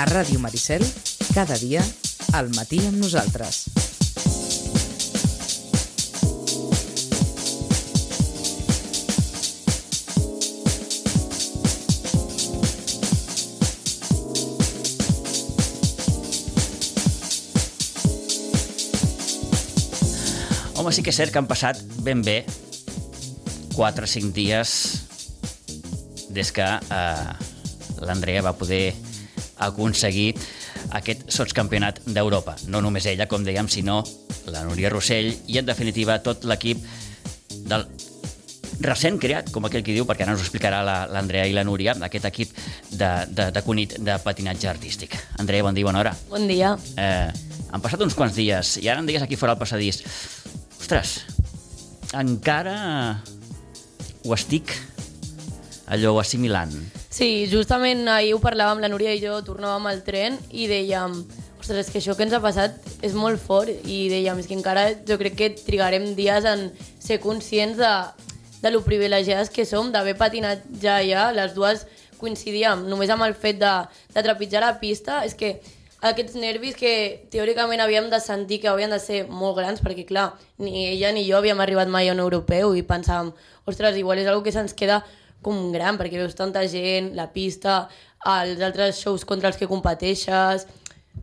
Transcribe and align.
A 0.00 0.06
Ràdio 0.08 0.40
Maricel, 0.40 0.80
cada 1.34 1.58
dia, 1.60 1.82
al 2.32 2.46
matí 2.56 2.78
amb 2.88 2.96
nosaltres. 3.02 3.66
Home, 20.80 20.94
sí 20.96 21.04
que 21.04 21.12
és 21.12 21.20
cert 21.20 21.28
que 21.28 21.42
han 21.42 21.50
passat 21.50 21.84
ben 22.00 22.24
bé 22.24 22.38
4 23.76 24.08
o 24.08 24.12
5 24.16 24.32
dies 24.32 24.72
des 26.32 26.56
que 26.56 26.64
eh, 26.64 27.30
l'Andrea 28.00 28.48
va 28.48 28.56
poder 28.56 29.09
aconseguir 29.60 30.34
aquest 30.96 31.26
sotscampionat 31.32 32.02
d'Europa. 32.06 32.56
No 32.72 32.80
només 32.84 33.06
ella, 33.10 33.28
com 33.30 33.44
dèiem, 33.46 33.68
sinó 33.68 34.00
la 34.50 34.64
Núria 34.66 34.90
Rossell 34.92 35.32
i, 35.46 35.58
en 35.60 35.68
definitiva, 35.68 36.18
tot 36.24 36.46
l'equip 36.48 36.82
del 37.70 37.86
recent 38.80 39.18
creat, 39.20 39.50
com 39.52 39.66
aquell 39.68 39.84
que 39.84 39.92
diu, 39.92 40.06
perquè 40.08 40.24
ara 40.24 40.34
ens 40.34 40.40
ho 40.40 40.46
explicarà 40.46 40.80
l'Andrea 40.82 41.44
la, 41.44 41.50
i 41.50 41.56
la 41.56 41.64
Núria, 41.68 41.94
aquest 42.06 42.26
equip 42.30 42.54
de, 42.90 43.10
de, 43.28 43.50
de 43.52 43.62
Cunit 43.66 43.98
de 44.00 44.16
patinatge 44.24 44.70
artístic. 44.70 45.16
Andrea, 45.42 45.64
bon 45.66 45.76
dia, 45.76 45.86
bona 45.88 46.00
hora. 46.00 46.14
Bon 46.30 46.46
dia. 46.48 46.72
Eh, 46.96 47.28
han 47.70 47.84
passat 47.84 48.02
uns 48.02 48.16
quants 48.18 48.34
dies 48.34 48.78
i 48.82 48.88
ara 48.90 49.02
em 49.02 49.08
digues 49.08 49.22
aquí 49.22 49.38
fora 49.38 49.54
al 49.54 49.60
passadís 49.60 50.00
ostres, 50.80 51.20
encara 52.16 53.20
ho 54.24 54.34
estic 54.34 54.72
allò 55.90 56.16
assimilant. 56.22 56.74
Sí, 57.10 57.48
justament 57.50 58.06
ahir 58.06 58.36
ho 58.36 58.38
parlàvem, 58.38 58.78
la 58.78 58.88
Núria 58.88 59.10
i 59.16 59.18
jo 59.18 59.40
tornàvem 59.42 59.88
al 59.90 60.04
tren 60.06 60.36
i 60.54 60.68
dèiem 60.70 61.16
ostres, 61.58 61.88
és 61.88 61.90
que 61.90 61.98
això 61.98 62.14
que 62.14 62.22
ens 62.22 62.36
ha 62.36 62.38
passat 62.44 62.76
és 63.02 63.16
molt 63.18 63.42
fort 63.42 63.72
i 63.82 64.04
dèiem, 64.12 64.38
és 64.38 64.46
que 64.46 64.54
encara 64.54 64.84
jo 65.08 65.16
crec 65.18 65.34
que 65.34 65.48
trigarem 65.58 66.12
dies 66.14 66.46
en 66.46 66.68
ser 67.02 67.18
conscients 67.18 67.82
de, 67.82 67.90
de 68.62 68.70
lo 68.70 68.84
privilegiades 68.86 69.50
que 69.50 69.66
som, 69.66 69.90
d'haver 69.90 70.14
patinat 70.22 70.62
ja 70.80 71.00
allà, 71.00 71.26
les 71.34 71.58
dues 71.58 71.82
coincidíem. 72.22 72.86
Només 72.86 73.10
amb 73.10 73.26
el 73.26 73.34
fet 73.34 73.58
de, 73.58 73.74
de 74.14 74.24
trepitjar 74.30 74.62
la 74.62 74.76
pista, 74.78 75.24
és 75.26 75.34
que 75.34 75.56
aquests 76.06 76.38
nervis 76.38 76.78
que 76.78 77.26
teòricament 77.34 77.82
havíem 77.82 78.06
de 78.12 78.22
sentir 78.22 78.62
que 78.62 78.70
haurien 78.70 78.94
de 78.94 79.02
ser 79.02 79.24
molt 79.26 79.58
grans, 79.58 79.82
perquè 79.82 80.06
clar, 80.06 80.30
ni 80.62 80.86
ella 80.94 81.10
ni 81.10 81.26
jo 81.26 81.42
havíem 81.42 81.58
arribat 81.58 81.90
mai 81.90 82.06
a 82.06 82.14
un 82.14 82.22
europeu 82.22 82.76
i 82.78 82.86
pensàvem, 82.86 83.34
ostres, 83.66 83.98
igual 83.98 84.22
és 84.22 84.30
una 84.30 84.44
que 84.46 84.54
se'ns 84.54 84.78
queda 84.78 85.02
com 85.42 85.70
gran, 85.72 85.98
perquè 86.00 86.20
veus 86.20 86.36
tanta 86.38 86.66
gent, 86.68 87.14
la 87.16 87.30
pista, 87.32 87.88
els 88.28 88.60
altres 88.60 89.00
shows 89.00 89.24
contra 89.24 89.48
els 89.48 89.58
que 89.60 89.68
competeixes, 89.70 90.66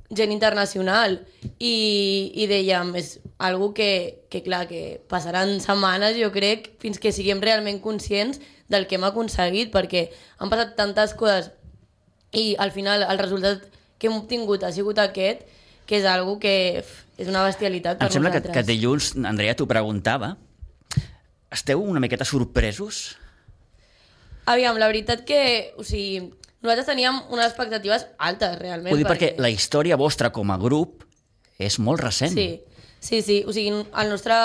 gent 0.10 0.32
internacional, 0.34 1.20
i, 1.60 2.32
i 2.36 2.48
dèiem, 2.50 2.94
és 3.00 3.18
algo 3.38 3.74
que, 3.78 4.24
que 4.32 4.42
clar, 4.46 4.66
que 4.70 5.02
passaran 5.12 5.60
setmanes, 5.64 6.18
jo 6.20 6.32
crec, 6.34 6.72
fins 6.82 7.00
que 7.00 7.14
siguem 7.16 7.44
realment 7.44 7.82
conscients 7.84 8.42
del 8.72 8.88
que 8.88 8.98
hem 8.98 9.06
aconseguit, 9.08 9.72
perquè 9.74 10.08
han 10.40 10.52
passat 10.52 10.76
tantes 10.80 11.14
coses 11.18 11.52
i 12.36 12.56
al 12.60 12.74
final 12.76 13.06
el 13.08 13.20
resultat 13.20 13.64
que 13.98 14.10
hem 14.10 14.18
obtingut 14.18 14.64
ha 14.64 14.74
sigut 14.76 15.00
aquest, 15.02 15.46
que 15.88 16.02
és 16.02 16.08
algo 16.10 16.36
que 16.40 16.84
és 17.18 17.30
una 17.30 17.46
bestialitat 17.46 17.98
per 18.00 18.10
Em 18.10 18.18
sembla 18.18 18.34
nosaltres. 18.34 18.54
que, 18.54 18.60
que 18.60 18.68
dilluns, 18.68 19.14
Andrea, 19.26 19.56
t'ho 19.56 19.68
preguntava, 19.70 20.36
esteu 21.52 21.82
una 21.82 22.04
miqueta 22.04 22.28
sorpresos? 22.28 23.16
Aviam, 24.48 24.78
la 24.80 24.88
veritat 24.88 25.26
que, 25.28 25.42
o 25.76 25.84
sigui, 25.84 26.22
nosaltres 26.64 26.88
teníem 26.88 27.20
unes 27.34 27.50
expectatives 27.50 28.08
altes, 28.18 28.56
realment. 28.62 28.94
Vull 28.94 29.04
dir, 29.04 29.10
perquè 29.10 29.34
la 29.42 29.52
història 29.52 30.00
vostra 30.00 30.32
com 30.36 30.54
a 30.54 30.58
grup 30.62 31.04
és 31.60 31.78
molt 31.84 32.02
recent. 32.04 32.32
Sí, 32.32 32.64
sí, 33.00 33.22
sí. 33.22 33.42
O 33.48 33.56
sigui, 33.56 33.74
el 33.76 34.10
nostre... 34.14 34.38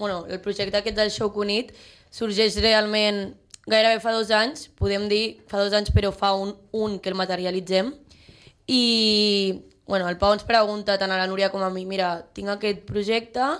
Bueno, 0.00 0.24
el 0.26 0.42
projecte 0.42 0.80
aquest 0.80 0.98
del 0.98 1.12
Show 1.14 1.30
Cunit 1.32 1.70
sorgeix 2.14 2.58
realment 2.62 3.28
gairebé 3.70 4.00
fa 4.02 4.12
dos 4.12 4.30
anys, 4.34 4.66
podem 4.76 5.06
dir 5.08 5.40
fa 5.48 5.62
dos 5.62 5.72
anys, 5.76 5.92
però 5.94 6.10
fa 6.12 6.34
un, 6.36 6.52
un 6.76 6.98
que 7.00 7.12
el 7.12 7.16
materialitzem. 7.18 7.94
I, 8.66 8.82
bueno, 9.86 10.08
el 10.08 10.18
Pau 10.20 10.34
ens 10.34 10.44
pregunta 10.48 10.98
tant 11.00 11.12
a 11.12 11.20
la 11.20 11.28
Núria 11.30 11.50
com 11.52 11.64
a 11.64 11.70
mi, 11.72 11.84
mira, 11.88 12.16
tinc 12.36 12.52
aquest 12.52 12.84
projecte 12.88 13.54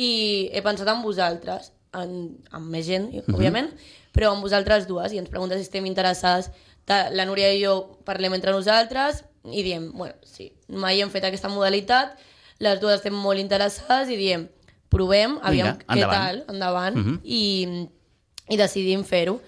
i 0.00 0.50
he 0.54 0.62
pensat 0.64 0.88
en 0.90 1.02
vosaltres, 1.02 1.72
en, 1.94 2.36
en 2.52 2.62
més 2.70 2.86
gent, 2.86 3.10
mm 3.12 3.18
-hmm. 3.20 3.34
òbviament, 3.34 3.70
però 4.12 4.34
en 4.34 4.42
vosaltres 4.42 4.86
dues, 4.86 5.12
i 5.12 5.18
ens 5.18 5.28
pregunta 5.28 5.54
si 5.56 5.62
estem 5.62 5.86
interessats. 5.86 6.50
La 6.88 7.24
Núria 7.24 7.52
i 7.54 7.62
jo 7.64 7.98
parlem 8.04 8.34
entre 8.34 8.50
nosaltres 8.50 9.24
i 9.44 9.62
diem, 9.62 9.92
bueno, 9.92 10.14
sí, 10.24 10.52
mai 10.68 11.00
hem 11.00 11.10
fet 11.10 11.24
aquesta 11.24 11.48
modalitat, 11.48 12.16
les 12.58 12.80
dues 12.80 12.94
estem 12.96 13.14
molt 13.14 13.38
interessades 13.38 14.08
i 14.08 14.16
diem, 14.16 14.48
provem, 14.88 15.38
aviam 15.42 15.66
Vinga, 15.66 15.78
què 15.78 15.94
endavant. 15.94 16.18
tal, 16.20 16.44
endavant, 16.54 16.96
Mhm. 16.96 17.20
i, 17.24 17.86
i 18.48 18.56
decidim 18.56 19.04
fer-ho. 19.04 19.40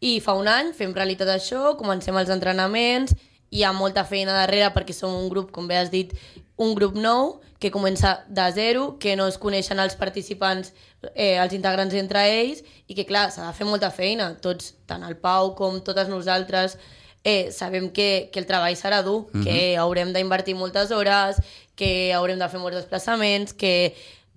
I 0.00 0.20
fa 0.20 0.32
un 0.32 0.48
any 0.48 0.72
fem 0.72 0.92
realitat 0.94 1.28
això, 1.28 1.76
comencem 1.76 2.16
els 2.16 2.28
entrenaments, 2.30 3.14
hi 3.50 3.62
ha 3.62 3.72
molta 3.72 4.04
feina 4.04 4.32
darrere 4.32 4.72
perquè 4.74 4.92
som 4.92 5.14
un 5.14 5.28
grup, 5.28 5.50
com 5.52 5.68
bé 5.68 5.76
has 5.76 5.90
dit, 5.90 6.12
un 6.56 6.74
grup 6.74 6.94
nou 6.94 7.40
que 7.58 7.70
comença 7.70 8.24
de 8.28 8.50
zero, 8.52 8.98
que 8.98 9.16
no 9.16 9.26
es 9.26 9.38
coneixen 9.38 9.80
els 9.80 9.96
participants, 9.96 10.72
eh, 11.14 11.36
els 11.40 11.54
integrants 11.56 11.94
entre 11.94 12.26
ells, 12.28 12.62
i 12.86 12.94
que, 12.94 13.06
clar, 13.08 13.30
s'ha 13.32 13.46
de 13.46 13.56
fer 13.56 13.66
molta 13.66 13.90
feina. 13.90 14.34
Tots, 14.42 14.74
tant 14.86 15.04
el 15.06 15.16
Pau 15.16 15.54
com 15.56 15.80
totes 15.80 16.08
nosaltres, 16.12 16.76
eh, 17.24 17.50
sabem 17.52 17.90
que, 17.90 18.28
que 18.32 18.38
el 18.38 18.46
treball 18.46 18.76
serà 18.76 19.02
dur, 19.02 19.26
mm 19.32 19.40
-hmm. 19.40 19.44
que 19.44 19.76
haurem 19.76 20.12
d'invertir 20.12 20.54
moltes 20.54 20.90
hores, 20.90 21.40
que 21.74 22.12
haurem 22.12 22.38
de 22.38 22.48
fer 22.48 22.60
molts 22.60 22.76
desplaçaments, 22.76 23.52
que 23.52 23.94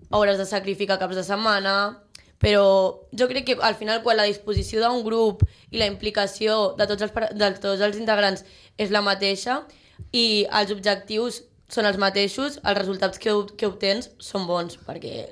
hauràs 0.10 0.38
de 0.38 0.46
sacrificar 0.46 0.98
caps 0.98 1.16
de 1.16 1.24
setmana, 1.24 2.00
però 2.40 3.06
jo 3.12 3.28
crec 3.28 3.46
que 3.46 3.58
al 3.62 3.76
final 3.76 4.02
quan 4.02 4.18
la 4.18 4.24
disposició 4.24 4.82
d'un 4.82 5.04
grup 5.04 5.44
i 5.72 5.78
la 5.78 5.86
implicació 5.86 6.74
de 6.80 6.88
tots 6.88 7.02
els, 7.02 7.14
de 7.36 7.52
tots 7.60 7.82
els 7.82 7.98
integrants 7.98 8.46
és 8.78 8.92
la 8.92 9.02
mateixa 9.02 9.66
i 10.12 10.48
els 10.50 10.72
objectius 10.72 11.44
són 11.70 11.88
els 11.90 12.00
mateixos, 12.02 12.60
els 12.64 12.78
resultats 12.78 13.22
que, 13.22 13.34
que 13.58 13.70
obtens 13.70 14.10
són 14.22 14.48
bons, 14.50 14.80
perquè 14.88 15.28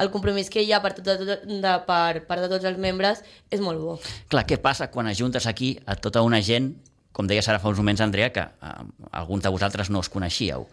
el 0.00 0.10
compromís 0.12 0.48
que 0.52 0.62
hi 0.64 0.72
ha 0.72 0.80
per, 0.80 0.94
tot, 0.96 1.24
de, 1.26 1.36
de, 1.44 1.72
per 1.86 2.22
part 2.28 2.44
de 2.44 2.48
tots 2.52 2.68
els 2.68 2.78
membres 2.80 3.20
és 3.52 3.60
molt 3.60 3.82
bo. 3.82 3.98
Clar, 4.32 4.46
què 4.48 4.60
passa 4.62 4.88
quan 4.92 5.10
ajuntes 5.10 5.46
aquí 5.50 5.74
a 5.84 5.96
tota 6.00 6.24
una 6.24 6.40
gent, 6.44 6.72
com 7.12 7.28
deies 7.28 7.48
ara 7.50 7.60
fa 7.60 7.68
uns 7.68 7.80
moments, 7.82 8.00
Andrea, 8.00 8.30
que 8.32 8.46
eh, 8.46 8.72
alguns 9.20 9.44
de 9.44 9.52
vosaltres 9.52 9.90
no 9.92 10.00
us 10.00 10.08
coneixíeu. 10.08 10.68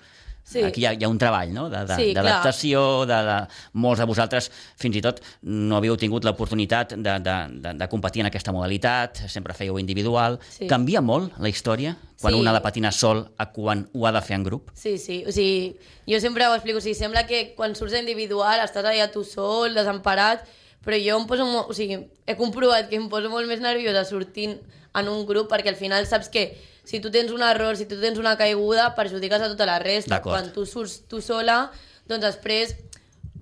Sí. 0.47 0.61
Aquí 0.63 0.79
hi 0.79 0.85
ha, 0.87 0.93
hi 0.95 1.03
ha 1.03 1.09
un 1.11 1.17
treball 1.19 1.49
no? 1.51 1.65
de- 1.69 1.81
de- 1.89 1.95
Sí, 1.99 2.13
d'adaptació, 2.15 3.03
de, 3.05 3.17
de, 3.27 3.33
molts 3.73 3.99
de 3.99 4.05
vosaltres 4.07 4.45
fins 4.79 4.95
i 4.95 5.01
tot 5.03 5.19
no 5.43 5.75
havíeu 5.75 5.97
tingut 5.99 6.23
l'oportunitat 6.23 6.93
de, 6.95 7.17
de, 7.19 7.33
de, 7.65 7.73
de 7.81 7.87
competir 7.91 8.21
en 8.23 8.29
aquesta 8.29 8.53
modalitat, 8.55 9.19
sempre 9.27 9.53
fèieu 9.53 9.75
individual. 9.81 10.39
Sí. 10.47 10.69
Canvia 10.71 11.01
molt 11.03 11.35
la 11.43 11.49
història 11.51 11.97
quan 12.21 12.33
Sí. 12.33 12.39
un 12.39 12.47
ha 12.47 12.53
de 12.55 12.61
patinar 12.63 12.93
sol 12.95 13.25
a 13.37 13.49
quan 13.51 13.89
ho 13.93 14.07
ha 14.07 14.13
de 14.15 14.21
fer 14.23 14.37
en 14.39 14.43
grup? 14.47 14.71
Sí, 14.73 14.97
sí, 14.97 15.23
o 15.27 15.31
sigui, 15.35 15.75
jo 16.07 16.19
sempre 16.23 16.47
ho 16.47 16.53
explico, 16.55 16.77
o 16.79 16.81
sigui, 16.81 16.95
sembla 16.95 17.27
que 17.27 17.53
quan 17.57 17.75
surts 17.75 17.93
individual 17.99 18.63
estàs 18.63 18.85
allà 18.87 19.11
tu 19.11 19.25
sol, 19.27 19.75
desemparat, 19.75 20.47
però 20.85 20.95
jo 20.95 21.19
em 21.19 21.27
poso, 21.27 21.45
molt, 21.45 21.69
o 21.69 21.73
sigui, 21.75 21.99
he 22.25 22.35
comprovat 22.39 22.87
que 22.89 22.95
em 22.95 23.09
poso 23.11 23.29
molt 23.29 23.45
més 23.51 23.59
nerviosa 23.59 24.05
sortint 24.07 24.55
en 24.95 25.09
un 25.11 25.25
grup 25.27 25.51
perquè 25.51 25.67
al 25.69 25.75
final 25.75 26.07
saps 26.07 26.29
que 26.31 26.55
si 26.87 27.01
tu 27.03 27.11
tens 27.11 27.33
un 27.35 27.43
error, 27.43 27.75
si 27.75 27.85
tu 27.85 27.99
tens 27.99 28.19
una 28.21 28.37
caiguda, 28.39 28.93
perjudiques 28.95 29.43
a 29.43 29.51
tota 29.51 29.67
la 29.67 29.79
resta. 29.83 30.21
Quan 30.23 30.53
tu 30.55 30.65
surts 30.65 31.01
tu 31.11 31.19
sola, 31.21 31.65
doncs 32.07 32.23
després 32.23 32.77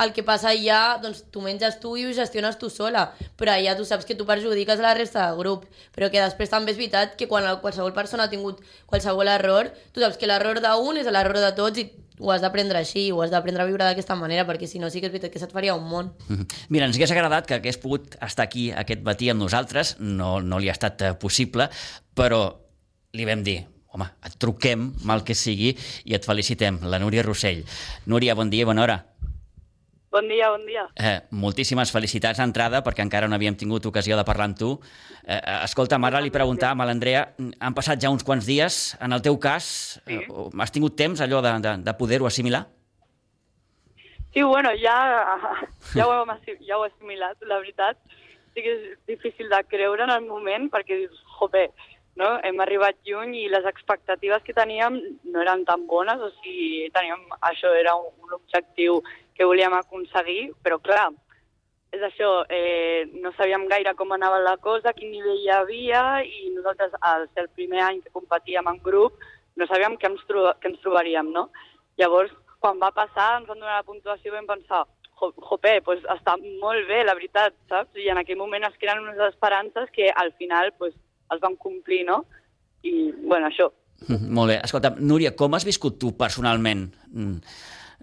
el 0.01 0.11
que 0.11 0.23
passa 0.28 0.50
allà, 0.51 0.97
doncs 1.00 1.22
tu 1.31 1.44
menges 1.44 1.78
tu 1.79 1.94
i 1.95 2.06
ho 2.07 2.13
gestiones 2.16 2.57
tu 2.59 2.69
sola, 2.73 3.06
però 3.39 3.53
allà 3.53 3.75
tu 3.78 3.85
saps 3.88 4.07
que 4.07 4.17
tu 4.17 4.25
perjudiques 4.28 4.81
a 4.81 4.88
la 4.89 4.95
resta 4.97 5.28
del 5.29 5.38
grup, 5.39 5.67
però 5.95 6.09
que 6.11 6.19
després 6.19 6.51
també 6.51 6.73
és 6.73 6.79
veritat 6.79 7.13
que 7.19 7.30
quan 7.31 7.47
qualsevol 7.62 7.94
persona 7.95 8.25
ha 8.25 8.33
tingut 8.33 8.59
qualsevol 8.89 9.30
error, 9.31 9.71
tu 9.94 10.03
saps 10.03 10.19
que 10.19 10.27
l'error 10.27 10.59
d'un 10.63 11.00
és 11.00 11.07
l'error 11.07 11.39
de 11.39 11.53
tots 11.56 11.80
i 11.80 11.88
ho 12.19 12.31
has 12.31 12.44
d'aprendre 12.44 12.80
així, 12.80 13.09
ho 13.12 13.21
has 13.24 13.31
d'aprendre 13.31 13.63
a 13.63 13.69
viure 13.69 13.83
d'aquesta 13.83 14.15
manera, 14.19 14.45
perquè 14.48 14.68
si 14.71 14.80
no 14.80 14.89
sí 14.89 15.01
que 15.03 15.09
és 15.09 15.13
veritat 15.13 15.33
que 15.33 15.39
se't 15.39 15.53
faria 15.56 15.75
un 15.75 15.88
món. 15.88 16.12
Mira, 16.74 16.88
ens 16.88 16.98
hagués 16.98 17.13
agradat 17.13 17.48
que 17.48 17.59
hagués 17.59 17.80
pogut 17.80 18.18
estar 18.24 18.48
aquí 18.48 18.69
aquest 18.71 19.03
matí 19.07 19.30
amb 19.31 19.44
nosaltres, 19.44 19.98
no, 20.00 20.39
no 20.41 20.59
li 20.59 20.71
ha 20.71 20.75
estat 20.75 21.03
eh, 21.03 21.15
possible, 21.19 21.69
però 22.15 22.45
li 23.15 23.25
vam 23.27 23.44
dir, 23.45 23.62
home, 23.95 24.07
et 24.27 24.35
truquem, 24.41 24.89
mal 25.07 25.23
que 25.23 25.35
sigui, 25.38 25.73
i 26.06 26.15
et 26.17 26.27
felicitem, 26.27 26.81
la 26.83 27.00
Núria 27.00 27.23
Rossell. 27.23 27.63
Núria, 28.12 28.35
bon 28.35 28.51
dia 28.51 28.65
i 28.65 28.69
bona 28.69 28.83
hora. 28.83 28.97
Bon 30.15 30.29
dia, 30.31 30.47
bon 30.47 30.62
dia. 30.63 30.85
Eh, 30.95 31.17
moltíssimes 31.35 31.91
felicitats 31.91 32.39
d'entrada, 32.39 32.79
perquè 32.85 33.03
encara 33.03 33.27
no 33.27 33.35
havíem 33.35 33.57
tingut 33.59 33.83
ocasió 33.89 34.15
de 34.15 34.23
parlar 34.23 34.45
amb 34.47 34.56
tu. 34.59 34.69
Eh, 35.25 35.35
eh, 35.35 35.57
escolta, 35.65 36.00
ara 36.07 36.21
li 36.23 36.31
preguntàvem 36.31 36.79
a 36.79 36.88
l'Andrea, 36.88 37.25
han 37.59 37.75
passat 37.75 38.00
ja 38.00 38.12
uns 38.13 38.23
quants 38.23 38.47
dies, 38.47 38.95
en 39.03 39.12
el 39.12 39.21
teu 39.21 39.35
cas, 39.39 40.00
Sí. 40.06 40.15
eh, 40.15 40.50
has 40.59 40.71
tingut 40.71 40.95
temps 40.95 41.19
allò 41.19 41.41
de, 41.44 41.51
de, 41.59 41.77
de 41.83 41.94
poder-ho 42.00 42.27
assimilar? 42.27 42.67
Sí, 44.33 44.41
bueno, 44.44 44.69
ja, 44.75 44.95
ja, 45.95 46.07
ho 46.07 46.13
hem, 46.21 46.31
ja 46.67 46.77
ho 46.77 46.85
he 46.85 46.89
assimilat, 46.94 47.38
la 47.47 47.59
veritat. 47.59 47.97
Sí 48.53 48.63
que 48.63 48.71
és 48.71 48.97
difícil 49.07 49.50
de 49.50 49.62
creure 49.67 50.03
en 50.03 50.12
el 50.12 50.25
moment, 50.27 50.69
perquè 50.71 50.95
dius, 50.95 51.19
jope, 51.39 51.69
no? 52.15 52.31
hem 52.44 52.59
arribat 52.63 52.97
lluny 53.07 53.35
i 53.41 53.50
les 53.51 53.67
expectatives 53.69 54.44
que 54.44 54.56
teníem 54.56 54.97
no 55.23 55.44
eren 55.44 55.65
tan 55.67 55.85
bones, 55.88 56.21
o 56.21 56.31
sigui, 56.39 56.89
teníem, 56.95 57.21
això 57.51 57.73
era 57.75 57.95
un, 58.00 58.12
un 58.23 58.35
objectiu 58.39 59.01
que 59.35 59.47
volíem 59.47 59.75
aconseguir, 59.75 60.53
però 60.63 60.79
clar, 60.79 61.09
és 61.95 62.01
això, 62.03 62.29
eh, 62.50 63.06
no 63.23 63.31
sabíem 63.35 63.67
gaire 63.71 63.94
com 63.95 64.12
anava 64.12 64.39
la 64.44 64.57
cosa, 64.57 64.94
quin 64.95 65.12
nivell 65.12 65.44
hi 65.44 65.51
havia, 65.51 66.01
i 66.23 66.50
nosaltres, 66.56 66.95
al 67.01 67.27
ser 67.33 67.45
el 67.45 67.53
primer 67.56 67.83
any 67.83 68.01
que 68.01 68.15
competíem 68.15 68.67
en 68.71 68.81
grup, 68.83 69.19
no 69.56 69.67
sabíem 69.67 69.95
què 70.00 70.09
ens, 70.12 70.23
tro 70.27 70.50
què 70.59 70.71
ens 70.71 70.81
trobaríem, 70.83 71.31
no? 71.35 71.50
Llavors, 72.00 72.33
quan 72.59 72.81
va 72.81 72.91
passar, 72.91 73.38
ens 73.39 73.47
van 73.47 73.62
donar 73.62 73.79
la 73.79 73.88
puntuació 73.88 74.31
i 74.31 74.35
vam 74.35 74.50
pensar, 74.50 74.83
jo, 75.19 75.31
jope, 75.50 75.77
pues, 75.88 76.03
està 76.17 76.35
molt 76.41 76.88
bé, 76.89 77.03
la 77.06 77.15
veritat, 77.15 77.56
saps? 77.71 77.95
I 77.95 78.09
en 78.12 78.19
aquell 78.19 78.39
moment 78.39 78.67
es 78.67 78.75
creen 78.81 79.03
unes 79.03 79.21
esperances 79.29 79.91
que 79.95 80.09
al 80.12 80.33
final 80.39 80.73
pues, 80.79 80.95
es 81.33 81.39
van 81.42 81.56
complir, 81.56 82.04
no? 82.06 82.25
I, 82.86 83.12
bueno, 83.25 83.48
això. 83.50 83.72
Molt 84.38 84.51
bé. 84.51 84.60
Escolta, 84.63 84.92
Núria, 85.00 85.31
com 85.36 85.54
has 85.56 85.66
viscut 85.66 85.98
tu 85.98 86.12
personalment 86.19 86.83
mm, 87.13 87.38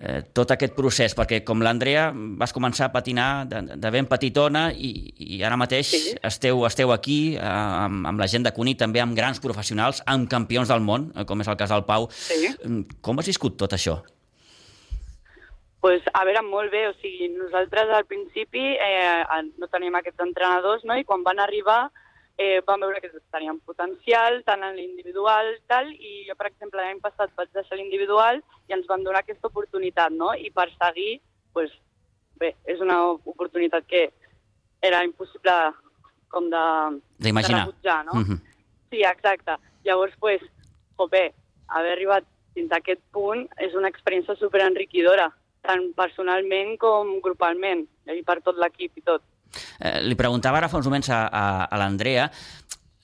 eh, 0.02 0.22
tot 0.34 0.50
aquest 0.50 0.74
procés? 0.74 1.14
Perquè 1.14 1.42
com 1.46 1.60
l'Andrea 1.62 2.08
vas 2.40 2.54
començar 2.56 2.88
a 2.88 2.92
patinar 2.94 3.44
de, 3.46 3.60
de 3.76 3.90
ben 3.94 4.08
petitona 4.10 4.70
i, 4.72 4.90
i 5.36 5.42
ara 5.44 5.58
mateix 5.60 5.92
Sí. 5.92 6.14
esteu, 6.24 6.64
esteu 6.66 6.90
aquí 6.96 7.36
eh, 7.36 7.42
amb, 7.44 8.06
amb 8.08 8.18
la 8.24 8.26
gent 8.26 8.48
de 8.48 8.54
Cunit, 8.56 8.80
també 8.80 9.04
amb 9.04 9.14
grans 9.14 9.38
professionals, 9.44 10.02
amb 10.06 10.26
campions 10.32 10.72
del 10.72 10.80
món, 10.82 11.12
eh, 11.14 11.26
com 11.28 11.44
és 11.44 11.52
el 11.52 11.60
cas 11.60 11.70
del 11.70 11.84
Pau. 11.86 12.08
Sí. 12.10 12.48
Mm, 12.64 12.98
Com 13.04 13.20
has 13.22 13.28
viscut 13.30 13.60
tot 13.60 13.76
això? 13.78 14.00
pues, 15.82 16.02
a 16.14 16.20
veure, 16.24 16.42
molt 16.46 16.70
bé, 16.70 16.84
o 16.86 16.92
sigui, 17.00 17.26
nosaltres 17.34 17.88
al 17.90 18.04
principi 18.06 18.60
eh, 18.78 19.24
no 19.58 19.66
teníem 19.66 19.96
aquests 19.98 20.22
entrenadors, 20.22 20.84
no? 20.86 20.94
i 20.94 21.02
quan 21.02 21.24
van 21.26 21.40
arribar 21.42 21.88
eh, 22.38 22.60
vam 22.66 22.80
veure 22.80 23.00
que 23.00 23.10
tenien 23.32 23.58
potencial, 23.60 24.42
tant 24.46 24.62
en 24.64 24.76
l'individual 24.76 25.52
tal, 25.68 25.90
i 25.92 26.24
jo, 26.28 26.36
per 26.38 26.48
exemple, 26.48 26.80
l'any 26.80 27.00
passat 27.00 27.32
vaig 27.36 27.50
deixar 27.52 27.78
l'individual 27.78 28.40
i 28.68 28.76
ens 28.76 28.88
van 28.88 29.04
donar 29.04 29.22
aquesta 29.22 29.48
oportunitat, 29.48 30.12
no? 30.12 30.32
I 30.34 30.50
per 30.50 30.68
seguir, 30.78 31.20
pues, 31.52 31.72
bé, 32.40 32.54
és 32.64 32.80
una 32.80 32.98
oportunitat 33.12 33.86
que 33.86 34.10
era 34.82 35.04
impossible 35.04 35.52
com 36.32 36.48
de, 36.50 36.64
D'imaginar. 37.18 37.68
no? 38.06 38.14
Mhm. 38.20 38.40
Sí, 38.90 39.02
exacte. 39.04 39.56
Llavors, 39.84 40.14
pues, 40.18 40.42
jope, 40.96 41.34
haver 41.68 41.92
arribat 41.92 42.24
fins 42.54 42.72
a 42.72 42.76
aquest 42.76 43.00
punt 43.12 43.46
és 43.58 43.74
una 43.74 43.88
experiència 43.88 44.36
superenriquidora, 44.36 45.30
tant 45.62 45.92
personalment 45.94 46.76
com 46.78 47.20
grupalment, 47.20 47.86
i 48.06 48.22
per 48.22 48.40
tot 48.42 48.56
l'equip 48.56 48.98
i 48.98 49.04
tot. 49.06 49.22
Eh, 49.80 50.00
li 50.06 50.18
preguntava 50.18 50.58
ara 50.58 50.68
fa 50.72 50.80
uns 50.80 50.88
moments 50.88 51.10
a, 51.12 51.24
a, 51.28 51.44
a 51.66 51.80
l'Andrea 51.80 52.28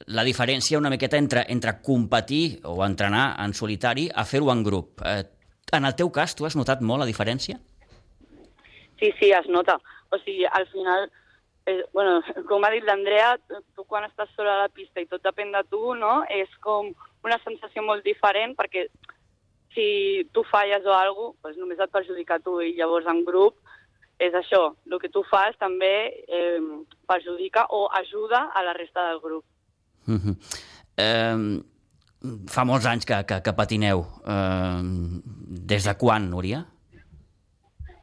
la 0.06 0.24
diferència 0.24 0.78
una 0.78 0.90
miqueta 0.90 1.18
entre, 1.18 1.44
entre 1.52 1.74
competir 1.84 2.60
o 2.64 2.80
entrenar 2.86 3.34
en 3.44 3.52
solitari 3.54 4.08
a 4.14 4.24
fer-ho 4.24 4.52
en 4.52 4.62
grup. 4.64 5.02
Eh, 5.04 5.24
en 5.72 5.84
el 5.84 5.96
teu 5.96 6.10
cas, 6.14 6.34
tu 6.34 6.46
has 6.46 6.56
notat 6.56 6.80
molt 6.80 7.02
la 7.02 7.08
diferència? 7.08 7.58
Sí, 8.98 9.12
sí, 9.18 9.32
es 9.32 9.48
nota. 9.52 9.76
O 10.10 10.18
sigui, 10.22 10.46
al 10.46 10.66
final, 10.72 11.10
eh, 11.66 11.82
bueno, 11.92 12.22
com 12.48 12.64
ha 12.64 12.72
dit 12.72 12.86
l'Andrea, 12.86 13.36
tu 13.76 13.84
quan 13.84 14.06
estàs 14.08 14.32
sola 14.36 14.54
a 14.54 14.64
la 14.64 14.72
pista 14.72 15.02
i 15.02 15.10
tot 15.10 15.22
depèn 15.24 15.52
de 15.52 15.62
tu, 15.68 15.92
no? 15.98 16.22
És 16.30 16.50
com 16.64 16.92
una 17.26 17.38
sensació 17.44 17.84
molt 17.84 18.06
diferent 18.06 18.54
perquè 18.56 18.86
si 19.74 20.28
tu 20.32 20.42
falles 20.48 20.86
o 20.86 20.94
alguna 20.94 21.34
cosa, 21.42 21.52
doncs 21.52 21.60
només 21.60 21.80
et 21.82 21.92
perjudica 21.92 22.40
tu 22.42 22.58
i 22.64 22.72
llavors 22.78 23.06
en 23.10 23.20
grup 23.26 23.58
és 24.18 24.34
això, 24.34 24.74
el 24.90 24.98
que 24.98 25.08
tu 25.08 25.22
fas 25.30 25.56
també 25.58 26.24
eh, 26.28 26.58
perjudica 27.06 27.66
o 27.70 27.88
ajuda 27.92 28.50
a 28.54 28.62
la 28.62 28.72
resta 28.72 29.08
del 29.10 29.20
grup. 29.20 29.44
Uh 30.08 30.14
-huh. 30.14 30.36
eh, 30.96 31.62
fa 32.48 32.64
molts 32.64 32.86
anys 32.86 33.04
que, 33.06 33.24
que, 33.26 33.42
que 33.42 33.52
patineu. 33.52 34.04
Eh, 34.26 34.80
des 35.68 35.84
de 35.84 35.94
quan, 35.96 36.28
Núria? 36.30 36.66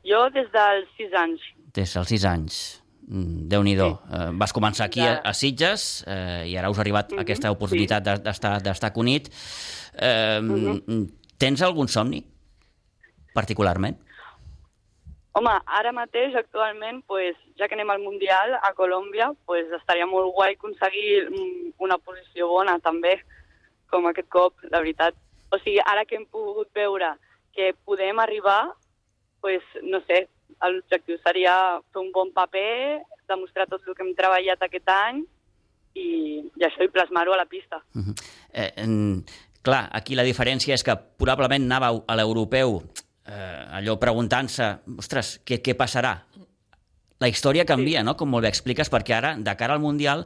Jo 0.05 0.29
des 0.29 0.47
dels 0.53 0.87
6 0.97 1.13
anys. 1.13 1.41
Des 1.73 1.93
dels 1.93 2.07
6 2.07 2.25
anys. 2.25 2.81
Mm, 3.07 3.47
Déu-n'hi-do. 3.49 3.87
Sí. 3.89 4.15
Eh, 4.17 4.29
vas 4.33 4.53
començar 4.53 4.85
aquí 4.85 4.99
a, 5.01 5.03
Ja. 5.05 5.21
a 5.23 5.33
Sitges 5.33 6.03
eh, 6.07 6.45
i 6.47 6.57
ara 6.57 6.69
us 6.69 6.77
ha 6.77 6.81
arribat 6.81 7.11
Mhm, 7.11 7.19
aquesta 7.19 7.51
oportunitat 7.51 8.03
de- 8.03 8.59
d'estar 8.63 8.93
Cunit. 8.93 9.29
Eh, 9.97 10.39
Mhm. 10.41 11.07
Tens 11.37 11.61
algun 11.61 11.87
somni, 11.87 12.23
particularment? 13.33 13.97
Home, 15.35 15.51
ara 15.67 15.91
mateix, 15.91 16.35
actualment, 16.39 17.01
pues, 17.11 17.35
ja 17.59 17.67
que 17.67 17.75
anem 17.75 17.89
al 17.91 17.99
Mundial 17.99 18.53
a 18.55 18.71
Colòmbia, 18.77 19.33
pues, 19.45 19.67
estaria 19.75 20.07
molt 20.07 20.31
guai 20.31 20.55
aconseguir 20.55 21.25
mm, 21.27 21.73
una 21.83 21.97
posició 21.99 22.47
bona 22.47 22.77
també, 22.79 23.17
com 23.91 24.07
aquest 24.07 24.29
cop, 24.31 24.63
la 24.71 24.79
veritat. 24.79 25.17
O 25.51 25.59
sigui, 25.59 25.81
ara 25.83 26.05
que 26.07 26.15
hem 26.15 26.25
pogut 26.31 26.71
veure 26.73 27.11
que 27.51 27.73
podem 27.83 28.23
arribar, 28.23 28.61
pues, 29.43 29.63
no 29.83 29.99
sé, 30.07 30.29
l'objectiu 30.63 31.19
seria 31.19 31.81
fer 31.91 31.99
un 31.99 32.13
bon 32.15 32.31
paper, 32.31 33.03
demostrar 33.27 33.67
tot 33.67 33.83
el 33.83 33.95
que 33.95 34.07
hem 34.07 34.15
treballat 34.15 34.63
aquest 34.63 34.87
any 34.87 35.23
i, 35.99 36.07
i 36.47 36.63
això, 36.63 36.85
i 36.85 36.93
plasmar-ho 36.95 37.35
a 37.35 37.41
la 37.43 37.49
pista. 37.49 37.83
Mhm. 37.91 38.15
Eh, 38.53 38.71
en, 38.85 39.25
clar, 39.61 39.89
aquí 39.91 40.15
la 40.15 40.23
diferència 40.23 40.79
és 40.79 40.83
que 40.83 40.95
probablement 41.19 41.67
anàveu 41.67 42.05
a 42.07 42.15
l'europeu 42.15 42.79
eh, 43.27 43.77
allò 43.79 43.97
preguntant-se, 44.01 44.71
ostres, 44.97 45.39
què, 45.45 45.61
què 45.63 45.75
passarà? 45.77 46.15
La 47.21 47.29
història 47.31 47.65
canvia, 47.65 48.03
no?, 48.03 48.15
com 48.19 48.29
molt 48.29 48.45
bé 48.45 48.51
expliques, 48.51 48.91
perquè 48.91 49.15
ara, 49.17 49.35
de 49.39 49.55
cara 49.55 49.77
al 49.77 49.83
Mundial, 49.83 50.25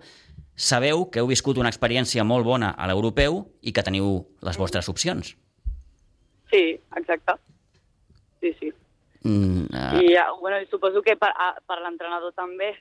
sabeu 0.59 1.05
que 1.11 1.21
heu 1.21 1.29
viscut 1.29 1.59
una 1.61 1.71
experiència 1.71 2.25
molt 2.27 2.47
bona 2.47 2.73
a 2.75 2.89
l'europeu 2.89 3.43
i 3.61 3.71
que 3.71 3.85
teniu 3.85 4.17
les 4.43 4.59
vostres 4.59 4.89
opcions. 4.91 5.35
Sí, 6.49 6.63
exacte. 6.97 7.37
Sí, 8.41 8.53
sí. 8.59 8.73
Mm, 9.23 9.67
eh, 9.71 10.03
I, 10.03 10.15
ah, 10.15 10.31
bueno, 10.39 10.57
suposo 10.71 11.01
que 11.01 11.15
per, 11.19 11.29
a, 11.29 11.53
per 11.67 11.79
l'entrenador 11.83 12.33
també. 12.35 12.73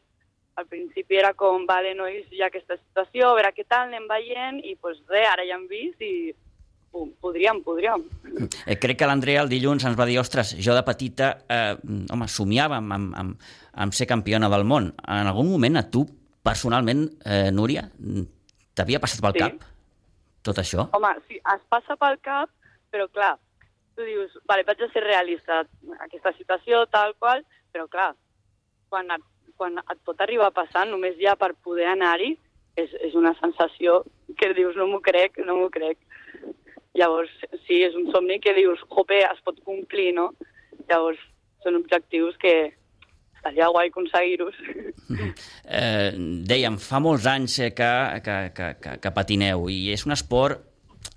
Al 0.58 0.66
principi 0.66 1.14
era 1.14 1.34
com, 1.38 1.68
vale, 1.68 1.92
nois, 1.94 2.24
hi 2.34 2.40
ha 2.42 2.48
aquesta 2.50 2.74
situació, 2.80 3.28
a 3.28 3.36
veure 3.38 3.52
què 3.54 3.62
tal, 3.68 3.86
anem 3.86 4.08
veient, 4.10 4.58
i 4.66 4.74
doncs 4.74 5.04
res, 5.06 5.28
ara 5.30 5.44
ja 5.46 5.54
hem 5.54 5.68
vist 5.70 6.02
i 6.02 6.32
podríem, 6.92 7.62
podríem. 7.62 8.04
Eh, 8.66 8.78
crec 8.80 8.98
que 8.98 9.06
l'Andrea 9.06 9.42
el 9.42 9.48
dilluns 9.48 9.84
ens 9.84 9.98
va 9.98 10.06
dir, 10.08 10.18
ostres, 10.20 10.54
jo 10.64 10.74
de 10.74 10.82
petita, 10.86 11.38
eh, 11.48 11.76
home, 12.12 12.28
somiava 12.28 12.78
amb, 12.80 12.92
amb, 12.92 13.14
amb, 13.16 13.50
amb 13.74 13.92
ser 13.92 14.06
campiona 14.06 14.48
del 14.48 14.64
món. 14.64 14.92
En 15.06 15.26
algun 15.26 15.50
moment 15.50 15.76
a 15.76 15.84
tu, 15.90 16.06
personalment, 16.42 17.06
eh, 17.24 17.50
Núria, 17.52 17.90
t'havia 18.74 19.00
passat 19.00 19.20
pel 19.20 19.32
Sí. 19.32 19.38
cap 19.38 19.68
tot 20.42 20.56
això? 20.58 20.88
Home, 20.92 21.14
sí, 21.28 21.36
es 21.36 21.62
passa 21.68 21.96
pel 21.96 22.18
cap, 22.24 22.48
però 22.90 23.08
clar, 23.12 23.36
tu 23.96 24.02
dius, 24.06 24.30
vale, 24.46 24.64
vaig 24.64 24.80
a 24.82 24.88
ser 24.92 25.02
realista, 25.04 25.64
aquesta 26.00 26.32
situació, 26.38 26.86
tal 26.88 27.14
qual, 27.18 27.44
però 27.72 27.88
clar, 27.88 28.14
quan 28.88 29.10
et, 29.10 29.22
quan 29.56 29.78
et 29.78 29.98
pot 30.04 30.20
arribar 30.20 30.46
a 30.46 30.50
passar, 30.54 30.86
només 30.86 31.18
ja 31.20 31.36
per 31.36 31.54
poder 31.54 31.86
anar-hi, 31.86 32.38
és, 32.76 32.92
és 33.02 33.14
una 33.14 33.34
sensació 33.40 34.04
que 34.38 34.54
dius, 34.54 34.76
no 34.76 34.86
m'ho 34.86 35.00
crec, 35.02 35.38
no 35.44 35.56
m'ho 35.56 35.68
crec. 35.70 35.98
Llavors, 36.96 37.30
sí, 37.66 37.82
és 37.84 37.96
un 37.98 38.08
somni 38.14 38.38
que 38.40 38.54
dius, 38.56 38.80
jope, 38.94 39.20
es 39.20 39.42
pot 39.44 39.58
complir, 39.66 40.12
no? 40.16 40.30
Llavors, 40.88 41.20
són 41.64 41.76
objectius 41.78 42.38
que 42.40 42.54
estaria 43.36 43.68
guai 43.74 43.92
aconseguir-los. 43.92 44.56
Eh, 45.68 46.12
dèiem, 46.48 46.78
fa 46.80 46.96
molts 47.00 47.26
anys 47.28 47.58
eh, 47.60 47.68
que, 47.76 47.88
que, 48.24 48.36
que, 48.56 48.68
que, 48.80 48.92
que 49.04 49.10
patineu 49.12 49.66
i 49.68 49.90
és 49.92 50.06
un 50.08 50.14
esport 50.14 50.62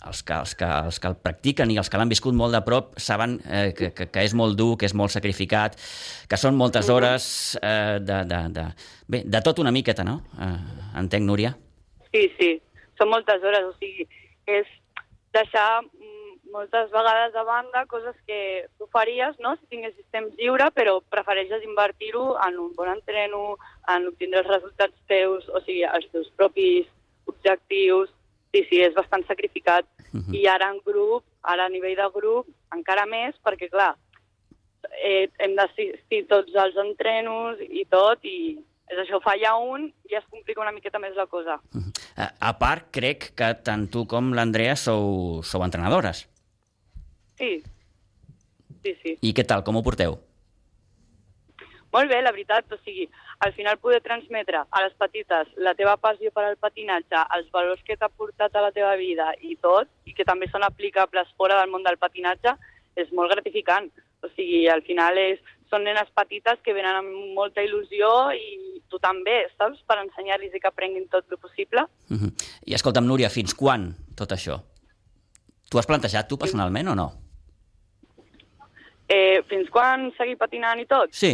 els 0.07 0.21
que, 0.27 0.33
els, 0.33 0.53
que, 0.59 0.67
els 0.67 0.99
que 0.99 1.07
el 1.07 1.15
practiquen 1.23 1.71
i 1.71 1.77
els 1.79 1.89
que 1.91 1.99
l'han 1.99 2.11
viscut 2.11 2.35
molt 2.35 2.55
de 2.55 2.61
prop 2.65 2.97
saben 2.99 3.37
eh, 3.45 3.71
que, 3.77 3.91
que, 3.95 4.09
que 4.11 4.25
és 4.27 4.35
molt 4.37 4.57
dur, 4.59 4.73
que 4.79 4.89
és 4.89 4.95
molt 4.97 5.13
sacrificat, 5.13 5.77
que 6.27 6.39
són 6.39 6.57
moltes 6.59 6.89
hores 6.91 7.25
eh, 7.61 7.99
de, 8.03 8.21
de, 8.27 8.41
de... 8.57 8.65
Bé, 9.07 9.23
de 9.23 9.43
tot 9.45 9.61
una 9.63 9.71
miqueta, 9.71 10.03
no? 10.07 10.17
Eh, 10.35 10.51
entenc, 11.03 11.27
Núria? 11.27 11.53
Sí, 12.11 12.25
sí, 12.39 12.51
són 12.99 13.13
moltes 13.13 13.43
hores, 13.45 13.69
o 13.69 13.75
sigui, 13.79 14.07
és 14.51 14.67
deixar 15.33 15.81
mm, 15.83 16.51
moltes 16.51 16.91
vegades 16.91 17.35
a 17.35 17.43
banda 17.43 17.85
coses 17.87 18.15
que 18.27 18.67
tu 18.77 18.87
faries, 18.91 19.37
no?, 19.39 19.55
si 19.55 19.69
tinguessis 19.71 20.05
temps 20.11 20.35
lliure, 20.37 20.69
però 20.75 20.99
prefereixes 21.13 21.63
invertir-ho 21.63 22.35
en 22.47 22.59
un 22.59 22.73
bon 22.75 22.91
entreno, 22.91 23.57
en 23.87 24.09
obtindre 24.11 24.43
els 24.43 24.51
resultats 24.51 24.97
teus, 25.07 25.47
o 25.49 25.63
sigui, 25.65 25.83
els 25.87 26.07
teus 26.11 26.29
propis 26.37 26.89
objectius. 27.31 28.11
Sí, 28.51 28.65
sí, 28.67 28.81
és 28.83 28.93
bastant 28.93 29.23
sacrificat. 29.29 29.85
Mhm. 30.11 30.33
I 30.35 30.47
ara 30.51 30.67
en 30.73 30.81
grup, 30.83 31.23
ara 31.41 31.65
a 31.65 31.71
nivell 31.71 31.95
de 31.95 32.09
grup, 32.13 32.47
encara 32.75 33.05
més, 33.05 33.35
perquè, 33.45 33.69
clar, 33.71 33.95
eh, 34.91 35.29
hem 35.39 35.55
d'assistir 35.55 36.25
tots 36.27 36.53
els 36.55 36.75
entrenos 36.75 37.61
i 37.61 37.85
tot, 37.89 38.19
i 38.25 38.59
és 38.91 38.99
això, 38.99 39.21
falla 39.23 39.53
un 39.57 39.87
i 40.09 40.17
es 40.19 40.25
complica 40.29 40.63
una 40.63 40.73
miqueta 40.75 40.99
més 40.99 41.15
la 41.15 41.27
cosa. 41.31 41.59
Eh, 41.75 42.27
a 42.27 42.51
part, 42.59 42.89
crec 42.91 43.31
que 43.39 43.53
tant 43.65 43.87
tu 43.91 44.03
com 44.09 44.33
l'Andrea 44.35 44.75
sou, 44.79 45.39
sou 45.47 45.63
entrenadores. 45.63 46.25
Sí, 47.39 47.53
sí, 48.83 48.97
sí. 49.03 49.15
I 49.21 49.31
què 49.37 49.47
tal, 49.47 49.63
com 49.63 49.79
ho 49.79 49.85
porteu? 49.85 50.19
molt 51.91 52.09
bé, 52.09 52.21
la 52.21 52.31
veritat, 52.31 52.71
o 52.71 52.77
sigui, 52.85 53.07
al 53.45 53.53
final 53.53 53.79
poder 53.83 53.99
transmetre 54.01 54.63
a 54.63 54.83
les 54.83 54.93
petites 54.99 55.49
la 55.57 55.73
teva 55.75 55.97
passió 55.99 56.31
per 56.31 56.45
al 56.47 56.57
patinatge, 56.61 57.23
els 57.35 57.49
valors 57.51 57.81
que 57.87 57.97
t'ha 57.99 58.09
portat 58.09 58.55
a 58.55 58.63
la 58.63 58.71
teva 58.75 58.93
vida 58.99 59.31
i 59.41 59.57
tot, 59.65 59.89
i 60.07 60.15
que 60.15 60.25
també 60.27 60.47
són 60.51 60.63
aplicables 60.63 61.33
fora 61.37 61.59
del 61.59 61.71
món 61.73 61.83
del 61.83 61.99
patinatge, 61.99 62.55
és 62.95 63.11
molt 63.11 63.33
gratificant. 63.33 63.89
O 64.23 64.29
sigui, 64.35 64.67
al 64.69 64.83
final 64.87 65.17
és, 65.19 65.41
són 65.71 65.87
nenes 65.87 66.11
petites 66.13 66.59
que 66.65 66.75
venen 66.75 66.99
amb 66.99 67.33
molta 67.37 67.63
il·lusió 67.63 68.09
i 68.35 68.81
tu 68.91 68.99
també, 68.99 69.45
saps? 69.55 69.79
Per 69.87 69.97
ensenyar-los 70.01 70.53
i 70.53 70.59
que 70.59 70.69
aprenguin 70.69 71.07
tot 71.09 71.25
el 71.31 71.39
possible. 71.39 71.87
Uh 72.11 72.17
-huh. 72.19 72.31
I 72.67 72.75
escolta'm, 72.75 73.07
Núria, 73.07 73.29
fins 73.29 73.55
quan 73.55 73.95
tot 74.15 74.31
això? 74.31 74.59
Tu 75.69 75.77
has 75.77 75.87
plantejat 75.87 76.27
tu 76.27 76.37
personalment 76.37 76.87
o 76.89 76.95
no? 76.95 77.11
Eh, 79.07 79.43
fins 79.47 79.69
quan 79.69 80.11
seguir 80.17 80.37
patinant 80.37 80.79
i 80.79 80.85
tot? 80.85 81.09
Sí. 81.11 81.31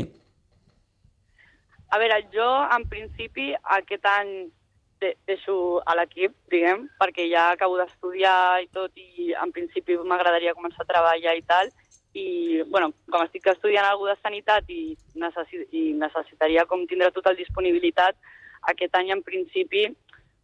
A 1.90 1.98
veure, 1.98 2.28
jo, 2.34 2.50
en 2.78 2.88
principi, 2.90 3.54
aquest 3.64 4.06
any 4.06 4.52
de 5.00 5.16
deixo 5.30 5.82
a 5.86 5.96
l'equip, 5.96 6.34
diguem, 6.50 6.88
perquè 7.00 7.28
ja 7.30 7.52
acabo 7.52 7.78
d'estudiar 7.78 8.64
i 8.64 8.68
tot, 8.74 8.92
i 8.98 9.34
en 9.34 9.52
principi 9.52 9.98
m'agradaria 9.98 10.56
començar 10.58 10.82
a 10.84 10.90
treballar 10.92 11.36
i 11.38 11.44
tal, 11.46 11.70
i, 12.18 12.64
bueno, 12.72 12.92
com 13.12 13.24
estic 13.26 13.48
estudiant 13.52 13.88
alguna 13.88 14.16
de 14.16 14.22
sanitat 14.24 14.70
i, 14.74 14.96
necessi 15.22 15.64
i 15.72 15.84
necessitaria 15.98 16.66
com 16.70 16.86
tindre 16.90 17.12
total 17.16 17.38
disponibilitat, 17.40 18.18
aquest 18.74 18.96
any 18.98 19.12
en 19.16 19.24
principi 19.26 19.86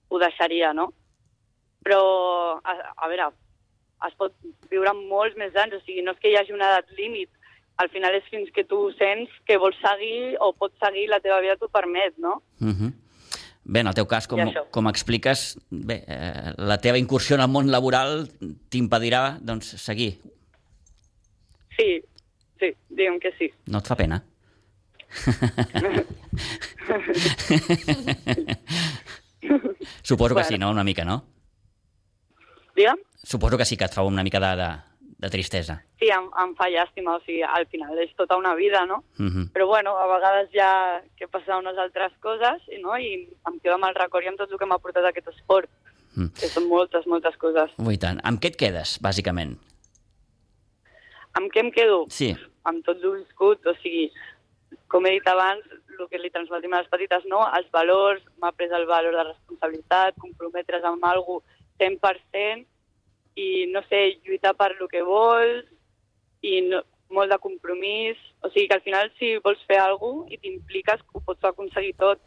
ho 0.10 0.20
deixaria, 0.22 0.74
no? 0.78 0.92
Però, 1.84 2.02
a, 2.64 2.76
a 2.96 3.10
veure, 3.12 3.32
es 4.08 4.18
pot 4.20 4.36
viure 4.72 4.94
molts 4.98 5.38
més 5.40 5.56
anys, 5.60 5.78
o 5.78 5.82
sigui, 5.84 6.04
no 6.06 6.14
és 6.16 6.22
que 6.22 6.32
hi 6.32 6.38
hagi 6.40 6.56
una 6.56 6.70
edat 6.72 6.92
límit, 6.98 7.32
al 7.82 7.90
final 7.90 8.16
és 8.16 8.28
fins 8.30 8.52
que 8.54 8.66
tu 8.70 8.86
sents 9.00 9.32
que 9.48 9.58
vols 9.62 9.80
seguir 9.82 10.36
o 10.44 10.52
pots 10.54 10.78
seguir 10.84 11.08
la 11.10 11.20
teva 11.24 11.42
vida 11.42 11.58
t'ho 11.58 11.72
permet, 11.74 12.14
no? 12.18 12.42
Uh 12.62 12.70
-huh. 12.70 12.92
Bé, 13.64 13.80
en 13.80 13.88
el 13.88 13.96
teu 13.96 14.06
cas, 14.06 14.28
com, 14.28 14.40
com 14.72 14.88
expliques, 14.88 15.58
bé, 15.70 16.04
eh, 16.06 16.54
la 16.58 16.78
teva 16.84 16.98
incursió 17.00 17.38
en 17.38 17.42
el 17.42 17.48
món 17.48 17.72
laboral 17.72 18.28
t'impedirà 18.70 19.40
doncs, 19.40 19.80
seguir. 19.80 20.20
Sí, 21.78 22.02
sí, 22.60 22.74
diguem 22.90 23.20
que 23.20 23.32
sí. 23.38 23.52
No 23.68 23.78
et 23.80 23.88
fa 23.88 23.96
pena? 23.96 24.24
Suposo 30.02 30.30
que 30.36 30.42
Bueno. 30.42 30.48
sí, 30.50 30.58
no? 30.58 30.72
Una 30.72 30.84
mica, 30.84 31.06
no? 31.06 31.26
Digue'm? 32.76 32.98
Suposo 33.24 33.58
que 33.58 33.66
sí 33.66 33.78
que 33.78 33.86
et 33.86 33.94
fa 33.94 34.04
una 34.04 34.24
mica 34.24 34.40
de, 34.40 34.56
de, 34.58 34.70
de 35.20 35.30
tristesa. 35.30 35.84
Sí, 36.00 36.10
em, 36.12 36.26
em 36.44 36.56
fa 36.58 36.68
llàstima, 36.72 37.16
o 37.18 37.22
sigui, 37.24 37.44
al 37.44 37.68
final 37.72 37.98
és 38.02 38.12
tota 38.18 38.36
una 38.38 38.56
vida, 38.56 38.86
no? 38.86 39.04
Uh 39.20 39.26
-huh. 39.30 39.52
Però 39.54 39.68
bueno, 39.68 39.98
a 39.98 40.08
vegades 40.08 40.50
ja 40.52 41.02
que 41.18 41.28
passar 41.28 41.60
unes 41.60 41.78
altres 41.78 42.12
coses 42.20 42.62
no? 42.82 42.98
i 42.98 43.30
em 43.48 43.60
quedo 43.60 43.76
amb 43.76 43.86
el 43.86 43.96
record 43.96 44.24
i 44.26 44.28
amb 44.28 44.38
tot 44.38 44.52
el 44.52 44.58
que 44.58 44.66
m'ha 44.66 44.80
portat 44.80 45.06
aquest 45.06 45.28
esport, 45.28 45.70
Mm. 46.16 46.28
que 46.40 46.48
són 46.48 46.68
moltes, 46.68 47.08
moltes 47.08 47.36
coses. 47.38 47.72
Ui, 47.80 47.98
tant. 47.98 48.20
Amb 48.24 48.40
què 48.40 48.48
et 48.50 48.56
quedes, 48.56 49.00
bàsicament? 49.02 49.58
Amb 51.34 51.52
què 51.52 51.64
em 51.64 51.72
quedo? 51.72 52.06
Sí. 52.10 52.34
Amb 52.70 52.84
tot 52.86 53.02
el 53.04 53.18
viscut, 53.20 53.66
o 53.66 53.74
sigui, 53.82 54.12
com 54.88 55.06
he 55.06 55.16
dit 55.18 55.28
abans, 55.28 55.66
el 56.00 56.08
que 56.10 56.18
li 56.22 56.30
transmetim 56.34 56.74
a 56.74 56.82
les 56.82 56.90
petites, 56.90 57.26
no? 57.30 57.44
Els 57.58 57.70
valors, 57.74 58.22
m'ha 58.42 58.52
pres 58.58 58.72
el 58.72 58.86
valor 58.90 59.14
de 59.18 59.24
responsabilitat, 59.30 60.16
comprometre's 60.22 60.84
amb 60.84 61.04
alguna 61.06 61.46
100% 61.82 62.66
i, 63.36 63.66
no 63.74 63.82
sé, 63.90 64.20
lluitar 64.26 64.54
per 64.58 64.72
lo 64.80 64.88
que 64.88 65.02
vols 65.06 65.66
i 66.46 66.62
no, 66.70 66.84
molt 67.14 67.32
de 67.32 67.38
compromís. 67.42 68.18
O 68.44 68.50
sigui 68.50 68.68
que 68.70 68.78
al 68.78 68.86
final 68.86 69.12
si 69.20 69.36
vols 69.44 69.62
fer 69.68 69.80
alguna 69.82 70.24
cosa 70.26 70.34
i 70.34 70.42
t'impliques, 70.42 71.06
ho 71.14 71.22
pots 71.26 71.50
aconseguir 71.50 71.96
tot. 71.98 72.20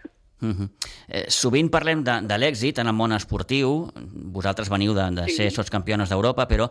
Uh 0.43 0.53
-huh. 0.53 0.69
eh, 1.09 1.25
sovint 1.31 1.71
parlem 1.71 2.05
de, 2.05 2.21
de 2.23 2.37
l'èxit 2.39 2.79
en 2.79 2.87
el 2.87 2.93
món 2.93 3.13
esportiu. 3.13 3.89
Vosaltres 4.37 4.69
veniu 4.69 4.93
de, 4.95 5.11
de 5.11 5.29
Sí. 5.29 5.37
ser 5.37 5.51
sotscampiones 5.51 6.09
d'Europa, 6.11 6.47
però 6.47 6.69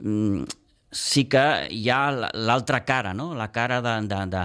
mm, 0.00 0.44
sí 0.96 1.26
que 1.28 1.44
hi 1.70 1.88
ha 1.92 2.00
l'altra 2.10 2.82
cara, 2.88 3.12
no? 3.14 3.32
la 3.36 3.50
cara 3.52 3.80
de, 3.84 3.94
de, 4.08 4.20
de, 4.32 4.44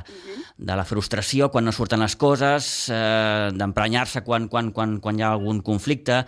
de 0.58 0.78
la 0.78 0.86
frustració 0.86 1.50
quan 1.52 1.66
no 1.66 1.74
surten 1.76 2.04
les 2.04 2.16
coses, 2.20 2.72
eh, 2.92 3.50
d'emprenyar-se 3.56 4.26
quan, 4.28 4.50
quan, 4.52 4.74
quan, 4.76 5.00
quan 5.04 5.20
hi 5.20 5.26
ha 5.26 5.32
algun 5.38 5.64
conflicte. 5.66 6.22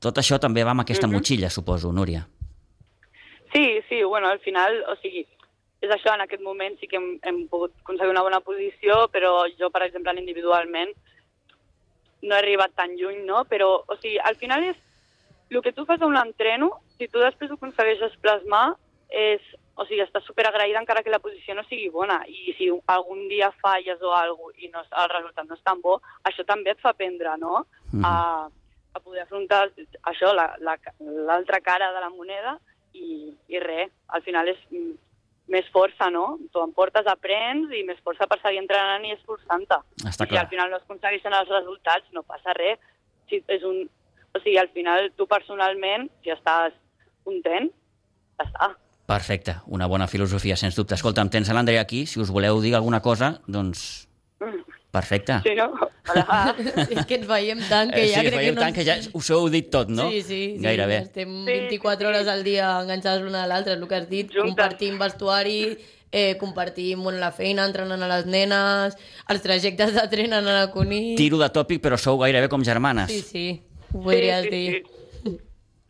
Tot 0.00 0.16
això 0.18 0.40
també 0.40 0.64
va 0.64 0.72
amb 0.72 0.86
aquesta 0.86 1.10
motxilla, 1.10 1.50
suposo, 1.52 1.92
Núria. 1.92 2.24
Sí, 3.52 3.80
sí, 3.88 4.02
bueno, 4.02 4.30
al 4.30 4.40
final, 4.40 4.78
o 4.88 4.96
sigui, 5.02 5.26
és 5.84 5.92
això, 5.92 6.14
en 6.14 6.24
aquest 6.24 6.42
moment 6.44 6.76
sí 6.80 6.88
que 6.88 6.96
hem, 6.96 7.10
hem 7.26 7.42
pogut 7.52 7.74
aconseguir 7.82 8.12
una 8.14 8.24
bona 8.24 8.40
posició, 8.44 9.06
però 9.12 9.44
jo, 9.58 9.68
per 9.74 9.84
exemple, 9.86 10.14
individualment 10.16 10.92
no 12.22 12.34
he 12.34 12.38
arribat 12.38 12.72
tan 12.76 12.94
lluny, 12.96 13.24
no? 13.26 13.44
Però, 13.48 13.72
o 13.84 13.96
sigui, 14.00 14.18
al 14.20 14.36
final 14.40 14.64
és 14.70 14.78
el 15.50 15.62
que 15.64 15.72
tu 15.72 15.84
fas 15.88 16.00
a 16.00 16.06
un 16.06 16.16
entreno, 16.20 16.70
si 16.96 17.08
tu 17.08 17.20
després 17.20 17.50
ho 17.50 17.58
aconsegueixes 17.58 18.16
plasmar, 18.22 18.76
és, 19.10 19.42
o 19.76 19.84
sigui, 19.88 20.02
estàs 20.04 20.24
superagraïda 20.28 20.80
encara 20.80 21.02
que 21.02 21.12
la 21.12 21.20
posició 21.22 21.54
no 21.54 21.64
sigui 21.66 21.90
bona. 21.90 22.20
I 22.28 22.54
si 22.58 22.70
algun 22.94 23.26
dia 23.28 23.50
falles 23.62 24.02
o 24.02 24.14
alguna 24.14 24.54
i 24.58 24.70
no, 24.72 24.82
el 24.82 25.12
resultat 25.12 25.48
no 25.48 25.58
és 25.58 25.66
tan 25.66 25.82
bo, 25.82 25.98
això 26.28 26.46
també 26.46 26.74
et 26.74 26.82
fa 26.82 26.94
aprendre, 26.94 27.36
no? 27.42 27.66
Mhm. 27.92 28.04
a, 28.06 28.48
a 28.94 29.00
poder 29.00 29.22
afrontar 29.22 29.68
això, 30.10 30.32
l'altra 30.34 30.58
la, 30.66 30.76
l'altra 31.26 31.60
cara 31.60 31.92
de 31.92 32.00
la 32.00 32.10
moneda 32.10 32.58
i, 32.94 33.30
i 33.48 33.58
res, 33.62 33.90
al 34.08 34.22
final 34.22 34.48
és 34.50 34.58
mm, 34.70 34.94
més 35.50 35.66
força, 35.74 36.10
no? 36.10 36.38
Tu 36.52 36.62
em 36.62 36.72
portes, 36.74 37.06
aprens 37.10 37.72
i 37.74 37.82
més 37.86 37.98
força 38.06 38.26
per 38.30 38.38
seguir 38.42 38.62
entrenant 38.62 39.04
i 39.06 39.14
esforçant-te. 39.16 39.80
Està 40.06 40.26
I 40.26 40.28
si 40.28 40.34
clar. 40.34 40.44
al 40.44 40.50
final 40.52 40.70
no 40.70 40.78
es 40.78 40.86
aconsegueixen 40.86 41.34
els 41.34 41.50
resultats, 41.50 42.06
no 42.14 42.22
passa 42.22 42.54
res. 42.58 42.78
Si 43.30 43.42
és 43.46 43.66
un... 43.66 43.82
O 44.30 44.38
sigui, 44.38 44.58
al 44.62 44.70
final 44.70 45.10
tu 45.18 45.26
personalment, 45.26 46.06
si 46.22 46.30
estàs 46.30 46.76
content, 47.26 47.66
ja 48.38 48.46
està. 48.46 48.68
Perfecte, 49.10 49.56
una 49.66 49.88
bona 49.90 50.06
filosofia, 50.06 50.54
sens 50.56 50.76
dubte. 50.78 50.94
Escolta'm, 50.94 51.30
tens 51.34 51.48
l'Andrea 51.50 51.82
aquí, 51.82 52.04
si 52.06 52.20
us 52.22 52.30
voleu 52.30 52.60
dir 52.62 52.76
alguna 52.78 53.00
cosa, 53.02 53.40
doncs... 53.50 54.06
Perfecte. 54.90 55.36
Sí, 55.44 55.54
no? 55.58 55.68
Hola. 56.10 56.54
Sí, 56.88 56.94
és 56.98 57.06
que 57.06 57.16
ens 57.20 57.26
veiem 57.28 57.60
tant 57.70 57.90
que 57.94 58.00
Eh, 58.04 58.08
ja 58.10 58.22
sí, 58.22 58.26
crec 58.30 58.40
que 58.48 58.52
no... 58.56 58.60
tant 58.62 58.74
que 58.74 58.84
ja 58.86 58.96
us 59.14 59.28
ho 59.30 59.36
heu 59.40 59.48
dit 59.52 59.68
tot, 59.70 59.90
no? 59.90 60.08
Sí, 60.10 60.22
sí, 60.22 60.38
sí. 60.56 60.62
Gairebé. 60.64 60.96
Estem 61.04 61.30
Sí, 61.44 61.46
24 61.46 61.98
sí, 61.98 62.02
sí. 62.02 62.08
hores 62.10 62.30
al 62.32 62.42
dia 62.46 62.70
enganxades 62.82 63.22
l'una 63.22 63.44
a 63.44 63.50
l'altra, 63.50 63.74
és 63.76 63.82
el 63.82 63.86
que 63.90 63.98
has 64.00 64.08
dit. 64.10 64.30
Juntes. 64.30 64.48
Compartim 64.48 64.98
vestuari, 64.98 65.58
eh, 66.10 66.36
compartim 66.40 67.02
bueno, 67.06 67.18
la 67.22 67.30
feina, 67.34 67.66
entrenant 67.70 68.02
a 68.02 68.08
les 68.14 68.26
nenes, 68.26 68.96
els 69.30 69.42
trajectes 69.46 69.94
de 69.94 70.06
tren 70.10 70.34
anant 70.38 70.58
a 70.64 70.70
Cunit... 70.74 71.16
Tiro 71.18 71.38
de 71.38 71.50
tòpic, 71.54 71.82
però 71.82 71.98
sou 71.98 72.18
gairebé 72.22 72.50
com 72.50 72.62
germanes. 72.66 73.10
Sí, 73.10 73.22
sí, 73.22 73.46
ho 73.92 74.02
podries 74.06 74.46
sí, 74.46 74.50
dir. 74.56 74.80
sí. 74.82 74.99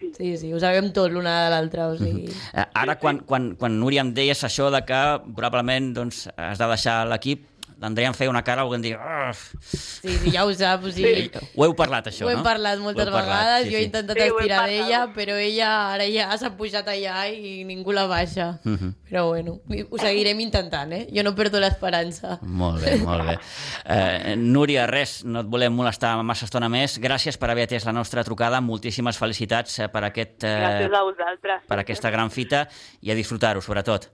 Sí, 0.00 0.30
sí, 0.40 0.49
ho 0.52 0.59
sabem 0.62 0.88
tot 0.97 1.12
l'una 1.12 1.35
de 1.45 1.50
l'altra, 1.52 1.90
o 1.92 1.97
sigui... 1.99 2.30
Eh, 2.57 2.64
Ara, 2.83 2.97
quan, 3.00 3.21
quan, 3.28 3.50
quan 3.61 3.76
Núria 3.80 4.00
em 4.00 4.14
deies 4.16 4.40
això 4.49 4.71
de 4.73 4.80
que 4.88 5.00
probablement 5.37 5.90
doncs, 5.97 6.23
has 6.40 6.61
de 6.61 6.69
deixar 6.73 7.02
l'equip, 7.11 7.45
l'Andrea 7.80 8.09
em 8.12 8.16
feia 8.16 8.33
una 8.33 8.42
cara 8.45 8.64
diu... 8.85 8.97
"Ah". 8.97 9.19
Sí, 9.37 10.08
sí, 10.18 10.30
ja 10.32 10.44
ho 10.44 10.52
sap, 10.54 10.84
o 10.84 10.90
sigui... 10.90 11.30
Ho 11.56 11.64
heu 11.66 11.75
parlat, 11.76 12.06
això, 12.10 12.26
Ho 12.26 12.30
hem 12.30 12.38
no? 12.38 12.44
parlat 12.44 12.78
moltes 12.78 13.06
Ho 13.06 13.08
heu 13.10 13.14
parlat, 13.14 13.38
vegades, 13.44 13.66
sí, 13.66 13.70
jo 13.72 13.76
he 13.76 13.80
sí. 13.80 13.87
intentat 13.90 14.16
Sí, 14.16 14.22
ho 14.22 14.26
hem 14.26 14.38
estirar 14.38 14.60
parlat. 14.60 14.75
d'ella, 14.76 15.00
però 15.14 15.37
ella 15.40 15.70
ara 15.94 16.06
ja 16.10 16.28
s'ha 16.38 16.50
pujat 16.56 16.88
allà 16.88 17.26
i 17.32 17.64
ningú 17.64 17.92
la 17.92 18.06
baixa. 18.06 18.60
Mhm. 18.64 18.94
Però 19.10 19.26
bueno, 19.28 19.58
ho 19.90 19.99
seguirem 19.99 20.40
intentant, 20.40 20.92
eh? 20.92 21.06
Jo 21.14 21.22
no 21.26 21.34
perdo 21.34 21.60
l'esperança. 21.60 22.38
Molt 22.42 22.82
bé, 22.84 22.96
molt 23.02 23.25
bé. 23.26 23.38
Eh, 23.84 24.37
Núria, 24.37 24.87
res, 24.87 25.25
no 25.25 25.40
et 25.40 25.46
volem 25.50 25.72
molestar 25.75 26.16
massa 26.22 26.44
estona 26.46 26.68
més. 26.68 26.99
Gràcies 27.00 27.37
per 27.38 27.50
haver 27.50 27.64
atès 27.68 27.84
la 27.88 27.92
nostra 27.92 28.25
trucada. 28.25 28.60
Moltíssimes 28.60 29.18
felicitats 29.18 29.78
eh, 29.80 29.88
per, 29.88 30.04
aquest, 30.04 30.44
eh, 30.44 30.54
Gràcies 30.60 30.94
a 30.94 31.02
vosaltres. 31.02 31.62
per 31.68 31.78
aquesta 31.80 32.10
gran 32.10 32.30
fita 32.30 32.66
i 33.02 33.10
a 33.10 33.14
disfrutar-ho, 33.14 33.60
sobretot. 33.60 34.08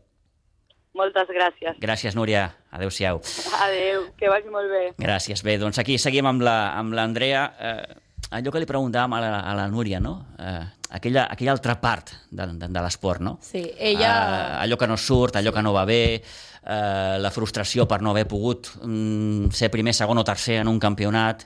Moltes 0.96 1.28
gràcies. 1.28 1.76
Gràcies, 1.82 2.14
Núria. 2.16 2.46
Adéu-siau. 2.72 3.20
Adéu, 3.60 4.06
que 4.16 4.30
vagi 4.32 4.48
molt 4.52 4.70
bé. 4.72 4.82
Gràcies. 5.02 5.42
Bé, 5.44 5.58
doncs 5.60 5.78
aquí 5.82 5.98
seguim 6.00 6.26
amb 6.26 6.40
la- 6.42 6.72
amb 6.78 6.94
l'Andrea. 6.96 7.42
Eh, 7.60 7.94
allò 8.30 8.50
que 8.52 8.62
li 8.62 8.66
preguntàvem 8.66 9.12
a 9.12 9.20
la, 9.20 9.32
a 9.40 9.54
la 9.54 9.66
Núria, 9.68 10.00
no? 10.00 10.14
Eh, 10.38 10.64
aquella, 10.96 11.26
aquella 11.30 11.52
altra 11.52 11.76
part 11.80 12.10
de, 12.30 12.46
de, 12.46 12.68
de 12.68 12.80
l'esport, 12.82 13.20
no? 13.20 13.38
Sí, 13.42 13.62
ella... 13.78 14.10
Eh, 14.10 14.64
allò 14.64 14.76
que 14.80 14.86
no 14.88 14.96
surt, 14.96 15.36
allò 15.36 15.52
que 15.52 15.62
no 15.62 15.72
va 15.76 15.84
bé, 15.84 16.00
eh, 16.16 17.16
la 17.20 17.30
frustració 17.30 17.86
per 17.86 18.00
no 18.02 18.10
haver 18.14 18.26
pogut 18.26 18.72
mm, 18.82 19.50
ser 19.52 19.70
primer, 19.70 19.92
segon 19.94 20.18
o 20.18 20.24
tercer 20.24 20.62
en 20.62 20.68
un 20.72 20.80
campionat, 20.80 21.44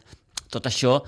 tot 0.50 0.66
això, 0.70 1.00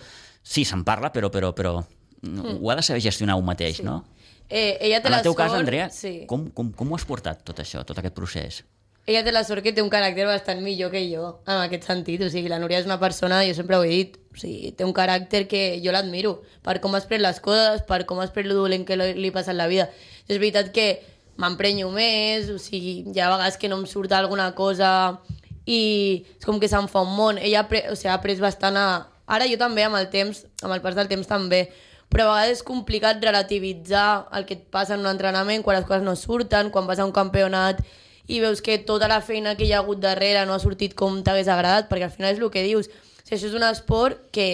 sí, 0.43 0.65
se'n 0.65 0.83
parla, 0.85 1.13
però, 1.15 1.31
però, 1.31 1.53
però 1.55 1.77
mm. 2.23 2.59
ho 2.61 2.71
ha 2.71 2.77
de 2.77 2.83
saber 2.83 3.01
gestionar 3.07 3.37
un 3.39 3.47
mateix, 3.47 3.77
Sí. 3.79 3.87
no? 3.87 4.03
Eh, 4.49 4.79
ella 4.81 5.01
té 5.01 5.09
En 5.09 5.15
el 5.15 5.19
la 5.19 5.23
teu 5.23 5.33
sort... 5.33 5.43
cas, 5.45 5.53
Andrea, 5.59 5.91
Sí. 5.91 6.25
com, 6.29 6.51
com, 6.51 6.73
com 6.73 6.93
ho 6.93 6.97
has 6.97 7.05
portat, 7.09 7.43
tot 7.45 7.59
això, 7.63 7.85
tot 7.85 7.99
aquest 7.99 8.15
procés? 8.15 8.65
Ella 9.07 9.25
té 9.25 9.33
la 9.33 9.43
sort 9.43 9.65
que 9.65 9.73
té 9.75 9.83
un 9.83 9.91
caràcter 9.91 10.27
bastant 10.29 10.61
millor 10.63 10.93
que 10.93 11.01
jo, 11.11 11.41
en 11.47 11.57
aquest 11.65 11.89
sentit. 11.89 12.21
O 12.23 12.29
sigui, 12.31 12.49
la 12.53 12.61
Núria 12.63 12.79
és 12.79 12.87
una 12.87 13.01
persona, 13.01 13.41
jo 13.49 13.55
sempre 13.57 13.77
ho 13.77 13.83
he 13.83 13.89
dit, 13.89 14.19
o 14.31 14.39
sigui, 14.39 14.71
té 14.79 14.85
un 14.87 14.93
caràcter 14.95 15.49
que 15.51 15.81
jo 15.83 15.91
l'admiro, 15.91 16.37
per 16.63 16.77
com 16.81 16.95
has 16.95 17.07
pres 17.11 17.21
les 17.21 17.41
coses, 17.43 17.83
per 17.89 18.05
com 18.07 18.21
has 18.23 18.31
pres 18.31 18.47
el 18.47 18.55
dolent 18.55 18.85
que 18.87 18.95
li 18.97 19.31
passa 19.35 19.51
en 19.51 19.59
la 19.59 19.67
vida. 19.67 19.89
És 20.29 20.39
veritat 20.39 20.71
que 20.73 21.01
m'emprenyo 21.43 21.91
més, 21.91 22.47
o 22.53 22.59
sigui, 22.63 23.03
hi 23.11 23.19
ha 23.21 23.31
vegades 23.33 23.57
que 23.59 23.69
no 23.73 23.81
em 23.81 23.87
surt 23.91 24.13
alguna 24.13 24.53
cosa 24.55 25.19
i 25.67 26.25
és 26.39 26.45
com 26.47 26.61
que 26.61 26.69
se'n 26.71 26.87
fa 26.91 27.03
un 27.03 27.17
món. 27.17 27.39
Ella 27.39 27.65
ha, 27.65 27.69
pre 27.71 27.87
o 27.91 27.97
sigui, 27.97 28.11
ha 28.13 28.19
après 28.21 28.39
bastant 28.39 28.77
a... 28.79 28.87
Ara 29.27 29.47
jo 29.49 29.57
també, 29.59 29.83
amb 29.87 29.97
el 29.97 30.11
temps, 30.13 30.45
amb 30.63 30.75
el 30.75 30.81
pas 30.85 30.95
del 30.95 31.09
temps 31.09 31.27
també, 31.27 31.65
però 32.13 32.29
a 32.29 32.35
vegades 32.35 32.59
és 32.59 32.63
complicat 32.69 33.23
relativitzar 33.25 34.29
el 34.37 34.45
que 34.45 34.59
et 34.59 34.65
passa 34.71 34.95
en 34.95 35.01
un 35.01 35.11
entrenament 35.11 35.65
quan 35.65 35.79
les 35.79 35.87
coses 35.89 36.05
no 36.05 36.15
surten, 36.17 36.71
quan 36.71 36.87
vas 36.87 37.01
a 37.01 37.07
un 37.09 37.15
campionat 37.17 37.81
i 38.29 38.41
veus 38.41 38.61
que 38.63 38.77
tota 38.79 39.09
la 39.09 39.21
feina 39.25 39.57
que 39.57 39.65
hi 39.65 39.73
ha 39.73 39.81
hagut 39.81 40.01
darrere 40.01 40.45
no 40.47 40.55
ha 40.55 40.61
sortit 40.63 40.95
com 40.95 41.23
t'hagués 41.25 41.49
agradat, 41.49 41.89
perquè 41.91 42.07
al 42.07 42.15
final 42.15 42.35
és 42.35 42.39
el 42.39 42.53
que 42.53 42.63
dius. 42.63 42.89
O 42.89 43.25
sigui, 43.25 43.39
això 43.39 43.49
és 43.49 43.57
un 43.59 43.67
esport 43.67 44.29
que 44.35 44.49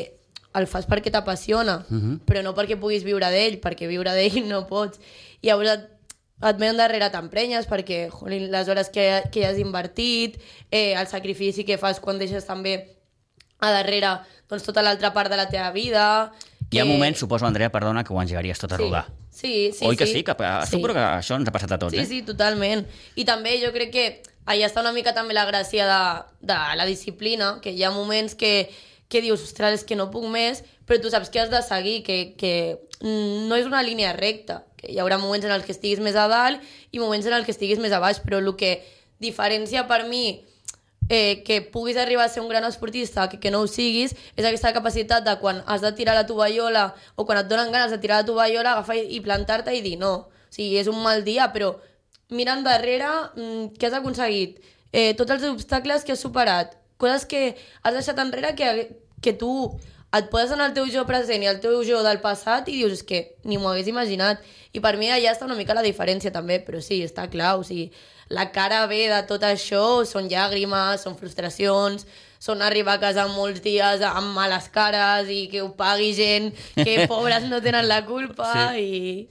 el 0.57 0.67
fas 0.71 0.89
perquè 0.89 1.13
t'apassiona, 1.13 1.85
uh 1.91 1.95
-huh. 1.95 2.19
però 2.25 2.43
no 2.43 2.55
perquè 2.55 2.79
puguis 2.81 3.05
viure 3.05 3.31
d'ell, 3.31 3.61
perquè 3.61 3.87
viure 3.89 4.15
d'ell 4.15 4.49
no 4.53 4.67
pots. 4.67 4.99
I 5.43 5.49
llavors 5.49 5.71
et, 5.71 5.85
et 6.43 6.57
venen 6.57 6.77
darrere 6.77 7.11
t'emprenyes 7.11 7.67
perquè 7.67 8.09
jolín, 8.11 8.51
les 8.51 8.69
hores 8.69 8.89
que, 8.89 9.23
que 9.33 9.47
has 9.47 9.59
invertit, 9.59 10.41
eh, 10.71 10.95
el 10.95 11.07
sacrifici 11.07 11.65
que 11.65 11.79
fas 11.79 12.01
quan 12.01 12.19
deixes 12.19 12.47
també 12.47 12.97
a 13.61 13.71
darrere 13.71 14.21
doncs, 14.49 14.63
tota 14.63 14.83
l'altra 14.83 15.13
part 15.13 15.31
de 15.31 15.37
la 15.37 15.49
teva 15.49 15.71
vida... 15.73 16.33
Hi 16.71 16.79
ha 16.81 16.85
moments, 16.85 17.19
suposo, 17.21 17.47
Andrea, 17.47 17.71
perdona, 17.73 18.05
que 18.05 18.13
ho 18.13 18.21
engegaries 18.21 18.59
tot 18.61 18.73
a 18.73 18.77
Sí, 18.77 18.83
rodar. 18.83 19.07
sí, 19.31 19.71
sí. 19.73 19.87
Oi 19.87 19.97
que 19.97 20.07
sí, 20.07 20.13
sí? 20.19 20.25
Que, 20.25 20.35
Suposo 20.69 20.93
que 20.95 21.01
això 21.01 21.37
ens 21.37 21.49
ha 21.49 21.53
passat 21.53 21.73
a 21.73 21.79
tots, 21.79 21.95
Sí, 21.95 22.01
eh? 22.01 22.07
sí, 22.07 22.23
totalment. 22.23 22.87
I 23.17 23.25
també 23.25 23.57
jo 23.63 23.73
crec 23.73 23.91
que 23.93 24.23
allà 24.47 24.67
està 24.69 24.81
una 24.85 24.93
mica 24.93 25.15
també 25.15 25.33
la 25.35 25.47
gràcia 25.47 25.87
de, 25.89 26.01
de 26.41 26.59
la 26.77 26.85
disciplina, 26.87 27.59
que 27.63 27.73
hi 27.73 27.83
ha 27.85 27.91
moments 27.91 28.35
que, 28.35 28.69
que 29.09 29.23
dius, 29.25 29.43
ostres, 29.43 29.81
és 29.81 29.85
que 29.85 29.97
no 29.97 30.11
puc 30.11 30.27
més, 30.29 30.63
però 30.85 31.01
tu 31.01 31.09
saps 31.11 31.31
que 31.31 31.41
has 31.41 31.51
de 31.51 31.63
seguir, 31.63 32.03
que, 32.05 32.35
que 32.37 32.53
no 33.01 33.57
és 33.57 33.65
una 33.67 33.83
línia 33.83 34.13
recta, 34.13 34.65
que 34.77 34.93
hi 34.93 34.99
haurà 34.99 35.19
moments 35.19 35.47
en 35.47 35.53
els 35.53 35.65
que 35.65 35.73
estiguis 35.73 36.01
més 36.01 36.17
a 36.17 36.29
dalt 36.29 36.61
i 36.93 36.99
moments 36.99 37.27
en 37.27 37.33
els 37.33 37.45
que 37.47 37.53
estiguis 37.53 37.79
més 37.79 37.93
a 37.93 37.99
baix, 38.01 38.21
però 38.21 38.39
el 38.39 38.53
que 38.57 38.83
diferencia 39.19 39.87
per 39.89 40.05
mi 40.09 40.45
eh, 41.09 41.43
que 41.45 41.61
puguis 41.63 41.97
arribar 41.97 42.25
a 42.27 42.29
ser 42.29 42.43
un 42.43 42.49
gran 42.49 42.65
esportista 42.65 43.29
que, 43.29 43.41
que 43.41 43.51
no 43.51 43.61
ho 43.61 43.67
siguis, 43.67 44.15
és 44.37 44.45
aquesta 44.45 44.73
capacitat 44.77 45.25
de 45.25 45.37
quan 45.41 45.63
has 45.67 45.85
de 45.85 45.93
tirar 45.93 46.15
la 46.15 46.27
tovallola 46.29 46.95
o 47.17 47.27
quan 47.27 47.41
et 47.41 47.49
donen 47.49 47.73
ganes 47.73 47.91
de 47.91 47.99
tirar 47.99 48.23
la 48.23 48.29
tovallola, 48.29 48.73
agafar 48.73 48.99
i, 49.01 49.07
i 49.17 49.21
plantar-te 49.25 49.75
i 49.75 49.85
dir 49.85 49.97
no. 50.01 50.15
O 50.29 50.55
sigui, 50.55 50.77
és 50.81 50.89
un 50.89 51.01
mal 51.03 51.25
dia, 51.25 51.51
però 51.53 51.75
mirant 52.31 52.65
darrere, 52.65 53.09
mm, 53.35 53.77
què 53.79 53.89
has 53.89 53.99
aconseguit? 54.01 54.61
Eh, 54.93 55.15
tots 55.17 55.33
els 55.37 55.45
obstacles 55.49 56.05
que 56.05 56.13
has 56.13 56.25
superat, 56.25 56.77
coses 56.97 57.25
que 57.29 57.57
has 57.83 57.95
deixat 57.95 58.19
enrere 58.19 58.55
que, 58.57 58.97
que 59.21 59.33
tu 59.33 59.53
et 60.17 60.31
poses 60.33 60.55
en 60.55 60.63
el 60.65 60.73
teu 60.73 60.87
jo 60.89 61.05
present 61.09 61.43
i 61.45 61.49
el 61.51 61.59
teu 61.61 61.83
jo 61.85 62.01
del 62.05 62.21
passat 62.25 62.69
i 62.73 62.79
dius, 62.81 63.03
que 63.05 63.37
ni 63.45 63.59
m'ho 63.61 63.69
hagués 63.73 63.91
imaginat. 63.93 64.41
I 64.73 64.81
per 64.85 64.97
mi 64.97 65.11
allà 65.13 65.35
està 65.35 65.45
una 65.45 65.57
mica 65.59 65.77
la 65.77 65.85
diferència 65.85 66.33
també, 66.33 66.61
però 66.65 66.81
sí, 66.85 67.03
està 67.05 67.27
clar, 67.29 67.57
o 67.61 67.67
sigui, 67.67 67.91
la 68.29 68.51
cara 68.53 68.87
B 68.87 69.07
de 69.09 69.21
tot 69.29 69.43
això 69.47 70.05
són 70.09 70.29
llàgrimes, 70.29 71.03
són 71.05 71.17
frustracions, 71.17 72.07
són 72.39 72.61
arribar 72.63 72.99
a 72.99 73.03
casa 73.03 73.25
molts 73.33 73.63
dies 73.65 74.03
amb 74.07 74.35
males 74.37 74.69
cares 74.75 75.31
i 75.33 75.47
que 75.51 75.63
ho 75.65 75.73
pagui 75.75 76.13
gent 76.15 76.53
que 76.77 77.07
pobres 77.11 77.49
no 77.51 77.61
tenen 77.65 77.89
la 77.89 78.05
culpa 78.07 78.53
Sí. 78.75 78.85
i... 78.85 79.29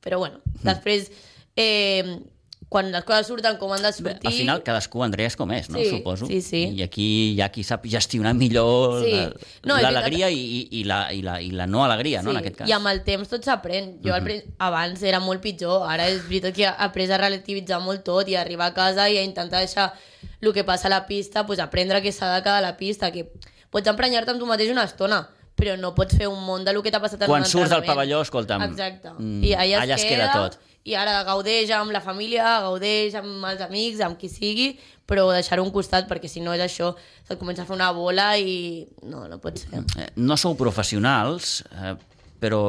Però 0.00 0.20
bueno, 0.22 0.38
després, 0.62 1.10
eh, 1.58 2.20
quan 2.68 2.90
les 2.92 3.02
coses 3.04 3.26
surten 3.26 3.56
com 3.56 3.70
han 3.72 3.80
de 3.80 3.88
Bé, 3.88 3.92
sortir... 3.96 4.26
al 4.28 4.32
final 4.32 4.62
cadascú, 4.62 5.02
Andrea, 5.02 5.26
és 5.30 5.36
com 5.36 5.50
és, 5.56 5.70
no? 5.70 5.78
Sí, 5.78 5.86
Suposo. 5.88 6.26
sí, 6.26 6.42
sí. 6.42 6.60
I 6.76 6.82
aquí 6.84 7.06
hi 7.32 7.40
ha 7.40 7.48
qui 7.50 7.62
sap 7.64 7.86
gestionar 7.88 8.34
millor 8.36 9.02
Sí. 9.04 9.12
la- 9.12 9.32
No, 9.64 9.78
l'alegria 9.80 10.28
i, 10.30 10.68
i, 10.70 10.82
la, 10.84 11.12
i, 11.12 11.22
la, 11.22 11.40
i 11.40 11.50
la 11.50 11.66
no 11.66 11.82
alegria, 11.84 12.20
no, 12.22 12.30
en 12.32 12.36
aquest 12.42 12.56
cas. 12.58 12.66
Mhm. 12.66 12.70
I 12.70 12.76
amb 12.76 12.86
el 12.92 13.02
temps 13.04 13.28
tot 13.28 13.42
s'aprèn. 13.44 13.98
Jo 14.04 14.12
al 14.14 14.22
pri- 14.22 14.42
abans 14.58 15.02
era 15.02 15.18
molt 15.20 15.40
pitjor, 15.40 15.88
ara 15.88 16.08
és 16.08 16.20
veritat 16.28 16.54
que 16.54 16.64
he 16.64 16.66
après 16.88 17.10
a 17.10 17.16
relativitzar 17.16 17.80
molt 17.80 18.04
tot 18.04 18.28
i 18.28 18.36
a 18.36 18.42
arribar 18.42 18.66
a 18.66 18.74
casa 18.74 19.08
i 19.08 19.16
a 19.16 19.22
intentar 19.24 19.60
deixar 19.60 19.94
el 20.40 20.52
que 20.52 20.62
passa 20.64 20.88
a 20.88 20.90
la 20.90 21.06
pista, 21.06 21.46
pues, 21.46 21.58
aprendre 21.58 22.02
què 22.02 22.12
s'ha 22.12 22.34
de 22.36 22.42
quedar 22.42 22.58
a 22.58 22.60
la 22.60 22.76
pista, 22.76 23.10
que 23.10 23.30
pots 23.70 23.88
emprenyar-te 23.88 24.30
amb 24.30 24.40
tu 24.40 24.46
mateix 24.46 24.70
una 24.70 24.84
estona, 24.84 25.26
però 25.56 25.76
no 25.78 25.94
pots 25.94 26.14
fer 26.16 26.28
un 26.28 26.44
món 26.44 26.64
de 26.64 26.72
lo 26.72 26.82
que 26.84 26.90
t'ha 26.92 27.00
passat 27.00 27.22
en 27.22 27.26
Quan 27.26 27.42
un 27.42 27.48
surts 27.48 27.70
del 27.70 27.82
pavelló, 27.82 28.20
escolta'm, 28.22 28.62
Exacte. 28.62 29.10
mm, 29.18 29.42
I 29.42 29.54
allà, 29.54 29.80
allà 29.82 29.94
es 29.96 30.04
queda 30.04 30.30
tot. 30.32 30.58
I 30.88 30.94
ara 30.96 31.18
gaudeix 31.26 31.70
amb 31.76 31.92
la 31.92 32.00
família, 32.00 32.58
gaudeix 32.64 33.16
amb 33.20 33.44
els 33.50 33.60
amics, 33.66 34.00
amb 34.04 34.16
qui 34.20 34.30
sigui, 34.32 34.70
però 35.08 35.26
deixar-ho 35.34 35.64
un 35.64 35.72
costat, 35.74 36.06
perquè 36.08 36.28
si 36.30 36.40
no 36.44 36.54
és 36.56 36.62
això, 36.64 36.92
se't 37.28 37.38
comença 37.40 37.64
a 37.64 37.68
fer 37.68 37.76
una 37.76 37.90
bola 37.96 38.30
i 38.40 38.86
no, 39.08 39.26
no 39.28 39.38
pot 39.42 39.60
ser. 39.60 39.82
Eh, 40.00 40.08
No 40.16 40.36
sou 40.40 40.56
professionals, 40.56 41.58
eh, 41.72 41.94
però 42.40 42.62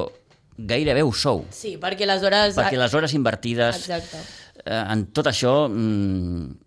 gairebé 0.57 1.03
ho 1.03 1.13
sou. 1.15 1.45
Sí, 1.55 1.77
perquè 1.79 2.07
les 2.07 2.23
hores... 2.23 2.55
Perquè 2.59 2.79
les 2.79 2.95
hores 2.95 3.15
invertides 3.15 3.83
Exacte. 3.85 4.19
eh, 4.65 4.83
en 4.83 5.07
tot 5.15 5.31
això... 5.31 5.53
Mm, 5.71 6.57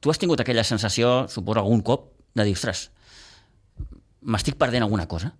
tu 0.00 0.12
has 0.12 0.20
tingut 0.20 0.40
aquella 0.44 0.62
sensació, 0.64 1.26
suposo, 1.32 1.64
algun 1.64 1.80
cop, 1.82 2.10
de 2.36 2.44
dir, 2.46 2.54
ostres, 2.54 2.84
m'estic 4.28 4.54
perdent 4.60 4.84
alguna 4.84 5.08
cosa 5.10 5.32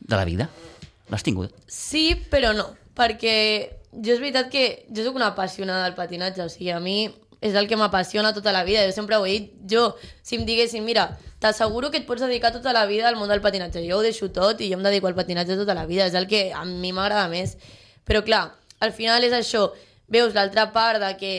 de 0.00 0.16
la 0.16 0.24
vida? 0.28 0.48
L'has 1.10 1.24
tingut? 1.26 1.52
Sí, 1.66 2.12
però 2.30 2.52
no, 2.56 2.68
perquè 2.96 3.36
jo 3.92 4.14
és 4.14 4.22
veritat 4.22 4.50
que 4.50 4.86
jo 4.90 5.04
sóc 5.04 5.18
una 5.18 5.32
apassionada 5.32 5.84
del 5.86 5.94
patinatge, 5.98 6.42
o 6.42 6.48
sigui, 6.50 6.72
a 6.74 6.80
mi 6.80 7.12
és 7.44 7.54
el 7.54 7.68
que 7.68 7.76
m'apassiona 7.76 8.32
tota 8.32 8.54
la 8.56 8.64
vida, 8.64 8.86
jo 8.86 8.92
sempre 8.96 9.16
ho 9.16 9.26
he 9.26 9.34
dit, 9.36 9.50
jo, 9.70 9.90
si 10.24 10.38
em 10.38 10.46
diguessin, 10.48 10.84
mira, 10.84 11.10
t'asseguro 11.44 11.90
que 11.92 12.00
et 12.00 12.06
pots 12.08 12.24
dedicar 12.24 12.54
tota 12.54 12.72
la 12.72 12.86
vida 12.88 13.08
al 13.10 13.18
món 13.20 13.28
del 13.28 13.42
patinatge, 13.44 13.82
jo 13.84 13.98
ho 13.98 14.04
deixo 14.04 14.30
tot 14.32 14.62
i 14.64 14.70
jo 14.70 14.78
em 14.78 14.86
dedico 14.86 15.10
al 15.10 15.16
patinatge 15.18 15.58
tota 15.60 15.76
la 15.76 15.84
vida, 15.84 16.06
és 16.08 16.16
el 16.16 16.26
que 16.30 16.46
a 16.56 16.64
mi 16.64 16.94
m'agrada 16.96 17.28
més. 17.28 17.58
Però 18.08 18.24
clar, 18.24 18.46
al 18.80 18.94
final 18.96 19.24
és 19.28 19.36
això, 19.36 19.66
veus 20.08 20.32
l'altra 20.32 20.70
part 20.72 21.02
de 21.02 21.12
que, 21.20 21.34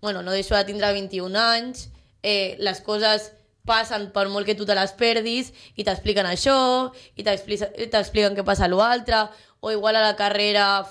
bueno, 0.00 0.22
no 0.22 0.30
deixo 0.30 0.54
de 0.54 0.62
tindre 0.68 0.92
21 0.94 1.34
anys, 1.38 1.88
eh, 2.22 2.54
les 2.62 2.80
coses 2.80 3.32
passen 3.64 4.08
per 4.14 4.26
molt 4.28 4.46
que 4.46 4.56
tu 4.58 4.66
te 4.66 4.74
les 4.74 4.92
perdis 4.98 5.52
i 5.76 5.84
t'expliquen 5.86 6.26
això, 6.26 6.90
i 7.16 7.22
t'expli- 7.22 7.88
t'expliquen 7.90 8.34
què 8.36 8.44
passa 8.44 8.66
a 8.66 8.72
l'altre, 8.72 9.26
o 9.60 9.70
igual 9.70 9.96
a 9.96 10.02
la 10.02 10.16
carrera 10.18 10.84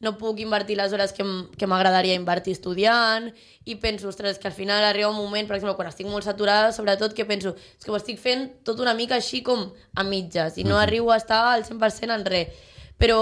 no 0.00 0.12
puc 0.14 0.38
invertir 0.38 0.76
les 0.78 0.92
hores 0.94 1.10
que, 1.12 1.24
que 1.58 1.66
m'agradaria 1.66 2.14
invertir 2.14 2.52
estudiant, 2.54 3.32
i 3.64 3.74
penso, 3.82 4.06
ostres, 4.08 4.38
que 4.38 4.46
al 4.46 4.54
final 4.54 4.84
arriba 4.84 5.08
un 5.10 5.16
moment, 5.16 5.48
per 5.48 5.56
exemple, 5.56 5.74
quan 5.74 5.88
estic 5.90 6.06
molt 6.06 6.22
saturada, 6.24 6.70
sobretot, 6.72 7.16
que 7.16 7.24
penso, 7.26 7.56
és 7.78 7.82
que 7.84 7.90
ho 7.90 7.96
estic 7.98 8.20
fent 8.22 8.46
tot 8.62 8.78
una 8.78 8.94
mica 8.94 9.16
així 9.18 9.42
com 9.42 9.72
a 9.96 10.04
mitges, 10.06 10.56
i 10.56 10.64
no 10.64 10.78
arribo 10.78 11.10
a 11.10 11.16
estar 11.18 11.40
al 11.56 11.64
100% 11.66 12.14
en 12.14 12.24
res. 12.28 12.54
Però 12.96 13.18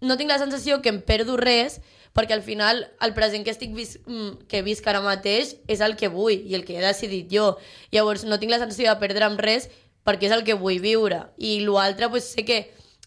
no 0.00 0.16
tinc 0.16 0.30
la 0.30 0.38
sensació 0.38 0.78
que 0.82 0.92
em 0.94 1.00
perdo 1.02 1.36
res, 1.36 1.80
perquè 2.18 2.34
al 2.34 2.42
final 2.42 2.80
el 3.04 3.12
present 3.14 3.44
que 3.46 3.52
estic 3.54 3.70
vis 3.76 3.94
mm, 4.02 4.48
que 4.50 4.64
visc 4.66 4.86
ara 4.90 4.98
mateix 5.04 5.54
és 5.70 5.82
el 5.84 5.94
que 5.98 6.10
vull 6.10 6.34
i 6.34 6.56
el 6.58 6.64
que 6.66 6.74
he 6.74 6.82
decidit 6.82 7.30
jo. 7.30 7.52
Llavors 7.94 8.24
no 8.26 8.40
tinc 8.42 8.50
la 8.50 8.58
sensació 8.58 8.90
de 8.90 8.98
perdre'm 8.98 9.38
res 9.38 9.68
perquè 10.02 10.26
és 10.26 10.34
el 10.34 10.42
que 10.42 10.56
vull 10.58 10.80
viure. 10.82 11.28
I 11.38 11.60
l'altre 11.62 12.08
pues, 12.10 12.32
sé 12.34 12.42
que 12.48 12.58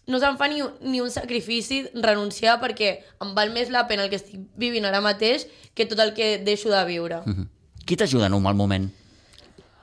no 0.08 0.22
se'm 0.24 0.38
fa 0.40 0.48
ni, 0.48 0.64
ni 0.88 1.02
un 1.04 1.12
sacrifici 1.12 1.84
renunciar 1.94 2.56
perquè 2.62 2.94
em 3.24 3.34
val 3.36 3.52
més 3.52 3.72
la 3.74 3.84
pena 3.90 4.06
el 4.06 4.14
que 4.14 4.20
estic 4.22 4.48
vivint 4.56 4.88
ara 4.88 5.04
mateix 5.04 5.48
que 5.76 5.86
tot 5.86 6.00
el 6.00 6.16
que 6.16 6.38
deixo 6.40 6.72
de 6.72 6.84
viure. 6.88 7.20
Mhm. 7.26 7.50
Qui 7.86 7.98
t'ajuda 7.98 8.30
en 8.32 8.38
un 8.38 8.44
mal 8.44 8.56
moment? 8.56 8.88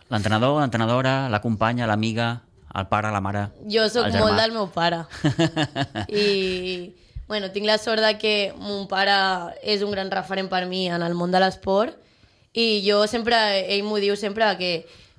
L'entrenador, 0.09 0.57
l'entrenadora, 0.63 1.29
la 1.29 1.43
companya, 1.45 1.87
l'amiga, 1.87 2.45
el 2.75 2.87
pare, 2.89 3.11
la 3.13 3.21
mare, 3.21 3.49
Jo 3.69 3.89
sóc 3.93 4.09
molt 4.15 4.41
del 4.41 4.53
meu 4.53 4.69
pare. 4.73 5.05
I, 6.09 6.95
bueno, 7.29 7.53
tinc 7.53 7.67
la 7.69 7.79
sort 7.79 8.03
de 8.03 8.17
que 8.19 8.35
mon 8.57 8.89
pare 8.89 9.15
és 9.63 9.85
un 9.85 9.93
gran 9.93 10.11
referent 10.11 10.49
per 10.49 10.65
mi 10.67 10.89
en 10.89 11.05
el 11.05 11.15
món 11.15 11.31
de 11.31 11.43
l'esport 11.43 11.95
i 12.57 12.81
jo 12.83 13.05
sempre, 13.07 13.37
ell 13.69 13.85
m'ho 13.85 14.01
diu 14.01 14.17
sempre 14.17 14.49
que 14.59 14.73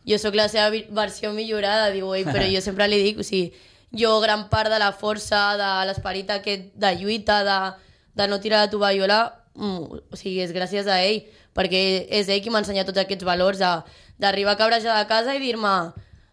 jo 0.10 0.17
sóc 0.17 0.36
la 0.36 0.48
seva 0.50 0.74
versió 0.89 1.32
millorada, 1.32 1.91
diu 1.93 2.10
ell, 2.17 2.26
però 2.26 2.48
jo 2.50 2.62
sempre 2.65 2.88
li 2.89 2.98
dic, 3.04 3.19
o 3.22 3.26
sigui, 3.26 3.54
jo 3.93 4.17
gran 4.24 4.48
part 4.50 4.74
de 4.74 4.80
la 4.82 4.91
força, 4.91 5.54
de 5.60 5.69
l'esperit 5.88 6.30
aquest 6.34 6.74
de 6.74 6.93
lluita, 6.98 7.43
de, 7.45 7.60
de 8.17 8.28
no 8.28 8.39
tirar 8.41 8.65
la 8.65 8.72
tovallola, 8.74 9.19
mm, 9.54 10.02
o 10.10 10.19
sigui, 10.19 10.41
és 10.41 10.54
gràcies 10.56 10.89
a 10.89 11.00
ell, 11.06 11.22
perquè 11.54 12.08
és 12.10 12.30
ell 12.30 12.41
qui 12.41 12.50
m'ha 12.50 12.63
ensenyat 12.63 12.89
tots 12.89 13.02
aquests 13.04 13.28
valors 13.28 13.62
d'arribar 13.62 14.58
a 14.58 14.62
cabrejar 14.62 14.98
de 14.98 15.08
casa 15.10 15.36
i 15.36 15.43
dir-me 15.43 15.76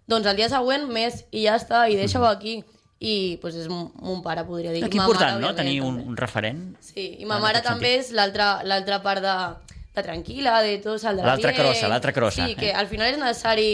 doncs 0.08 0.26
el 0.26 0.38
dia 0.38 0.48
següent 0.48 0.88
més 0.88 1.24
i 1.32 1.44
ja 1.46 1.56
està, 1.58 1.86
i 1.90 1.98
deixa-ho 1.98 2.24
aquí. 2.28 2.62
I 2.98 3.36
pues, 3.42 3.54
és 3.60 3.66
mon 3.68 4.22
pare, 4.24 4.44
podria 4.48 4.72
dir. 4.72 4.82
Aquí 4.86 4.96
important, 4.96 5.34
mare, 5.36 5.42
no?, 5.44 5.54
tenir 5.54 5.82
un, 5.84 5.98
un 6.00 6.16
referent. 6.16 6.76
Sí, 6.80 7.16
i 7.20 7.26
ma 7.28 7.38
mare 7.42 7.60
també 7.62 7.96
és 7.98 8.10
l'altra 8.16 8.62
l'altra 8.64 9.02
part 9.04 9.20
de, 9.20 9.34
de 9.96 10.02
tranquil·la, 10.06 10.62
de 10.64 10.78
tot 10.84 11.00
saldrà 11.02 11.26
L'altra 11.26 11.52
crossa, 11.52 11.88
l'altra 11.92 12.12
crossa, 12.16 12.46
Sí, 12.46 12.52
eh? 12.52 12.56
que 12.56 12.72
al 12.72 12.86
final 12.88 13.12
és 13.12 13.18
necessari, 13.20 13.68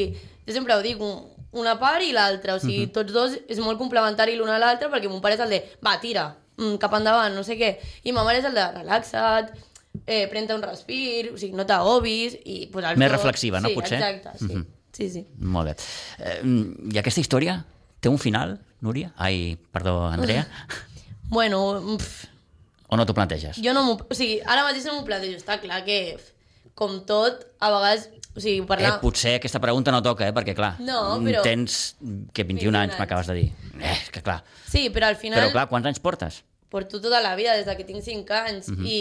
jo 0.47 0.53
sempre 0.57 0.75
ho 0.75 0.83
dic, 0.83 0.99
un, 1.01 1.21
una 1.53 1.77
part 1.79 2.03
i 2.03 2.11
l'altra, 2.13 2.57
o 2.57 2.59
sigui, 2.63 2.87
Mhm. 2.89 2.93
tots 2.93 3.13
dos 3.13 3.39
és 3.49 3.59
molt 3.63 3.79
complementari 3.79 4.35
l'un 4.37 4.49
a 4.51 4.59
l'altre 4.59 4.89
perquè 4.91 5.09
mon 5.09 5.21
pare 5.21 5.35
és 5.39 5.41
el 5.47 5.51
de, 5.51 5.61
va, 5.85 5.99
tira, 6.01 6.27
mm, 6.59 6.77
cap 6.83 6.93
endavant, 6.99 7.33
no 7.35 7.45
sé 7.47 7.55
què, 7.61 7.77
i 8.03 8.11
ma 8.13 8.25
mare 8.25 8.39
és 8.43 8.45
el 8.51 8.55
de, 8.59 8.67
relaxa't, 8.81 9.53
eh, 10.07 10.27
pren-te 10.29 10.55
un 10.55 10.63
respir, 10.67 11.31
o 11.35 11.39
sigui, 11.39 11.55
no 11.55 11.65
t'agobis, 11.67 12.39
i 12.45 12.67
pues, 12.73 12.85
Més 12.97 13.09
dos- 13.09 13.19
reflexiva, 13.21 13.61
no, 13.61 13.69
sí, 13.69 13.75
potser? 13.75 14.01
exacte, 14.03 14.39
sí, 14.39 14.53
Mhm. 14.55 14.67
sí, 14.93 15.11
sí. 15.11 15.27
Molt 15.39 15.69
bé. 15.69 15.77
Eh, 16.19 16.43
I 16.93 16.99
aquesta 16.99 17.21
història 17.21 17.65
té 18.01 18.09
un 18.09 18.19
final, 18.19 18.59
Núria? 18.83 19.13
Ai, 19.17 19.57
perdó, 19.73 20.07
Andrea? 20.11 20.47
Bueno, 21.33 21.81
pff, 21.97 22.27
O 22.93 22.97
no 22.99 23.07
t'ho 23.09 23.15
planteges? 23.17 23.57
Jo 23.65 23.73
no 23.73 23.87
m'ho... 23.87 23.95
O 24.05 24.15
sigui, 24.15 24.43
ara 24.45 24.67
mateix 24.67 24.85
no 24.85 24.99
m'ho 24.99 25.05
plantejo. 25.07 25.39
Està 25.41 25.55
clar 25.63 25.79
que 25.87 26.19
com 26.77 26.99
tot, 27.09 27.47
a 27.59 27.71
vegades... 27.73 28.11
O 28.37 28.41
sigui, 28.41 28.59
Eh, 28.61 28.67
parlar... 28.69 28.99
potser 29.01 29.39
aquesta 29.39 29.61
pregunta 29.61 29.93
no 29.95 30.03
toca, 30.05 30.27
eh? 30.29 30.35
perquè 30.37 30.53
clar, 30.57 30.75
No, 30.85 31.17
però- 31.25 31.41
tens 31.47 31.95
que 32.37 32.45
21, 32.45 32.69
21 32.69 32.77
anys, 32.83 32.93
anys. 32.93 32.99
m'acabes 33.01 33.31
de 33.33 33.35
dir. 33.39 33.47
Eh, 33.81 33.95
és 33.97 34.11
que 34.13 34.21
clar. 34.25 34.43
Sí, 34.69 34.91
però 34.93 35.09
al 35.09 35.17
final... 35.17 35.41
Però 35.41 35.53
clar, 35.57 35.67
quants 35.73 35.89
anys 35.89 36.01
portes? 36.05 36.43
porto 36.73 37.01
tota 37.05 37.19
la 37.21 37.35
vida, 37.37 37.53
des 37.57 37.67
de 37.69 37.75
que 37.77 37.85
tinc 37.85 38.01
5 38.05 38.33
anys, 38.33 38.69
Mhm. 38.73 38.87
i 38.89 39.01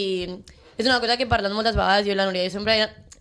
és 0.76 0.84
una 0.88 0.98
cosa 1.00 1.16
que 1.16 1.24
he 1.24 1.28
parlat 1.28 1.52
moltes 1.52 1.76
vegades, 1.76 2.04
jo 2.04 2.12
i 2.12 2.16
la 2.16 2.26
Núria, 2.28 2.44
jo 2.44 2.50
sempre, 2.52 2.74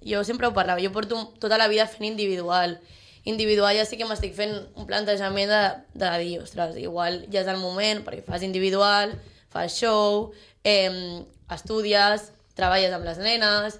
jo 0.04 0.24
sempre 0.28 0.48
ho 0.48 0.54
parlava, 0.54 0.80
jo 0.84 0.92
porto 0.92 1.20
tota 1.40 1.58
la 1.58 1.68
vida 1.72 1.86
fent 1.88 2.04
individual. 2.10 2.78
Individual 3.24 3.76
ja 3.78 3.86
sí 3.86 4.00
que 4.00 4.08
m'estic 4.10 4.34
fent 4.34 4.56
un 4.76 4.88
plantejament 4.90 5.52
de, 5.52 5.62
de 6.02 6.12
dir, 6.24 6.40
ostres, 6.42 6.78
igual 6.82 7.22
ja 7.34 7.44
és 7.44 7.50
el 7.52 7.60
moment, 7.62 8.02
perquè 8.06 8.24
fas 8.26 8.46
individual, 8.48 9.14
fas 9.54 9.78
show, 9.78 10.32
eh, 10.64 11.22
estudies, 11.54 12.32
treballes 12.58 12.94
amb 12.96 13.06
les 13.06 13.20
nenes, 13.22 13.78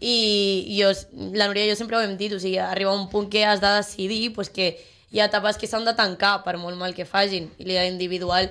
i 0.00 0.78
jo, 0.78 0.92
la 1.34 1.48
Núria 1.50 1.66
i 1.66 1.72
jo 1.72 1.76
sempre 1.76 1.98
ho 1.98 2.04
hem 2.06 2.16
dit, 2.16 2.32
o 2.32 2.40
sigui, 2.40 2.56
arriba 2.62 2.94
un 2.94 3.08
punt 3.10 3.28
que 3.28 3.44
has 3.44 3.60
de 3.60 3.74
decidir 3.76 4.32
pues, 4.32 4.48
que 4.48 4.76
hi 5.10 5.20
ha 5.20 5.26
etapes 5.26 5.58
que 5.58 5.66
s'han 5.66 5.84
de 5.88 5.96
tancar 5.98 6.38
per 6.44 6.56
molt 6.56 6.78
mal 6.78 6.94
que 6.94 7.08
fagin, 7.08 7.50
i 7.58 7.66
la 7.68 7.88
individual 7.90 8.48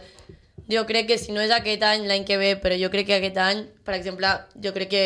jo 0.69 0.85
crec 0.85 1.07
que 1.07 1.17
si 1.17 1.31
no 1.31 1.41
és 1.41 1.51
aquest 1.55 1.83
any, 1.87 2.05
l'any 2.07 2.25
que 2.27 2.37
ve, 2.37 2.55
però 2.59 2.75
jo 2.77 2.91
crec 2.91 3.07
que 3.07 3.17
aquest 3.21 3.37
any, 3.39 3.63
per 3.87 3.95
exemple, 3.95 4.33
jo 4.63 4.73
crec 4.75 4.89
que 4.91 5.03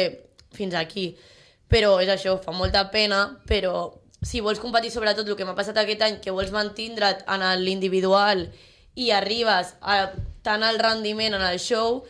fins 0.58 0.74
aquí. 0.74 1.12
Però 1.72 2.00
és 2.02 2.10
això, 2.10 2.36
fa 2.42 2.52
molta 2.52 2.88
pena, 2.92 3.22
però 3.48 3.92
si 4.22 4.40
vols 4.40 4.62
competir 4.62 4.92
sobretot 4.94 5.28
el 5.28 5.38
que 5.38 5.46
m'ha 5.48 5.58
passat 5.58 5.78
aquest 5.82 6.04
any, 6.06 6.20
que 6.22 6.34
vols 6.34 6.54
mantindre't 6.54 7.26
en 7.26 7.46
l'individual 7.64 8.48
i 8.96 9.10
arribes 9.16 9.74
a 9.82 10.12
tant 10.46 10.64
al 10.64 10.78
rendiment 10.80 11.34
en 11.38 11.46
el 11.46 11.60
show, 11.60 12.04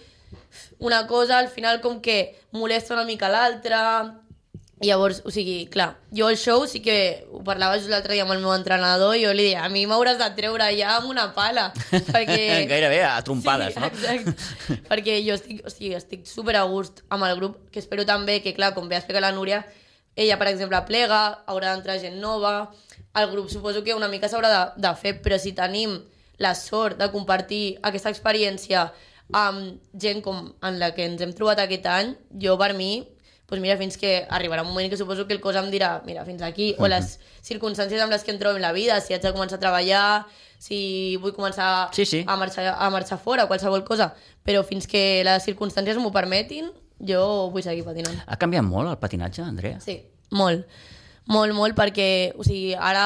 una 0.80 1.06
cosa 1.08 1.40
al 1.40 1.48
final 1.48 1.80
com 1.82 2.02
que 2.02 2.36
molesta 2.52 2.96
una 2.96 3.06
mica 3.06 3.30
l'altra, 3.30 3.82
llavors, 4.82 5.22
o 5.26 5.32
sigui, 5.32 5.68
clar, 5.70 5.96
jo 6.12 6.28
el 6.30 6.38
show 6.42 6.66
sí 6.68 6.82
que 6.82 7.28
ho 7.32 7.44
parlava 7.46 7.78
just 7.78 7.92
l'altre 7.92 8.16
dia 8.16 8.26
amb 8.26 8.34
el 8.34 8.42
meu 8.42 8.52
entrenador 8.56 9.14
i 9.16 9.24
jo 9.24 9.34
li 9.36 9.46
deia, 9.52 9.66
a 9.68 9.70
mi 9.70 9.86
m'hauràs 9.88 10.18
de 10.20 10.30
treure 10.38 10.68
ja 10.76 10.96
amb 10.98 11.12
una 11.12 11.28
pala, 11.36 11.70
perquè... 12.16 12.66
Gairebé 12.70 13.04
a 13.06 13.20
trompades, 13.26 13.76
sí, 13.76 13.80
no? 13.80 13.92
exacte. 13.92 14.82
perquè 14.90 15.20
jo 15.24 15.38
estic, 15.38 15.62
o 15.64 15.74
sigui, 15.74 15.94
estic 15.96 16.26
super 16.30 16.58
a 16.58 16.66
gust 16.68 17.06
amb 17.14 17.30
el 17.30 17.38
grup, 17.38 17.60
que 17.72 17.80
espero 17.80 18.08
també 18.10 18.42
que, 18.42 18.56
clar, 18.58 18.74
com 18.76 18.90
bé 18.90 18.98
ha 18.98 19.04
explicat 19.04 19.30
la 19.30 19.36
Núria, 19.38 19.62
ella, 20.16 20.38
per 20.38 20.48
exemple, 20.52 20.80
plega, 20.88 21.22
haurà 21.48 21.74
d'entrar 21.76 22.00
gent 22.02 22.20
nova, 22.20 22.72
el 23.16 23.30
grup 23.32 23.50
suposo 23.50 23.84
que 23.84 23.94
una 23.96 24.08
mica 24.08 24.30
s'haurà 24.30 24.50
de, 24.52 24.82
de 24.82 24.92
fer, 24.96 25.16
però 25.22 25.38
si 25.40 25.54
tenim 25.58 25.98
la 26.42 26.56
sort 26.56 26.98
de 26.98 27.10
compartir 27.12 27.78
aquesta 27.84 28.10
experiència 28.12 28.90
amb 29.32 29.80
gent 29.94 30.22
com 30.26 30.54
en 30.62 30.80
la 30.80 30.92
que 30.96 31.06
ens 31.08 31.22
hem 31.24 31.32
trobat 31.36 31.60
aquest 31.64 31.86
any, 31.88 32.16
jo 32.42 32.58
per 32.60 32.74
mi 32.76 33.08
pues 33.52 33.60
mira, 33.60 33.76
fins 33.76 33.98
que 34.00 34.26
arribarà 34.32 34.64
un 34.64 34.70
moment 34.70 34.88
que 34.90 34.96
suposo 34.96 35.26
que 35.28 35.34
el 35.36 35.42
cos 35.44 35.58
em 35.60 35.66
dirà, 35.68 35.98
mira, 36.08 36.24
fins 36.24 36.40
aquí, 36.42 36.70
o 36.80 36.88
les 36.88 37.18
circumstàncies 37.50 38.00
amb 38.00 38.14
les 38.16 38.24
que 38.24 38.32
em 38.32 38.38
trobo 38.40 38.56
en 38.56 38.64
la 38.64 38.72
vida, 38.72 39.02
si 39.04 39.12
haig 39.12 39.26
de 39.26 39.34
començar 39.36 39.58
a 39.60 39.60
treballar, 39.60 40.26
si 40.56 41.18
vull 41.20 41.34
començar 41.36 41.90
Sí, 41.92 42.06
sí. 42.08 42.22
a 42.24 42.38
marxar, 42.40 42.70
a 42.80 42.88
marxar 42.90 43.18
fora, 43.20 43.50
qualsevol 43.52 43.84
cosa, 43.84 44.14
però 44.48 44.64
fins 44.64 44.88
que 44.88 45.20
les 45.28 45.44
circumstàncies 45.44 46.00
m'ho 46.00 46.14
permetin, 46.16 46.72
jo 47.08 47.50
vull 47.54 47.66
seguir 47.66 47.84
patinant. 47.88 48.22
Ha 48.28 48.38
canviat 48.38 48.66
molt 48.66 48.90
el 48.90 48.98
patinatge, 49.02 49.44
Andrea? 49.44 49.80
Sí, 49.84 49.98
molt. 50.32 50.66
Molt, 51.32 51.54
molt, 51.54 51.76
perquè 51.78 52.34
o 52.38 52.44
sigui, 52.44 52.74
ara 52.74 53.06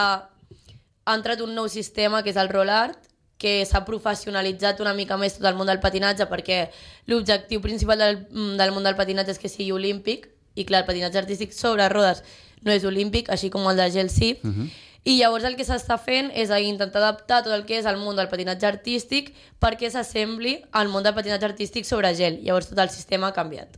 ha 1.05 1.15
entrat 1.15 1.41
un 1.43 1.53
nou 1.55 1.67
sistema 1.69 2.23
que 2.23 2.31
és 2.31 2.39
el 2.39 2.49
roll 2.49 2.71
art, 2.71 3.11
que 3.37 3.59
s'ha 3.67 3.83
professionalitzat 3.85 4.79
una 4.81 4.93
mica 4.95 5.17
més 5.19 5.35
tot 5.37 5.45
el 5.49 5.57
món 5.57 5.67
del 5.67 5.81
patinatge 5.83 6.25
perquè 6.31 6.69
l'objectiu 7.11 7.59
principal 7.61 7.99
del, 7.99 8.21
del 8.31 8.71
món 8.71 8.87
del 8.87 8.95
patinatge 8.95 9.35
és 9.35 9.41
que 9.41 9.51
sigui 9.51 9.73
olímpic 9.75 10.29
i 10.55 10.63
clar, 10.63 10.81
el 10.83 10.87
patinatge 10.87 11.19
artístic 11.19 11.51
sobre 11.53 11.89
rodes 11.91 12.23
no 12.65 12.71
és 12.73 12.85
olímpic, 12.87 13.29
així 13.29 13.51
com 13.53 13.67
el 13.69 13.77
de 13.77 13.89
gel 13.91 14.09
sí, 14.09 14.37
uh 14.41 14.49
-huh. 14.49 14.69
I 15.05 15.19
llavors 15.19 15.45
el 15.45 15.53
que 15.53 15.65
s'està 15.67 15.99
fent 16.01 16.31
és 16.33 16.49
intentar 16.65 16.97
adaptar 17.03 17.43
tot 17.45 17.53
el 17.53 17.65
que 17.69 17.77
és 17.77 17.85
el 17.85 17.99
món 18.01 18.17
del 18.17 18.29
patinatge 18.31 18.65
artístic 18.65 19.35
perquè 19.61 19.91
s'assembli 19.93 20.55
al 20.73 20.89
món 20.89 21.05
del 21.05 21.13
patinatge 21.13 21.45
artístic 21.45 21.85
sobre 21.85 22.09
gel. 22.17 22.39
Llavors 22.41 22.71
tot 22.71 22.81
el 22.81 22.89
sistema 22.89 23.29
ha 23.29 23.35
canviat. 23.35 23.77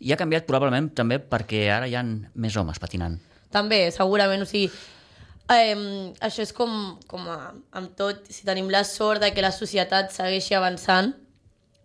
I 0.00 0.12
ha 0.12 0.16
canviat 0.16 0.48
probablement 0.48 0.88
també 0.96 1.18
perquè 1.20 1.66
ara 1.72 1.88
hi 1.88 1.96
ha 1.96 2.02
més 2.04 2.56
homes 2.56 2.80
patinant. 2.80 3.18
També, 3.52 3.90
segurament, 3.92 4.42
o 4.42 4.48
sigui, 4.48 4.70
eh, 5.52 5.76
això 6.24 6.46
és 6.46 6.54
com, 6.56 6.96
com 7.06 7.28
a, 7.28 7.36
amb 7.76 7.92
tot, 8.00 8.24
si 8.32 8.48
tenim 8.48 8.72
la 8.72 8.82
sort 8.88 9.20
de 9.20 9.30
que 9.36 9.44
la 9.44 9.52
societat 9.52 10.08
segueixi 10.16 10.56
avançant, 10.56 11.12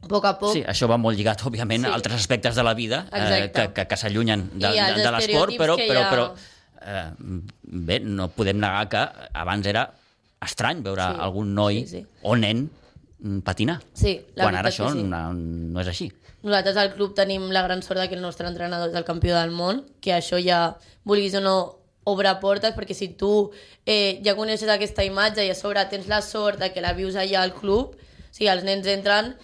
a 0.02 0.08
poc 0.08 0.26
a 0.26 0.34
poc, 0.40 0.56
Sí, 0.56 0.64
això 0.64 0.88
va 0.90 0.98
molt 0.98 1.20
lligat, 1.20 1.44
òbviament, 1.46 1.84
Sí. 1.84 1.92
a 1.92 1.94
altres 2.00 2.24
aspectes 2.24 2.56
de 2.56 2.64
la 2.64 2.74
vida 2.74 3.04
eh, 3.12 3.52
que, 3.54 3.68
que, 3.76 3.86
que 3.86 3.98
s'allunyen 4.00 4.48
de, 4.56 4.72
de, 4.80 5.04
de 5.04 5.12
l'esport, 5.12 5.60
però, 5.60 5.76
però, 5.76 6.08
ha. 6.08 6.10
però 6.10 6.26
eh, 6.82 7.10
bé, 7.64 8.00
no 8.00 8.30
podem 8.36 8.60
negar 8.62 8.88
que 8.90 9.04
abans 9.34 9.68
era 9.68 9.88
estrany 10.42 10.82
veure 10.84 11.12
Sí, 11.12 11.20
algun 11.28 11.54
noi 11.56 11.84
sí, 11.86 12.02
sí. 12.02 12.06
o 12.24 12.36
nen 12.36 12.70
mm, 13.20 13.40
patinar. 13.46 13.80
Sí, 13.94 14.20
la 14.36 14.48
quan 14.48 14.58
ara 14.58 14.72
això 14.72 14.90
sí. 14.94 15.04
no, 15.04 15.22
no 15.34 15.82
és 15.82 15.92
així. 15.92 16.12
Nosaltres 16.42 16.78
al 16.82 16.94
club 16.96 17.14
tenim 17.14 17.52
la 17.54 17.62
gran 17.62 17.84
sort 17.86 18.02
que 18.10 18.18
el 18.18 18.24
nostre 18.24 18.48
entrenador 18.50 18.90
és 18.90 18.98
el 18.98 19.06
campió 19.06 19.36
del 19.38 19.52
món, 19.54 19.84
que 20.02 20.16
això 20.16 20.40
ja, 20.42 20.78
vulguis 21.06 21.36
o 21.38 21.42
no, 21.44 21.58
obre 22.10 22.32
portes, 22.42 22.74
perquè 22.74 22.96
si 22.98 23.12
tu 23.14 23.52
eh, 23.86 24.18
ja 24.26 24.34
coneixes 24.34 24.70
aquesta 24.74 25.06
imatge 25.06 25.46
i 25.46 25.52
a 25.54 25.58
sobre 25.58 25.84
tens 25.92 26.08
la 26.10 26.24
sort 26.26 26.58
de 26.60 26.72
que 26.74 26.82
la 26.82 26.96
vius 26.98 27.14
allà 27.16 27.44
al 27.44 27.54
club, 27.54 27.94
o 27.94 28.34
sigui, 28.34 28.50
els 28.50 28.66
nens 28.66 28.90
entren 28.90 29.36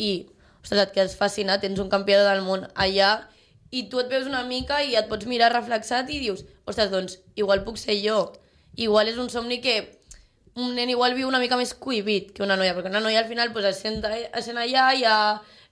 i, 0.00 0.26
ostres, 0.62 0.86
et 0.86 0.94
quedes 0.94 1.16
fascinat, 1.18 1.60
tens 1.60 1.80
un 1.82 1.92
campió 1.92 2.22
del 2.24 2.40
món 2.46 2.64
allà 2.72 3.26
i 3.70 3.84
tu 3.90 4.00
et 4.00 4.08
veus 4.08 4.24
una 4.24 4.44
mica 4.48 4.80
i 4.82 4.96
et 4.96 5.10
pots 5.10 5.28
mirar 5.28 5.52
reflexat 5.52 6.08
i 6.08 6.22
dius, 6.22 6.46
ostres, 6.66 6.90
doncs, 6.92 7.20
igual 7.34 7.64
puc 7.64 7.78
ser 7.80 7.96
jo. 8.02 8.32
Igual 8.76 9.08
és 9.08 9.18
un 9.22 9.30
somni 9.32 9.62
que 9.64 9.78
un 10.56 10.74
nen 10.74 10.90
igual 10.90 11.14
viu 11.16 11.28
una 11.28 11.40
mica 11.40 11.56
més 11.56 11.74
cohibit 11.74 12.32
que 12.36 12.44
una 12.44 12.56
noia, 12.56 12.74
perquè 12.76 12.90
una 12.92 13.04
noia 13.04 13.22
al 13.22 13.28
final 13.28 13.52
pues, 13.52 13.64
es, 13.68 13.80
sent, 13.84 14.02
es 14.04 14.44
sent 14.44 14.58
allà, 14.60 14.88
hi 14.96 15.04
ha 15.04 15.16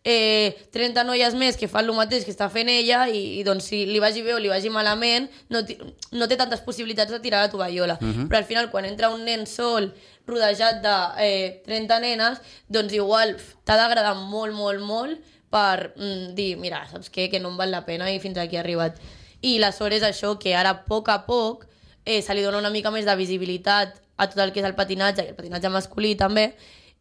eh, 0.04 0.52
30 0.70 1.04
noies 1.08 1.34
més 1.40 1.56
que 1.56 1.68
fan 1.72 1.88
el 1.88 1.96
mateix 1.96 2.26
que 2.26 2.32
està 2.34 2.50
fent 2.52 2.68
ella 2.68 3.06
i, 3.08 3.40
i 3.40 3.44
doncs 3.46 3.70
si 3.72 3.84
li 3.88 4.02
vagi 4.04 4.22
bé 4.22 4.34
o 4.36 4.40
li 4.42 4.52
vagi 4.52 4.70
malament 4.70 5.30
no, 5.48 5.64
no 6.12 6.28
té 6.28 6.36
tantes 6.36 6.60
possibilitats 6.66 7.12
de 7.12 7.20
tirar 7.24 7.42
la 7.46 7.50
tovallola. 7.50 7.98
Uh 8.00 8.06
-huh. 8.06 8.28
Però 8.28 8.38
al 8.38 8.44
final 8.44 8.70
quan 8.70 8.84
entra 8.84 9.10
un 9.10 9.24
nen 9.24 9.46
sol 9.46 9.94
rodejat 10.26 10.82
de 10.84 10.96
eh, 11.24 11.62
30 11.64 12.00
nenes, 12.00 12.40
doncs 12.68 12.92
igual 12.92 13.36
t'ha 13.64 13.76
d'agradar 13.76 14.14
molt, 14.16 14.52
molt, 14.52 14.80
molt 14.80 15.18
per 15.50 15.94
mm, 15.96 16.34
dir, 16.34 16.56
mira, 16.56 16.86
saps 16.90 17.10
què? 17.10 17.30
Que 17.30 17.40
no 17.40 17.48
em 17.48 17.56
val 17.56 17.70
la 17.70 17.84
pena 17.86 18.10
i 18.12 18.20
fins 18.20 18.38
aquí 18.38 18.56
he 18.56 18.60
arribat. 18.60 18.98
I 19.44 19.58
és 19.60 20.02
això, 20.02 20.38
que 20.40 20.54
ara 20.56 20.70
a 20.70 20.80
poc 20.88 21.10
a 21.12 21.20
poc 21.26 21.66
eh, 22.04 22.22
se 22.22 22.34
li 22.34 22.42
dona 22.42 22.58
una 22.58 22.70
mica 22.70 22.90
més 22.90 23.04
de 23.04 23.16
visibilitat 23.16 24.00
a 24.16 24.28
tot 24.30 24.38
el 24.38 24.52
que 24.52 24.60
és 24.60 24.66
el 24.66 24.74
patinatge, 24.74 25.24
i 25.24 25.32
el 25.32 25.36
patinatge 25.36 25.68
masculí 25.68 26.14
també, 26.16 26.54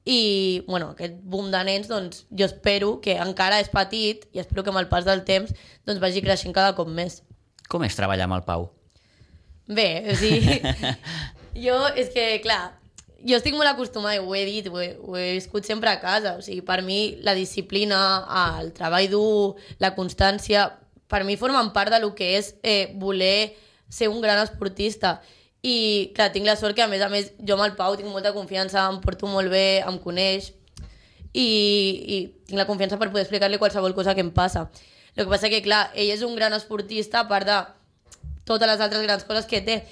i 0.05 0.63
bueno, 0.67 0.91
aquest 0.91 1.15
boom 1.23 1.51
de 1.51 1.61
nens 1.63 1.87
doncs, 1.87 2.25
jo 2.29 2.45
espero 2.45 2.97
que 3.01 3.15
encara 3.23 3.61
és 3.63 3.69
petit 3.71 4.25
i 4.33 4.41
espero 4.41 4.63
que 4.63 4.73
amb 4.73 4.81
el 4.81 4.89
pas 4.91 5.05
del 5.07 5.23
temps 5.23 5.53
doncs, 5.87 6.01
vagi 6.01 6.23
creixent 6.25 6.55
cada 6.55 6.75
cop 6.75 6.89
més. 6.89 7.21
Com 7.71 7.85
és 7.87 7.95
treballar 7.95 8.27
amb 8.27 8.35
el 8.39 8.43
Pau? 8.47 8.67
Bé, 9.67 10.03
o 10.11 10.15
sigui, 10.19 10.59
jo 11.65 11.77
és 11.95 12.11
que, 12.11 12.25
clar, 12.43 12.73
jo 13.23 13.39
estic 13.39 13.55
molt 13.55 13.71
acostumada, 13.71 14.19
ho 14.19 14.35
he 14.35 14.43
dit, 14.49 14.67
ho 14.67 14.81
he, 14.81 14.89
ho 14.99 15.15
he 15.15 15.29
viscut 15.37 15.63
sempre 15.63 15.93
a 15.93 16.01
casa, 16.01 16.35
o 16.35 16.43
sigui, 16.43 16.59
per 16.67 16.81
mi 16.83 17.15
la 17.23 17.35
disciplina, 17.37 18.01
el 18.59 18.73
treball 18.75 19.07
dur, 19.11 19.53
la 19.79 19.93
constància, 19.95 20.67
per 21.13 21.21
mi 21.27 21.37
formen 21.37 21.69
part 21.75 21.93
de 21.93 22.01
lo 22.01 22.15
que 22.17 22.33
és 22.39 22.55
eh, 22.65 22.89
voler 22.97 23.53
ser 23.93 24.09
un 24.09 24.21
gran 24.21 24.41
esportista. 24.41 25.19
I, 25.61 26.11
clar, 26.17 26.31
tinc 26.33 26.49
la 26.49 26.57
sort 26.57 26.75
que, 26.75 26.81
a 26.83 26.89
més 26.89 27.03
a 27.05 27.09
més, 27.11 27.29
jo 27.37 27.53
amb 27.53 27.67
el 27.67 27.75
Pau 27.77 27.93
tinc 27.95 28.09
molta 28.09 28.33
confiança, 28.33 28.87
em 28.89 28.97
porto 29.03 29.29
molt 29.29 29.53
bé, 29.53 29.83
em 29.85 29.99
coneix, 30.01 30.49
i, 31.29 31.45
i 31.45 32.17
tinc 32.49 32.57
la 32.57 32.65
confiança 32.67 32.97
per 32.97 33.11
poder 33.11 33.27
explicar-li 33.27 33.61
qualsevol 33.61 33.93
cosa 33.95 34.17
que 34.17 34.25
em 34.25 34.33
passa. 34.33 34.65
El 35.13 35.23
que 35.23 35.29
passa 35.29 35.53
que, 35.53 35.61
clar, 35.61 35.85
ell 35.93 36.09
és 36.15 36.25
un 36.25 36.33
gran 36.35 36.57
esportista, 36.57 37.21
a 37.21 37.29
part 37.29 37.47
de 37.47 37.61
totes 38.49 38.73
les 38.73 38.81
altres 38.81 39.05
grans 39.05 39.23
coses 39.29 39.47
que 39.47 39.61
té. 39.63 39.83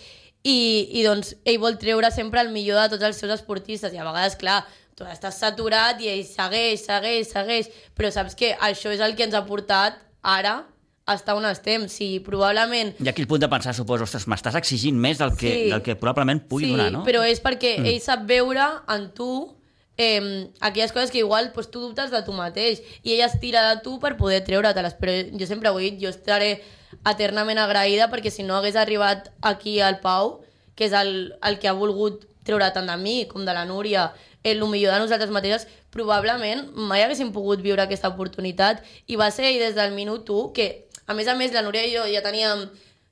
I, 0.41 0.57
i 0.97 1.05
doncs 1.05 1.35
ell 1.45 1.61
vol 1.61 1.77
treure 1.79 2.09
sempre 2.11 2.41
el 2.41 2.49
millor 2.49 2.81
de 2.81 2.95
tots 2.95 3.05
els 3.11 3.21
seus 3.21 3.37
esportistes 3.37 3.93
i 3.93 4.01
a 4.01 4.09
vegades, 4.09 4.35
clar, 4.41 4.63
tu 4.97 5.05
estàs 5.05 5.37
saturat 5.37 6.01
i 6.01 6.09
ell 6.09 6.25
segueix, 6.25 6.81
segueix, 6.89 7.29
segueix, 7.29 7.69
però 7.95 8.09
saps 8.11 8.35
que 8.35 8.55
això 8.57 8.89
és 8.91 9.05
el 9.05 9.13
que 9.15 9.29
ens 9.29 9.37
ha 9.37 9.45
portat 9.45 10.01
ara 10.25 10.63
estar 11.09 11.35
on 11.35 11.45
estem. 11.49 11.87
Si 11.89 12.19
probablement 12.25 12.93
Hi 12.99 13.09
ha 13.09 13.13
aquell 13.15 13.27
punt 13.27 13.41
de 13.41 13.49
pensar, 13.51 13.73
suposo, 13.77 14.05
ostres, 14.05 14.27
m'estàs 14.31 14.57
exigint 14.59 14.97
més 14.97 15.17
del 15.21 15.33
que, 15.37 15.49
Sí. 15.49 15.69
del 15.71 15.81
que 15.81 15.95
probablement 15.95 16.43
pugui 16.47 16.65
sí, 16.65 16.71
donar, 16.71 16.91
no? 16.91 17.03
però 17.07 17.23
és 17.25 17.41
perquè 17.41 17.79
mm. 17.79 17.89
ell 17.93 18.01
sap 18.01 18.27
veure 18.29 18.67
en 18.87 19.09
tu 19.17 19.31
eh, 19.97 20.49
aquelles 20.59 20.91
coses 20.91 21.11
que 21.11 21.19
igual 21.19 21.51
pues, 21.53 21.69
tu 21.69 21.79
dubtes 21.79 22.11
de 22.11 22.21
tu 22.23 22.33
mateix 22.33 22.81
i 23.03 23.13
ell 23.15 23.25
es 23.25 23.39
tira 23.39 23.67
de 23.69 23.81
tu 23.81 23.99
per 23.99 24.15
poder 24.17 24.43
treure-te-les 24.45 24.95
però 24.97 25.13
jo 25.37 25.47
sempre 25.47 25.69
ho 25.69 25.79
he 25.79 25.91
dit, 25.91 26.01
jo 26.01 26.09
estaré 26.09 26.61
eternament 27.07 27.59
agraïda 27.59 28.09
perquè 28.11 28.31
si 28.31 28.43
no 28.43 28.55
hagués 28.57 28.75
arribat 28.75 29.31
aquí 29.41 29.79
al 29.79 29.99
Pau 30.01 30.41
que 30.75 30.87
és 30.87 30.93
el, 30.93 31.33
el 31.43 31.59
que 31.59 31.69
ha 31.69 31.77
volgut 31.77 32.25
treure 32.47 32.71
tant 32.73 32.87
de 32.89 32.97
mi 32.97 33.25
com 33.29 33.45
de 33.45 33.53
la 33.53 33.65
Núria 33.65 34.11
el 34.43 34.63
millor 34.65 34.95
de 34.95 35.03
nosaltres 35.03 35.29
mateixes, 35.29 35.67
probablement 35.93 36.71
mai 36.73 37.03
haguéssim 37.03 37.29
pogut 37.35 37.61
viure 37.61 37.83
aquesta 37.83 38.09
oportunitat 38.09 38.81
i 39.05 39.19
va 39.19 39.29
ser 39.29 39.45
ell 39.51 39.59
des 39.61 39.75
del 39.77 39.93
minut 39.93 40.29
1 40.29 40.49
que 40.55 40.87
A 41.11 41.13
més 41.17 41.27
a 41.27 41.35
més, 41.35 41.51
la 41.51 41.63
Núria 41.65 41.83
i 41.83 41.91
jo 41.91 42.05
ja 42.07 42.21
teníem 42.23 42.69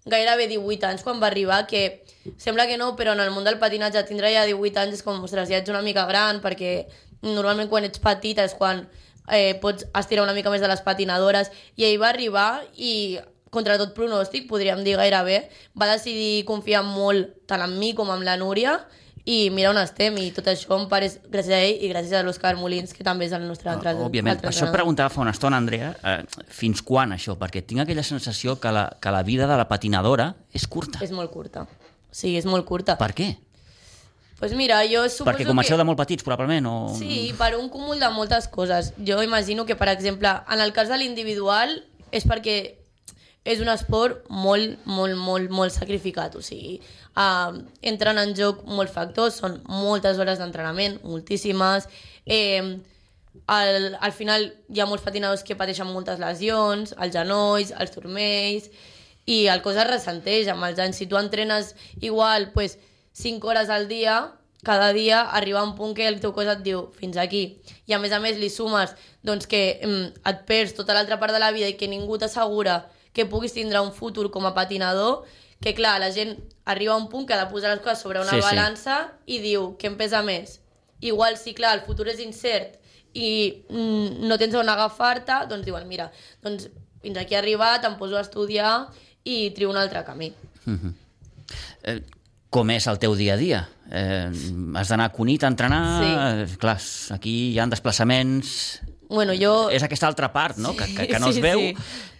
gairebé 0.08 0.48
18 0.48 0.88
anys 0.88 1.04
quan 1.04 1.20
va 1.20 1.28
arribar, 1.28 1.66
que 1.68 2.06
sembla 2.40 2.66
que 2.70 2.78
no, 2.80 2.94
però 2.96 3.12
en 3.12 3.20
el 3.20 3.34
món 3.36 3.44
del 3.44 3.60
patinatge 3.60 4.06
tindre 4.08 4.32
ja 4.32 4.46
18 4.48 4.80
anys 4.86 5.00
és 5.00 5.04
com, 5.04 5.20
ostres, 5.28 5.50
ja 5.52 5.60
ets 5.60 5.72
una 5.74 5.84
mica 5.84 6.06
gran, 6.08 6.40
perquè 6.40 6.86
normalment 7.26 7.68
quan 7.72 7.88
ets 7.88 8.00
petita 8.00 8.46
és 8.48 8.56
quan 8.56 8.86
eh, 9.28 9.60
pots 9.60 9.84
estirar 10.00 10.24
una 10.24 10.38
mica 10.38 10.54
més 10.54 10.64
de 10.64 10.72
les 10.72 10.84
patinadores, 10.86 11.52
i 11.76 11.90
ell 11.90 12.00
va 12.00 12.14
arribar 12.14 12.48
i 12.78 13.20
contra 13.52 13.76
tot 13.82 13.92
pronòstic, 13.98 14.48
podríem 14.48 14.86
dir 14.86 14.96
gairebé, 14.96 15.42
va 15.76 15.92
decidir 15.92 16.46
confiar 16.48 16.86
molt 16.88 17.36
tant 17.50 17.66
en 17.66 17.76
mi 17.82 17.92
com 17.98 18.14
en 18.16 18.24
la 18.24 18.38
Núria, 18.40 18.78
i 19.26 19.50
mira 19.54 19.72
on 19.74 19.80
estem, 19.82 20.16
i 20.22 20.30
tot 20.36 20.48
això 20.52 20.78
em 20.78 20.86
pare 20.92 21.10
gràcies 21.32 21.56
a 21.56 21.60
ell 21.66 21.84
i 21.86 21.90
gràcies 21.92 22.16
a 22.16 22.24
l'Òscar 22.26 22.56
Molins, 22.60 22.94
que 22.96 23.04
també 23.06 23.28
és 23.28 23.36
el 23.36 23.44
nostre 23.48 23.72
altre 23.74 23.94
Òbviament, 23.98 24.38
altre 24.38 24.48
per 24.48 24.54
això 24.54 24.70
preguntava 24.74 25.12
fa 25.14 25.22
una 25.26 25.34
estona, 25.36 25.60
Andrea, 25.60 25.92
eh, 26.04 26.24
fins 26.48 26.82
quan 26.86 27.14
això? 27.16 27.36
Perquè 27.40 27.66
tinc 27.68 27.84
aquella 27.84 28.06
sensació 28.06 28.60
que 28.60 28.72
la, 28.76 28.88
que 29.02 29.14
la 29.14 29.22
vida 29.28 29.50
de 29.50 29.60
la 29.60 29.68
patinadora 29.68 30.34
és 30.54 30.68
curta. 30.68 31.04
És 31.04 31.12
molt 31.16 31.32
curta. 31.34 31.68
Sí, 32.12 32.36
és 32.38 32.48
molt 32.50 32.66
curta. 32.66 32.98
Per 33.00 33.14
què? 33.18 33.36
pues 34.40 34.54
mira, 34.56 34.80
jo 34.88 35.04
suposo 35.10 35.28
Perquè 35.28 35.44
comenceu 35.44 35.76
que... 35.76 35.82
de 35.82 35.84
molt 35.84 36.00
petits, 36.00 36.24
probablement, 36.24 36.66
o... 36.66 36.76
Sí, 36.96 37.34
per 37.38 37.58
un 37.58 37.68
cúmul 37.68 38.00
de 38.00 38.08
moltes 38.16 38.48
coses. 38.48 38.94
Jo 39.04 39.20
imagino 39.22 39.66
que, 39.68 39.76
per 39.76 39.90
exemple, 39.92 40.32
en 40.32 40.64
el 40.64 40.72
cas 40.72 40.88
de 40.88 40.96
l'individual 40.96 41.76
és 42.16 42.24
perquè 42.24 42.56
és 43.44 43.60
un 43.60 43.68
esport 43.72 44.24
molt, 44.32 44.80
molt, 44.88 45.18
molt, 45.20 45.52
molt 45.52 45.76
sacrificat. 45.76 46.38
O 46.40 46.44
sigui, 46.46 46.80
uh, 47.16 47.58
entren 47.82 48.20
en 48.22 48.36
joc 48.38 48.62
molts 48.68 48.94
factors, 48.94 49.40
són 49.42 49.60
moltes 49.68 50.20
hores 50.20 50.40
d'entrenament, 50.42 51.00
moltíssimes. 51.04 51.90
Eh, 52.26 52.62
al, 53.48 53.98
al 54.00 54.14
final 54.14 54.50
hi 54.70 54.82
ha 54.82 54.88
molts 54.90 55.06
patinadors 55.06 55.44
que 55.46 55.58
pateixen 55.58 55.90
moltes 55.90 56.20
lesions, 56.22 56.94
els 56.98 57.14
genolls, 57.16 57.74
els 57.78 57.94
turmells, 57.94 58.70
i 59.30 59.46
el 59.54 59.62
cos 59.62 59.78
es 59.78 59.88
ressenteix 59.88 60.50
amb 60.50 60.66
els 60.66 60.82
anys. 60.82 60.98
Si 60.98 61.08
tu 61.08 61.18
entrenes 61.20 61.76
igual 62.02 62.52
pues, 62.54 62.78
5 63.14 63.48
hores 63.48 63.70
al 63.70 63.88
dia, 63.88 64.34
cada 64.64 64.92
dia 64.94 65.22
arriba 65.22 65.64
un 65.64 65.76
punt 65.76 65.96
que 65.96 66.08
el 66.08 66.20
teu 66.20 66.34
cos 66.36 66.50
et 66.52 66.64
diu 66.66 66.88
fins 66.98 67.18
aquí. 67.18 67.62
I 67.88 67.96
a 67.96 68.00
més 68.02 68.12
a 68.12 68.20
més 68.20 68.40
li 68.42 68.50
sumes 68.52 68.96
doncs, 69.24 69.48
que 69.48 69.80
mm, 69.86 70.24
et 70.32 70.42
perds 70.50 70.76
tota 70.76 70.96
l'altra 70.98 71.20
part 71.22 71.36
de 71.36 71.40
la 71.40 71.52
vida 71.56 71.70
i 71.70 71.78
que 71.80 71.88
ningú 71.88 72.18
t'assegura 72.20 72.84
que 73.14 73.26
puguis 73.26 73.56
tindre 73.56 73.82
un 73.82 73.94
futur 73.94 74.30
com 74.32 74.46
a 74.46 74.54
patinador, 74.54 75.24
que 75.62 75.74
clar, 75.76 76.00
la 76.00 76.12
gent 76.16 76.38
arriba 76.66 76.94
a 76.94 76.98
un 76.98 77.10
punt 77.10 77.26
que 77.28 77.34
ha 77.36 77.44
de 77.44 77.50
posar 77.52 77.74
les 77.74 77.82
coses 77.84 78.00
sobre 78.00 78.22
una 78.22 78.32
Sí, 78.32 78.38
sí. 78.42 78.46
balança 78.46 79.00
i 79.28 79.40
diu 79.44 79.74
què 79.80 79.90
em 79.92 79.98
pesa 80.00 80.22
més. 80.24 80.60
Igual, 81.02 81.38
si 81.40 81.54
clar, 81.56 81.74
el 81.78 81.82
futur 81.88 82.08
és 82.12 82.20
incert 82.24 82.78
i 83.14 83.64
mm, 83.70 84.22
no 84.30 84.38
tens 84.38 84.54
on 84.56 84.70
agafar-te, 84.70 85.42
doncs 85.50 85.66
diuen, 85.66 85.88
mira, 85.90 86.12
doncs 86.44 86.70
fins 87.02 87.18
aquí 87.18 87.34
he 87.36 87.40
arribat, 87.40 87.86
em 87.88 87.96
poso 87.98 88.18
a 88.20 88.22
estudiar 88.22 88.90
i 89.24 89.50
trio 89.56 89.70
un 89.72 89.78
altre 89.80 90.04
camí. 90.08 90.32
Eh, 91.84 92.00
com 92.50 92.70
és 92.74 92.86
el 92.90 93.00
teu 93.02 93.16
dia 93.18 93.34
a 93.36 93.40
dia? 93.40 93.64
Eh, 93.90 94.30
has 94.78 94.90
d'anar 94.92 95.10
a 95.10 95.14
Cunit 95.14 95.44
a 95.44 95.50
entrenar? 95.52 95.82
Sí. 96.00 96.12
Eh, 96.54 96.58
clar, 96.62 96.78
aquí 97.16 97.36
hi 97.54 97.60
ha 97.60 97.66
desplaçaments... 97.72 98.82
Bueno, 99.10 99.34
jo... 99.34 99.70
És 99.74 99.82
aquesta 99.86 100.06
altra 100.08 100.30
part, 100.34 100.58
no?, 100.62 100.76
que, 100.78 100.86
que, 100.96 101.08
que 101.10 101.20
no 101.20 101.30
Sí, 101.34 101.40
es 101.40 101.42
veu, 101.42 101.60
sí. 101.60 101.76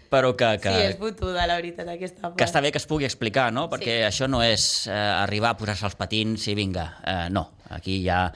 Però 0.10 0.36
que, 0.36 0.58
que, 0.62 0.72
Sí, 0.74 0.82
és 0.90 0.98
fotuda, 0.98 1.46
la 1.48 1.56
veritat, 1.60 1.88
aquesta 1.88 2.22
part. 2.22 2.36
que 2.38 2.44
està 2.48 2.62
bé 2.62 2.72
que 2.72 2.78
es 2.82 2.86
pugui 2.90 3.06
explicar, 3.06 3.52
no? 3.54 3.68
Perquè 3.70 4.00
Sí. 4.00 4.06
això 4.08 4.28
no 4.30 4.42
és 4.44 4.88
eh, 4.88 4.92
arribar 4.94 5.52
a 5.52 5.58
posar-se 5.58 5.86
els 5.86 5.96
patins 5.96 6.48
i 6.48 6.56
vinga. 6.56 6.88
Eh, 7.06 7.28
no, 7.30 7.52
aquí 7.70 8.00
hi 8.02 8.10
ha, 8.10 8.32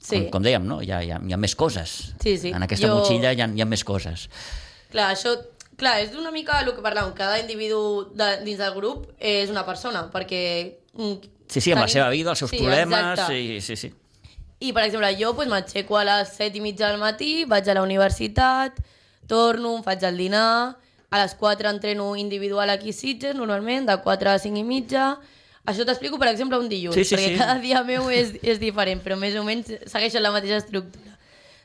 Sí. 0.00 0.22
com, 0.22 0.30
com 0.30 0.42
dèiem, 0.42 0.64
no? 0.64 0.80
hi, 0.82 0.90
ha, 0.92 1.02
hi, 1.04 1.10
ha, 1.10 1.20
hi 1.20 1.32
ha 1.32 1.36
més 1.36 1.54
coses. 1.56 2.14
Sí, 2.22 2.36
sí. 2.38 2.48
En 2.54 2.62
aquesta 2.62 2.86
Jo- 2.88 2.96
motxilla 2.96 3.32
hi 3.32 3.40
ha, 3.40 3.48
hi 3.48 3.60
ha 3.60 3.66
més 3.66 3.84
coses. 3.84 4.28
Clar, 4.90 5.14
això... 5.14 5.36
Clar, 5.78 6.00
és 6.02 6.10
una 6.18 6.32
mica 6.34 6.56
el 6.60 6.72
que 6.74 6.82
parlàvem. 6.82 7.12
Cada 7.14 7.38
individu 7.38 8.10
de, 8.12 8.40
dins 8.42 8.58
del 8.58 8.74
grup 8.74 9.12
és 9.20 9.48
una 9.48 9.64
persona, 9.64 10.08
perquè... 10.10 10.74
mm, 10.94 11.12
Sí, 11.48 11.60
sí, 11.60 11.70
amb 11.72 11.82
la 11.82 11.88
seva 11.88 12.08
vida, 12.10 12.30
els 12.30 12.38
seus 12.40 12.50
Sí, 12.50 12.58
problemes... 12.58 12.98
exacte. 13.12 13.38
I, 13.38 13.60
sí, 13.60 13.76
sí. 13.76 13.92
I, 14.58 14.72
per 14.72 14.82
exemple, 14.88 15.12
jo 15.16 15.36
pues, 15.36 15.46
m'aixeco 15.48 15.96
a 15.96 16.02
les 16.04 16.32
7 16.34 16.58
i 16.58 16.60
mitja 16.60 16.88
del 16.90 16.98
matí, 16.98 17.44
vaig 17.46 17.68
a 17.70 17.74
la 17.78 17.82
universitat, 17.86 18.74
torno, 19.30 19.76
em 19.76 19.84
faig 19.86 20.02
el 20.02 20.16
dinar, 20.18 20.76
a 21.10 21.22
les 21.22 21.34
4 21.34 21.70
entreno 21.70 22.16
individual 22.16 22.70
aquí 22.70 22.90
a 22.90 22.96
Sitges, 22.96 23.34
normalment, 23.34 23.86
de 23.88 23.96
4 24.04 24.30
a 24.30 24.38
5 24.38 24.58
i 24.60 24.64
mitja. 24.64 25.18
Això 25.68 25.84
t'explico, 25.84 26.18
per 26.18 26.28
exemple, 26.30 26.58
un 26.58 26.68
dilluns, 26.68 26.96
Sí, 26.96 27.04
sí, 27.04 27.14
perquè 27.14 27.34
sí. 27.34 27.38
cada 27.38 27.58
dia 27.60 27.82
meu 27.84 28.10
és, 28.10 28.34
és 28.42 28.60
diferent, 28.60 29.00
però 29.04 29.16
més 29.20 29.36
o 29.36 29.44
menys 29.44 29.68
segueixen 29.86 30.22
la 30.22 30.32
mateixa 30.32 30.56
estructura. 30.62 31.16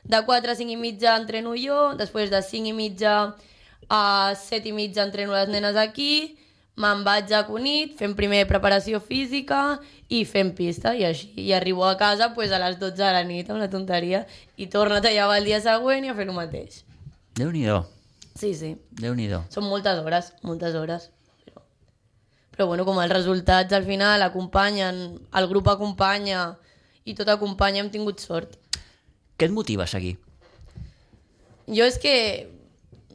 De 0.04 0.20
4 0.24 0.52
a 0.52 0.54
5 0.54 0.70
i 0.72 0.76
mitja 0.76 1.16
entreno 1.16 1.54
jo, 1.56 1.94
després 1.96 2.30
de 2.30 2.42
5 2.44 2.68
i 2.68 2.72
mitja 2.76 3.34
a 3.88 4.34
7 4.36 4.68
i 4.68 4.72
mitja 4.76 5.04
entreno 5.04 5.32
les 5.32 5.48
nenes 5.48 5.76
aquí, 5.76 6.36
me'n 6.76 7.04
vaig 7.06 7.30
a 7.32 7.44
Cunit, 7.46 7.94
fem 7.96 8.12
primer 8.18 8.42
preparació 8.50 8.98
física 9.00 9.78
i 10.08 10.24
fem 10.28 10.50
pista, 10.52 10.92
i 10.96 11.04
així. 11.06 11.30
I 11.40 11.52
arribo 11.54 11.86
a 11.86 11.96
casa 11.96 12.32
pues, 12.34 12.52
a 12.52 12.58
les 12.58 12.78
12 12.80 12.96
de 12.98 13.12
la 13.14 13.22
nit, 13.24 13.48
amb 13.48 13.60
la 13.62 13.70
tonteria, 13.70 14.26
i 14.56 14.66
torno 14.66 14.96
a 14.96 15.00
tallar 15.04 15.30
el 15.38 15.44
dia 15.48 15.60
següent 15.64 16.04
i 16.04 16.12
a 16.12 16.14
fer 16.18 16.26
el 16.28 16.34
mateix. 16.36 16.82
Déu-n'hi-do, 17.38 17.84
Sí, 18.34 18.52
sí. 18.58 18.74
Déu-n'hi-do. 18.98 19.44
Són 19.54 19.68
moltes 19.68 20.00
hores, 20.02 20.32
moltes 20.42 20.74
hores. 20.74 21.08
Però, 21.44 21.62
però 22.56 22.66
bueno, 22.72 22.86
com 22.88 22.98
els 23.02 23.12
resultats 23.12 23.72
al 23.76 23.86
final 23.86 24.22
acompanyen, 24.26 25.04
el 25.38 25.48
grup 25.50 25.70
acompanya 25.70 26.48
i 27.04 27.14
tot 27.14 27.30
acompanya, 27.30 27.84
hem 27.84 27.92
tingut 27.94 28.22
sort. 28.24 28.58
Què 29.38 29.46
et 29.46 29.54
motiva 29.54 29.84
a 29.84 29.90
seguir? 29.90 30.16
Jo 31.70 31.86
és 31.86 31.96
que 32.00 32.14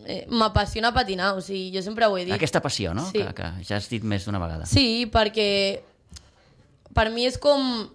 eh, 0.06 0.24
m'apassiona 0.32 0.94
patinar, 0.96 1.34
o 1.38 1.44
sigui, 1.44 1.70
jo 1.76 1.84
sempre 1.86 2.08
ho 2.08 2.18
he 2.18 2.26
dit. 2.26 2.34
Aquesta 2.34 2.62
passió, 2.64 2.94
no? 2.96 3.06
Sí. 3.12 3.20
Que, 3.22 3.34
que 3.38 3.52
ja 3.68 3.78
has 3.78 3.90
dit 3.92 4.04
més 4.04 4.26
d'una 4.26 4.42
vegada. 4.42 4.68
Sí, 4.70 5.06
perquè 5.12 5.50
per 6.96 7.10
mi 7.14 7.28
és 7.30 7.40
com... 7.42 7.90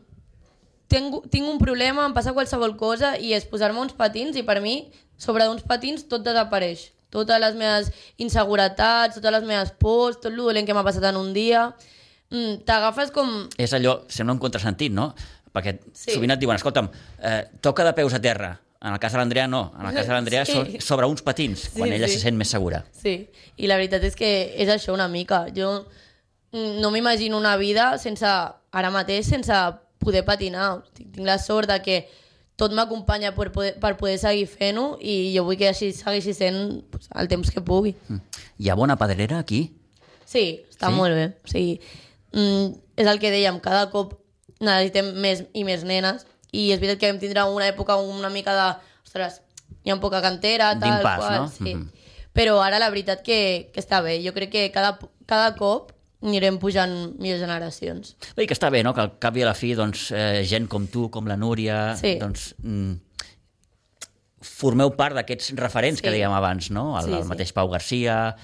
Tinc, 0.92 1.24
tinc 1.32 1.48
un 1.48 1.56
problema, 1.58 2.04
em 2.04 2.12
passa 2.14 2.34
qualsevol 2.36 2.76
cosa 2.78 3.14
i 3.16 3.32
és 3.34 3.46
posar-me 3.48 3.80
uns 3.80 3.94
patins 3.96 4.36
i 4.36 4.44
per 4.46 4.60
mi, 4.62 4.76
sobre 5.18 5.46
uns 5.50 5.64
patins, 5.66 6.04
tot 6.10 6.22
desapareix. 6.22 6.90
Totes 7.14 7.38
les 7.40 7.54
meves 7.58 7.92
inseguretats, 8.34 9.14
totes 9.20 9.32
les 9.38 9.44
meves 9.46 9.70
pors, 9.78 10.18
tot 10.18 10.32
el 10.32 10.36
dolent 10.40 10.66
que 10.66 10.74
m'ha 10.76 10.84
passat 10.86 11.06
en 11.12 11.20
un 11.20 11.32
dia... 11.36 11.68
Mm, 12.34 12.64
T'agafes 12.66 13.12
com... 13.14 13.28
És 13.60 13.70
allò, 13.76 14.00
sembla 14.10 14.34
un 14.34 14.40
contrasentit, 14.42 14.90
no? 14.92 15.12
Perquè 15.54 15.76
Sí. 15.94 16.16
sovint 16.16 16.32
et 16.34 16.40
diuen, 16.40 16.56
escolta'm, 16.58 16.88
eh, 17.22 17.42
toca 17.62 17.84
de 17.86 17.92
peus 17.94 18.14
a 18.16 18.20
terra. 18.20 18.48
En 18.84 18.92
el 18.92 18.98
cas 18.98 19.12
de 19.14 19.18
l'Andrea, 19.20 19.46
no. 19.46 19.60
En 19.78 19.86
el 19.86 19.94
cas 19.94 20.08
de 20.08 20.12
l'Andrea, 20.16 20.42
Sí. 20.48 20.80
sobre 20.80 21.06
uns 21.06 21.22
patins, 21.22 21.68
quan 21.76 21.88
Sí, 21.90 21.94
ella 21.94 22.08
sí. 22.08 22.14
se 22.18 22.24
sent 22.26 22.36
més 22.36 22.50
segura. 22.50 22.82
Sí, 22.90 23.28
i 23.56 23.68
la 23.70 23.76
veritat 23.78 24.02
és 24.08 24.16
que 24.18 24.32
és 24.58 24.68
això 24.72 24.92
una 24.96 25.06
mica. 25.08 25.44
Jo 25.54 25.84
mm, 26.50 26.80
no 26.82 26.90
m'imagino 26.90 27.38
una 27.38 27.54
vida 27.60 27.92
sense, 28.02 28.26
ara 28.26 28.90
mateix, 28.90 29.28
sense 29.30 29.54
poder 30.02 30.24
patinar. 30.26 30.82
Tinc 30.96 31.22
la 31.24 31.38
sort 31.38 31.70
de 31.70 31.78
que 31.84 32.00
tot 32.56 32.72
m'acompanya 32.72 33.32
per 33.34 33.50
poder, 33.52 33.72
per 33.82 33.96
poder 33.98 34.18
seguir 34.22 34.46
fent-ho 34.46 34.98
i 35.02 35.32
jo 35.36 35.42
vull 35.44 35.56
que 35.58 35.68
així 35.68 35.92
segueixi 35.92 36.34
sent 36.36 36.84
pues, 36.90 37.08
el 37.14 37.28
temps 37.28 37.50
que 37.50 37.60
pugui. 37.60 37.94
Mm. 38.08 38.20
Hi 38.62 38.68
ha 38.70 38.76
bona 38.78 38.96
pedrera 39.00 39.38
aquí? 39.42 39.64
Sí, 40.24 40.62
està 40.70 40.88
Sí? 40.90 40.94
molt 40.94 41.14
bé. 41.14 41.26
O 41.44 41.48
sigui, 41.50 41.80
mm, 42.32 42.68
és 42.96 43.06
el 43.10 43.18
que 43.18 43.30
dèiem, 43.34 43.58
cada 43.60 43.88
cop 43.90 44.14
necessitem 44.60 45.12
més 45.18 45.44
i 45.52 45.64
més 45.66 45.82
nenes 45.84 46.26
i 46.52 46.70
és 46.70 46.78
veritat 46.80 47.00
que 47.00 47.10
vam 47.10 47.18
tindre 47.20 47.42
una 47.50 47.66
època 47.68 47.96
una 47.96 48.30
mica 48.30 48.54
de... 48.54 48.68
Ostres, 49.04 49.40
hi 49.84 49.90
ha 49.90 49.98
poca 50.00 50.22
cantera, 50.22 50.72
tal 50.78 51.00
D'impàs, 51.00 51.18
qual. 51.18 51.34
no? 51.42 51.48
Sí. 51.50 51.74
Mhm. 51.74 51.90
Però 52.34 52.56
ara 52.62 52.78
la 52.82 52.88
veritat 52.90 53.22
que, 53.22 53.70
que 53.72 53.80
està 53.82 54.00
bé. 54.02 54.16
Jo 54.24 54.32
crec 54.34 54.50
que 54.50 54.70
cada, 54.74 54.98
cada 55.26 55.54
cop 55.54 55.92
anirem 56.24 56.56
pujant 56.58 56.94
millors 57.20 57.42
generacions. 57.44 58.14
Bé, 58.36 58.44
i 58.44 58.48
que 58.48 58.56
està 58.56 58.70
bé, 58.72 58.82
no? 58.82 58.94
Que 58.96 59.02
al 59.04 59.12
cap 59.20 59.36
i 59.36 59.42
a 59.44 59.50
la 59.50 59.54
fi, 59.54 59.74
doncs, 59.76 60.08
eh, 60.16 60.42
gent 60.48 60.66
com 60.72 60.86
tu, 60.88 61.10
com 61.12 61.26
la 61.28 61.36
Núria, 61.36 61.94
Sí. 62.00 62.16
doncs, 62.20 62.54
mm, 62.62 62.94
formeu 64.44 64.92
part 64.96 65.16
d'aquests 65.16 65.54
referents 65.56 66.00
Sí. 66.00 66.04
que 66.04 66.10
dèiem 66.12 66.32
abans, 66.32 66.70
no? 66.70 66.98
El, 66.98 67.04
Sí, 67.06 67.12
el 67.12 67.22
sí. 67.22 67.28
mateix 67.28 67.52
Pau 67.52 67.68
Garcia... 67.68 68.36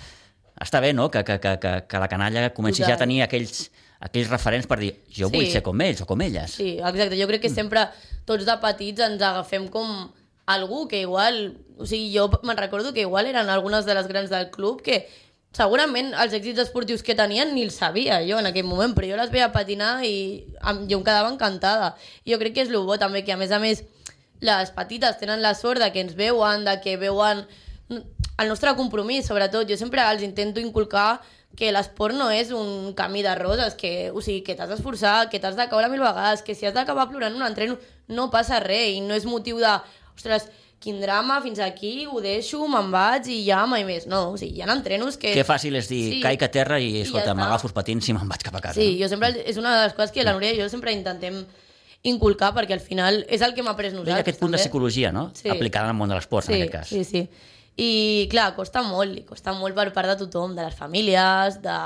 Està 0.60 0.78
bé, 0.82 0.92
no?, 0.92 1.10
que, 1.10 1.22
que, 1.24 1.38
que, 1.40 1.54
que, 1.58 1.70
que 1.88 1.98
la 1.98 2.08
canalla 2.08 2.50
comenci 2.52 2.82
Total. 2.82 2.90
ja 2.92 2.94
a 2.96 2.98
tenir 3.00 3.22
aquells, 3.24 3.70
aquells 3.98 4.28
referents 4.28 4.66
per 4.68 4.76
dir 4.78 4.90
jo 5.08 5.30
vull 5.30 5.46
Sí. 5.46 5.52
ser 5.52 5.62
com 5.62 5.80
ells 5.80 6.02
o 6.02 6.06
com 6.06 6.20
elles. 6.20 6.50
Sí, 6.52 6.74
exacte. 6.76 7.16
Jo 7.16 7.26
crec 7.30 7.40
que 7.40 7.48
sempre 7.48 7.86
tots 8.26 8.44
de 8.44 8.56
petits 8.60 9.00
ens 9.00 9.22
agafem 9.22 9.68
com 9.72 10.10
algú 10.46 10.86
que 10.86 11.00
igual... 11.00 11.56
O 11.78 11.86
sigui, 11.86 12.12
jo 12.14 12.28
me'n 12.42 12.58
recordo 12.58 12.92
que 12.92 13.00
igual 13.06 13.24
eren 13.30 13.48
algunes 13.48 13.86
de 13.86 13.94
les 13.94 14.06
grans 14.06 14.28
del 14.28 14.50
club 14.50 14.82
que 14.82 15.08
segurament 15.56 16.12
els 16.14 16.34
èxits 16.36 16.62
esportius 16.62 17.02
que 17.02 17.16
tenien 17.18 17.54
ni 17.54 17.64
els 17.66 17.78
sabia 17.80 18.20
jo 18.26 18.38
en 18.38 18.48
aquell 18.50 18.68
moment, 18.68 18.94
però 18.94 19.08
jo 19.10 19.18
les 19.18 19.32
veia 19.32 19.50
patinar 19.54 19.98
i 20.06 20.14
em, 20.62 20.84
jo 20.90 21.00
em 21.00 21.06
quedava 21.06 21.32
encantada. 21.32 21.94
Jo 22.28 22.38
crec 22.38 22.54
que 22.54 22.64
és 22.66 22.70
el 22.70 22.86
bo 22.86 22.98
també, 23.02 23.24
que 23.26 23.34
a 23.34 23.40
més 23.40 23.50
a 23.50 23.58
més 23.62 23.82
les 24.40 24.70
petites 24.76 25.18
tenen 25.20 25.42
la 25.42 25.54
sort 25.58 25.82
de 25.82 25.90
que 25.92 26.00
ens 26.04 26.14
veuen, 26.16 26.64
de 26.64 26.78
que 26.80 26.96
veuen 27.00 27.44
el 27.90 28.48
nostre 28.48 28.72
compromís, 28.78 29.26
sobretot. 29.26 29.68
Jo 29.68 29.76
sempre 29.76 30.06
els 30.06 30.22
intento 30.22 30.62
inculcar 30.62 31.20
que 31.58 31.72
l'esport 31.74 32.14
no 32.14 32.30
és 32.30 32.52
un 32.54 32.94
camí 32.96 33.24
de 33.26 33.34
roses, 33.34 33.74
que, 33.74 34.10
o 34.14 34.22
sigui, 34.22 34.44
que 34.46 34.54
t'has 34.54 34.70
d'esforçar, 34.70 35.28
que 35.28 35.40
t'has 35.42 35.58
de 35.58 35.66
caure 35.68 35.90
mil 35.90 36.00
vegades, 36.00 36.44
que 36.46 36.54
si 36.54 36.64
has 36.66 36.76
d'acabar 36.76 37.08
plorant 37.10 37.34
un 37.36 37.44
entreno 37.44 37.76
no 38.08 38.30
passa 38.30 38.62
res 38.62 38.94
i 38.94 39.00
no 39.02 39.18
és 39.18 39.26
motiu 39.26 39.58
de, 39.58 39.74
ostres, 40.14 40.46
quin 40.80 40.98
drama, 41.00 41.42
fins 41.44 41.58
aquí, 41.60 42.06
ho 42.08 42.22
deixo, 42.24 42.62
me'n 42.72 42.90
vaig 42.90 43.26
i 43.28 43.42
ja 43.44 43.66
mai 43.68 43.84
més. 43.84 44.06
No, 44.08 44.30
o 44.32 44.36
sigui, 44.40 44.56
hi 44.58 44.62
ha 44.64 44.72
entrenos 44.72 45.18
que... 45.20 45.34
Que 45.36 45.44
fàcil 45.44 45.76
és 45.76 45.88
dir, 45.92 46.02
Sí. 46.14 46.20
caic 46.24 46.42
a 46.46 46.48
terra 46.50 46.78
i, 46.80 46.86
I 46.96 47.02
escolta, 47.02 47.34
ja 47.34 47.34
m'agafo 47.36 47.68
els 47.68 47.74
patins 47.76 48.08
i 48.08 48.14
me'n 48.16 48.28
vaig 48.30 48.42
cap 48.46 48.56
a 48.56 48.62
casa. 48.64 48.80
Sí, 48.80 48.94
jo 49.00 49.08
sempre, 49.12 49.28
és 49.44 49.58
una 49.60 49.74
de 49.76 49.82
les 49.84 49.92
coses 49.98 50.10
que 50.14 50.24
la 50.24 50.32
Núria 50.32 50.54
i 50.56 50.60
jo 50.62 50.68
sempre 50.72 50.94
intentem 50.96 51.42
inculcar 52.02 52.54
perquè 52.56 52.72
al 52.72 52.80
final 52.80 53.26
és 53.28 53.42
el 53.44 53.52
que 53.52 53.62
m'ha 53.62 53.74
après 53.76 53.92
nosaltres. 53.92 54.16
ha 54.16 54.24
aquest 54.24 54.40
punt 54.40 54.50
de 54.52 54.56
també. 54.56 54.64
psicologia, 54.64 55.12
no? 55.12 55.30
Sí. 55.36 55.50
Aplicada 55.52 55.90
al 55.92 55.98
món 55.98 56.08
de 56.08 56.16
l'esport, 56.16 56.46
sí, 56.46 56.54
en 56.54 56.62
aquest 56.62 56.72
cas. 56.72 56.88
Sí, 56.88 57.04
sí. 57.04 57.28
I 57.76 58.26
clar, 58.32 58.54
costa 58.56 58.80
molt, 58.82 59.20
costa 59.28 59.52
molt 59.52 59.76
per 59.76 59.90
part 59.92 60.08
de 60.08 60.16
tothom, 60.24 60.54
de 60.56 60.64
les 60.64 60.74
famílies, 60.74 61.60
de, 61.62 61.76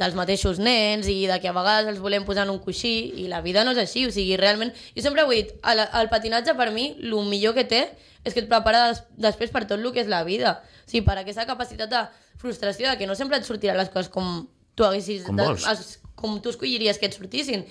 dels 0.00 0.14
mateixos 0.16 0.58
nens 0.58 1.06
i 1.10 1.26
de 1.28 1.36
que 1.42 1.50
a 1.50 1.52
vegades 1.52 1.90
els 1.92 2.00
volem 2.00 2.24
posar 2.24 2.46
en 2.46 2.52
un 2.54 2.58
coixí 2.64 3.12
i 3.22 3.26
la 3.28 3.42
vida 3.44 3.62
no 3.64 3.74
és 3.74 3.78
així, 3.82 4.06
o 4.08 4.12
sigui, 4.14 4.36
realment... 4.40 4.72
Jo 4.96 5.02
sempre 5.04 5.22
ho 5.22 5.32
he 5.32 5.42
dit, 5.42 5.52
el, 5.68 5.82
el 5.84 6.08
patinatge 6.08 6.54
per 6.58 6.70
mi, 6.72 6.94
el 7.02 7.12
millor 7.28 7.54
que 7.54 7.64
té 7.68 7.82
és 8.24 8.32
que 8.34 8.40
et 8.44 8.48
prepara 8.48 8.86
des, 8.88 9.02
després 9.20 9.50
per 9.52 9.64
tot 9.66 9.78
el 9.78 9.92
que 9.92 10.00
és 10.04 10.08
la 10.10 10.22
vida. 10.24 10.60
O 10.86 10.90
sigui, 10.90 11.04
per 11.06 11.18
aquesta 11.20 11.44
capacitat 11.46 11.90
de 11.92 12.02
frustració, 12.40 12.88
de 12.90 12.96
que 12.98 13.06
no 13.10 13.14
sempre 13.18 13.36
et 13.38 13.44
sortiran 13.46 13.76
les 13.76 13.90
coses 13.92 14.08
com 14.10 14.46
tu 14.74 14.84
haguessis... 14.88 15.24
Com 15.28 15.36
vols. 15.36 15.66
es- 15.68 15.98
com 16.22 16.36
tu 16.40 16.52
escolliries 16.52 16.98
que 17.02 17.08
et 17.10 17.14
sortissin. 17.16 17.64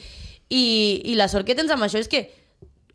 I, 0.52 0.64
I 1.08 1.16
la 1.16 1.30
sort 1.32 1.48
que 1.48 1.56
tens 1.56 1.72
amb 1.72 1.86
això 1.88 2.02
és 2.02 2.10
que 2.12 2.26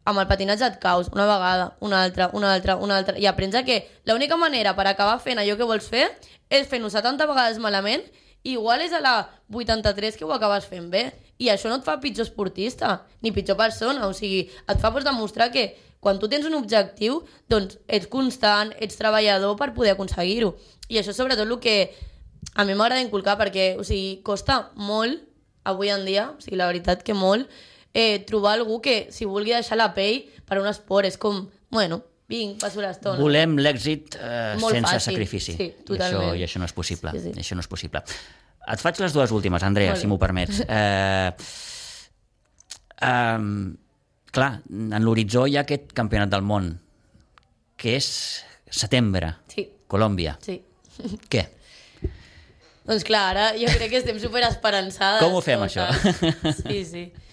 amb 0.06 0.20
el 0.20 0.26
patinatge 0.28 0.66
et 0.68 0.76
caus 0.82 1.08
una 1.14 1.24
vegada, 1.26 1.70
una 1.80 2.02
altra, 2.04 2.28
una 2.36 2.52
altra, 2.54 2.76
una 2.76 2.98
altra, 3.00 3.16
i 3.18 3.24
aprens 3.26 3.56
que 3.66 3.78
l'única 4.06 4.36
manera 4.36 4.76
per 4.76 4.84
acabar 4.86 5.16
fent 5.24 5.40
allò 5.40 5.56
que 5.58 5.66
vols 5.66 5.88
fer 5.88 6.04
és 6.52 6.68
fent-ho 6.70 6.90
70 6.92 7.26
vegades 7.26 7.58
malament 7.58 8.04
igual 8.52 8.82
és 8.85 8.92
a 8.92 9.00
la 9.00 9.16
83 9.52 10.16
que 10.16 10.24
ho 10.24 10.32
acabes 10.35 10.66
fent 10.68 10.90
bé. 10.92 11.09
I 11.38 11.50
això 11.52 11.68
no 11.68 11.80
et 11.80 11.85
fa 11.85 11.98
pitjor 12.00 12.26
esportista, 12.26 13.02
ni 13.20 13.32
pitjor 13.32 13.59
persona, 13.59 14.06
o 14.09 14.14
sigui, 14.16 14.46
et 14.46 14.80
fa 14.80 14.92
pues, 14.92 15.04
demostrar 15.04 15.50
que 15.52 15.74
quan 16.00 16.20
tu 16.20 16.28
tens 16.32 16.46
un 16.46 16.54
objectiu, 16.54 17.22
doncs 17.50 17.78
ets 17.88 18.09
constant, 18.09 18.72
ets 18.80 18.96
treballador 18.96 19.56
per 19.59 19.72
poder 19.74 19.96
aconseguir-ho. 19.96 20.54
I 20.88 21.00
això 21.00 21.12
és 21.12 21.18
sobretot 21.18 21.44
el 21.44 21.59
que 21.61 21.76
a 22.54 22.64
mi 22.64 22.74
m'agrada 22.74 23.02
inculcar 23.04 23.37
perquè, 23.40 23.74
o 23.76 23.85
sigui, 23.85 24.20
costa 24.24 24.70
molt 24.76 25.24
avui 25.66 25.90
en 25.90 26.06
dia, 26.06 26.30
o 26.30 26.40
sigui, 26.40 26.56
la 26.61 26.70
veritat 26.70 27.02
que 27.02 27.14
molt, 27.14 27.50
eh, 27.92 28.22
trobar 28.28 28.54
algú 28.54 28.80
que 28.80 29.09
si 29.11 29.26
vulgui 29.26 29.56
deixar 29.56 29.80
la 29.80 29.92
pell 29.96 30.22
per 30.46 30.61
un 30.61 30.68
esport 30.70 31.09
és 31.09 31.18
com, 31.18 31.48
bueno, 31.72 32.02
vinc, 32.28 32.58
passo 32.60 32.80
l'estona. 32.82 33.18
Volem 33.20 33.56
l'èxit 33.62 34.16
eh, 34.18 34.56
Molt 34.60 34.74
sense 34.74 34.90
fàcil, 34.96 35.12
sacrifici. 35.12 35.54
sí, 35.54 35.62
I, 35.62 35.70
això, 35.70 35.86
totalment. 35.92 36.34
I 36.40 36.44
això 36.48 36.58
no 36.62 36.66
és 36.68 36.74
possible. 36.76 37.12
Sí, 37.14 37.20
sí. 37.28 37.32
Això 37.42 37.54
no 37.58 37.62
és 37.64 37.70
possible. 37.70 38.02
Et 38.66 38.82
faig 38.82 38.98
les 38.98 39.12
dues 39.14 39.30
últimes, 39.30 39.62
Andrea, 39.62 39.94
si 39.96 40.06
m'ho 40.10 40.18
permets. 40.18 40.62
Eh, 40.66 41.32
um, 43.36 43.76
clar, 44.32 44.62
en 44.72 45.04
l'horitzó 45.04 45.46
hi 45.46 45.56
ha 45.58 45.64
aquest 45.66 45.90
campionat 45.96 46.30
del 46.32 46.42
món, 46.48 46.70
que 47.76 47.96
és 47.98 48.08
setembre, 48.72 49.34
Sí, 49.52 49.66
Colòmbia. 49.86 50.38
sí. 50.42 50.56
Què? 51.32 51.44
Doncs 52.86 53.02
clar, 53.04 53.24
ara 53.34 53.46
jo 53.58 53.66
crec 53.68 53.90
que 53.90 53.98
estem 54.00 54.18
superesperançades. 54.22 55.20
Com 55.22 55.34
ho 55.36 55.42
fem, 55.44 55.60
això? 55.66 55.86
Sí, 56.62 56.84
sí. 56.88 57.04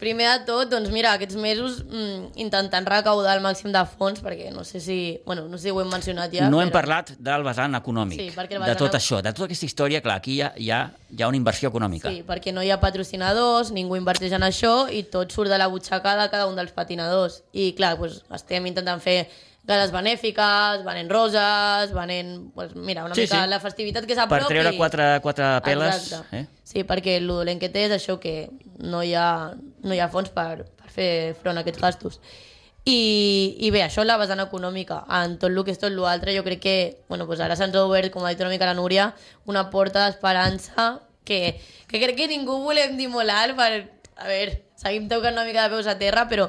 Primer 0.00 0.28
de 0.28 0.44
tot, 0.48 0.68
doncs 0.70 0.90
mira, 0.92 1.14
aquests 1.16 1.38
mesos 1.40 1.78
mm, 1.84 2.36
intentant 2.42 2.86
recaudar 2.88 3.36
el 3.38 3.42
màxim 3.44 3.72
de 3.72 3.82
fons, 3.96 4.20
perquè 4.24 4.50
no 4.52 4.64
sé 4.66 4.80
si, 4.84 4.98
bueno, 5.26 5.46
no 5.48 5.58
sé 5.58 5.68
si 5.68 5.74
ho 5.74 5.80
hem 5.80 5.90
mencionat 5.92 6.34
ja. 6.34 6.50
no 6.52 6.60
hem 6.60 6.70
però... 6.70 6.82
parlat 6.82 7.14
del 7.18 7.46
vessant 7.46 7.78
econòmic, 7.78 8.20
Sí, 8.20 8.28
el 8.28 8.50
de 8.50 8.60
vessant 8.60 8.82
tot 8.82 8.98
això, 8.98 9.22
de 9.24 9.32
tota 9.32 9.48
aquesta 9.48 9.68
història, 9.68 10.02
clar, 10.04 10.18
aquí 10.20 10.36
hi 10.36 10.42
ha, 10.44 10.52
hi 10.56 10.70
ha, 10.70 10.82
hi 11.10 11.22
ha 11.22 11.30
una 11.32 11.40
inversió 11.40 11.72
econòmica. 11.72 12.12
Sí, 12.12 12.22
perquè 12.26 12.52
no 12.54 12.64
hi 12.64 12.70
ha 12.70 12.80
patrocinadors, 12.82 13.72
ningú 13.74 13.96
inverteix 13.96 14.36
en 14.36 14.46
això 14.46 14.74
i 14.92 15.02
tot 15.12 15.32
surt 15.32 15.52
de 15.52 15.58
la 15.60 15.70
butxaca 15.72 16.16
de 16.20 16.28
cada 16.32 16.46
un 16.50 16.56
dels 16.58 16.74
patinadors. 16.76 17.42
I 17.56 17.72
clar, 17.78 17.96
doncs, 18.00 18.22
estem 18.36 18.68
intentant 18.68 19.02
fer 19.02 19.22
gales 19.66 19.90
benèfiques, 19.92 20.84
venent 20.86 21.10
roses, 21.10 21.92
venent... 21.94 22.32
Doncs, 22.54 22.74
mira, 22.76 23.04
una 23.04 23.14
Sí, 23.18 23.24
mica 23.26 23.42
sí. 23.44 23.50
la 23.50 23.60
festivitat 23.60 24.04
que 24.06 24.14
Per 24.14 24.20
s'apropi. 24.22 24.48
treure 24.52 24.76
quatre, 24.76 25.06
quatre 25.24 25.48
peles... 25.66 26.02
Exacte. 26.12 26.36
Eh? 26.42 26.46
Sí, 26.66 26.84
perquè 26.86 27.16
el 27.20 27.26
dolent 27.30 27.58
que 27.62 27.68
té 27.70 27.86
és 27.86 27.94
això 27.96 28.18
que 28.22 28.48
no 28.78 29.02
hi 29.02 29.14
ha, 29.14 29.52
no 29.82 29.94
hi 29.94 30.00
ha 30.02 30.08
fons 30.12 30.30
per, 30.34 30.64
per 30.78 30.90
fer 30.90 31.10
front 31.42 31.58
a 31.58 31.64
aquests 31.66 31.82
gastos. 31.82 32.20
I, 32.86 33.56
I 33.66 33.70
bé, 33.74 33.80
això 33.82 34.04
la 34.06 34.14
vessant 34.20 34.38
econòmica. 34.44 35.00
En 35.18 35.38
tot 35.42 35.50
el 35.50 35.58
que 35.66 35.72
és 35.74 35.80
tot 35.82 35.90
l'altre, 35.90 36.34
jo 36.36 36.44
crec 36.46 36.60
que 36.62 36.76
bueno, 37.08 37.26
doncs 37.26 37.42
ara 37.42 37.56
se'ns 37.58 37.74
ha 37.74 37.82
obert, 37.88 38.12
com 38.14 38.22
ha 38.22 38.30
dit 38.30 38.40
una 38.44 38.52
mica 38.52 38.68
la 38.68 38.76
Núria, 38.78 39.08
una 39.50 39.64
porta 39.72 40.04
d'esperança 40.06 41.00
que, 41.26 41.56
que 41.90 41.98
crec 41.98 42.14
que 42.20 42.28
ningú 42.30 42.60
volem 42.62 42.94
dir 42.96 43.08
molt 43.10 43.30
alt 43.34 43.58
per... 43.58 43.72
A 44.16 44.30
veure, 44.30 44.60
seguim 44.80 45.08
tocant 45.10 45.34
una 45.34 45.44
mica 45.44 45.66
de 45.66 45.74
peus 45.74 45.86
a 45.90 45.98
terra, 45.98 46.22
però 46.30 46.46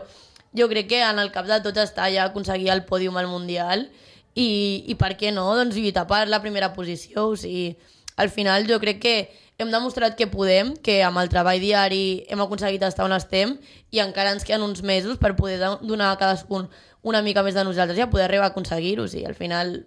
jo 0.57 0.67
crec 0.69 0.87
que 0.89 1.01
en 1.05 1.19
el 1.21 1.31
cap 1.31 1.45
de 1.47 1.59
tot 1.63 1.77
està 1.77 2.09
ja 2.13 2.25
aconseguir 2.27 2.69
el 2.73 2.83
pòdium 2.89 3.17
al 3.17 3.27
Mundial 3.31 3.87
i, 4.35 4.83
i 4.87 4.95
per 4.99 5.13
què 5.17 5.31
no, 5.33 5.47
doncs 5.57 5.75
lluitar 5.77 6.07
per 6.09 6.25
la 6.29 6.41
primera 6.43 6.73
posició, 6.73 7.29
o 7.31 7.35
sigui, 7.37 7.75
al 8.17 8.29
final 8.33 8.67
jo 8.69 8.79
crec 8.81 8.99
que 9.01 9.15
hem 9.57 9.71
demostrat 9.73 10.13
que 10.17 10.27
podem, 10.29 10.75
que 10.85 10.99
amb 11.05 11.17
el 11.17 11.29
treball 11.33 11.57
diari 11.61 12.25
hem 12.29 12.41
aconseguit 12.43 12.83
estar 12.85 13.05
on 13.07 13.15
estem 13.15 13.55
i 13.89 14.01
encara 14.03 14.35
ens 14.35 14.45
queden 14.45 14.61
uns 14.67 14.83
mesos 14.85 15.17
per 15.17 15.35
poder 15.35 15.57
do- 15.61 15.79
donar 15.81 16.11
a 16.11 16.17
cadascun 16.19 16.67
una 17.01 17.23
mica 17.25 17.41
més 17.45 17.55
de 17.57 17.63
nosaltres 17.65 17.97
i 17.97 18.03
a 18.05 18.09
poder 18.11 18.27
arribar 18.27 18.49
a 18.49 18.53
aconseguir-ho, 18.53 19.05
o 19.05 19.09
sigui, 19.09 19.25
al 19.25 19.33
final 19.37 19.79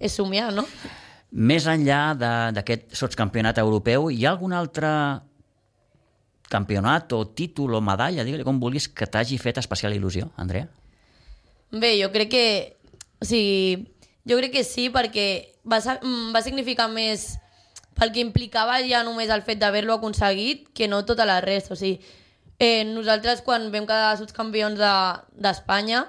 és 0.00 0.12
somiar, 0.12 0.50
no? 0.52 0.66
Més 1.34 1.64
enllà 1.66 2.14
d'aquest 2.54 2.92
sotscampionat 2.94 3.58
europeu, 3.58 4.10
hi 4.10 4.24
ha 4.26 4.32
algun 4.34 4.52
altre 4.54 4.90
campionat 6.50 7.12
o 7.12 7.24
títol 7.26 7.74
o 7.74 7.80
medalla, 7.80 8.24
digue-li 8.24 8.44
com 8.46 8.60
vulguis, 8.60 8.88
que 8.88 9.06
t'hagi 9.06 9.38
fet 9.38 9.58
especial 9.58 9.94
il·lusió, 9.96 10.30
Andrea? 10.36 10.68
Bé, 11.72 11.96
jo 12.00 12.10
crec 12.14 12.30
que... 12.30 12.44
O 13.20 13.24
sigui, 13.26 13.86
jo 14.28 14.36
crec 14.38 14.52
que 14.52 14.64
sí, 14.64 14.90
perquè 14.92 15.26
va, 15.64 15.78
mm, 15.80 16.32
va 16.34 16.42
significar 16.44 16.90
més 16.92 17.34
pel 17.94 18.10
que 18.12 18.20
implicava 18.20 18.80
ja 18.82 19.04
només 19.06 19.30
el 19.30 19.42
fet 19.46 19.60
d'haver-lo 19.60 19.94
aconseguit 19.94 20.68
que 20.74 20.88
no 20.90 21.04
tota 21.06 21.24
la 21.24 21.40
resta. 21.40 21.74
O 21.74 21.78
sigui, 21.78 22.00
eh, 22.58 22.84
nosaltres 22.84 23.40
quan 23.46 23.70
vam 23.72 23.86
quedar 23.86 24.16
subcampions 24.18 24.78
de- 24.78 25.40
d'Espanya 25.40 26.04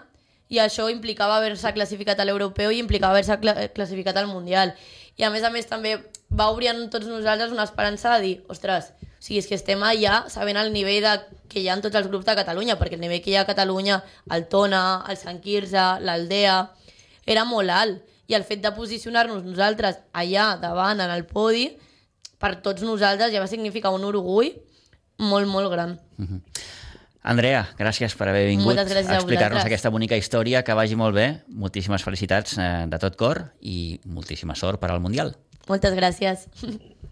i 0.50 0.60
això 0.62 0.90
implicava 0.92 1.38
haver-se 1.38 1.72
classificat 1.74 2.20
a 2.20 2.26
l'europeu 2.26 2.72
i 2.72 2.80
implicava 2.82 3.14
haver-se 3.14 3.38
cla 3.40 3.68
classificat 3.74 4.18
al 4.18 4.28
Mundial. 4.28 4.76
I 5.18 5.24
a 5.24 5.30
més 5.30 5.44
a 5.44 5.50
més 5.50 5.66
també 5.70 5.96
va 6.30 6.50
obrir 6.52 6.68
en 6.74 6.90
tots 6.90 7.08
nosaltres 7.08 7.52
una 7.54 7.64
esperança 7.64 8.18
de 8.18 8.22
dir, 8.22 8.36
ostres, 8.50 8.92
sigui, 9.26 9.40
és 9.42 9.50
que 9.50 9.58
estem 9.58 9.82
allà 9.84 10.24
sabent 10.32 10.60
el 10.62 10.72
nivell 10.74 11.04
de, 11.06 11.14
que 11.50 11.62
hi 11.62 11.70
ha 11.70 11.78
en 11.78 11.84
tots 11.84 11.98
els 11.98 12.10
grups 12.12 12.28
de 12.28 12.38
Catalunya, 12.38 12.78
perquè 12.80 13.00
el 13.00 13.04
nivell 13.04 13.24
que 13.26 13.34
hi 13.34 13.40
ha 13.40 13.46
a 13.46 13.50
Catalunya, 13.50 14.02
el 14.36 14.46
Tona, 14.52 14.84
el 15.10 15.18
Sant 15.18 15.42
Quirze, 15.44 15.86
l'Aldea, 16.06 16.60
era 17.26 17.46
molt 17.50 17.74
alt. 17.74 18.04
I 18.30 18.34
el 18.38 18.46
fet 18.46 18.62
de 18.64 18.72
posicionar-nos 18.74 19.44
nosaltres 19.46 20.00
allà 20.18 20.56
davant, 20.62 21.02
en 21.02 21.12
el 21.14 21.28
podi, 21.30 21.68
per 22.42 22.56
tots 22.66 22.86
nosaltres 22.86 23.34
ja 23.34 23.42
va 23.42 23.50
significar 23.50 23.94
un 23.94 24.06
orgull 24.08 24.50
molt, 25.22 25.48
molt 25.48 25.72
gran. 25.72 25.96
Andrea, 27.26 27.64
gràcies 27.80 28.14
per 28.18 28.28
haver 28.30 28.46
vingut 28.52 28.78
a 28.78 28.86
explicar-nos 28.86 29.64
aquesta 29.66 29.90
bonica 29.94 30.18
història, 30.18 30.62
que 30.66 30.76
vagi 30.78 30.98
molt 30.98 31.16
bé. 31.18 31.28
Moltíssimes 31.50 32.06
felicitats 32.06 32.58
eh, 32.58 32.68
de 32.92 33.02
tot 33.02 33.18
cor 33.18 33.42
i 33.62 33.98
moltíssima 34.06 34.58
sort 34.58 34.82
per 34.82 34.92
al 34.94 35.02
Mundial. 35.02 35.34
Moltes 35.70 35.96
gràcies. 35.98 36.46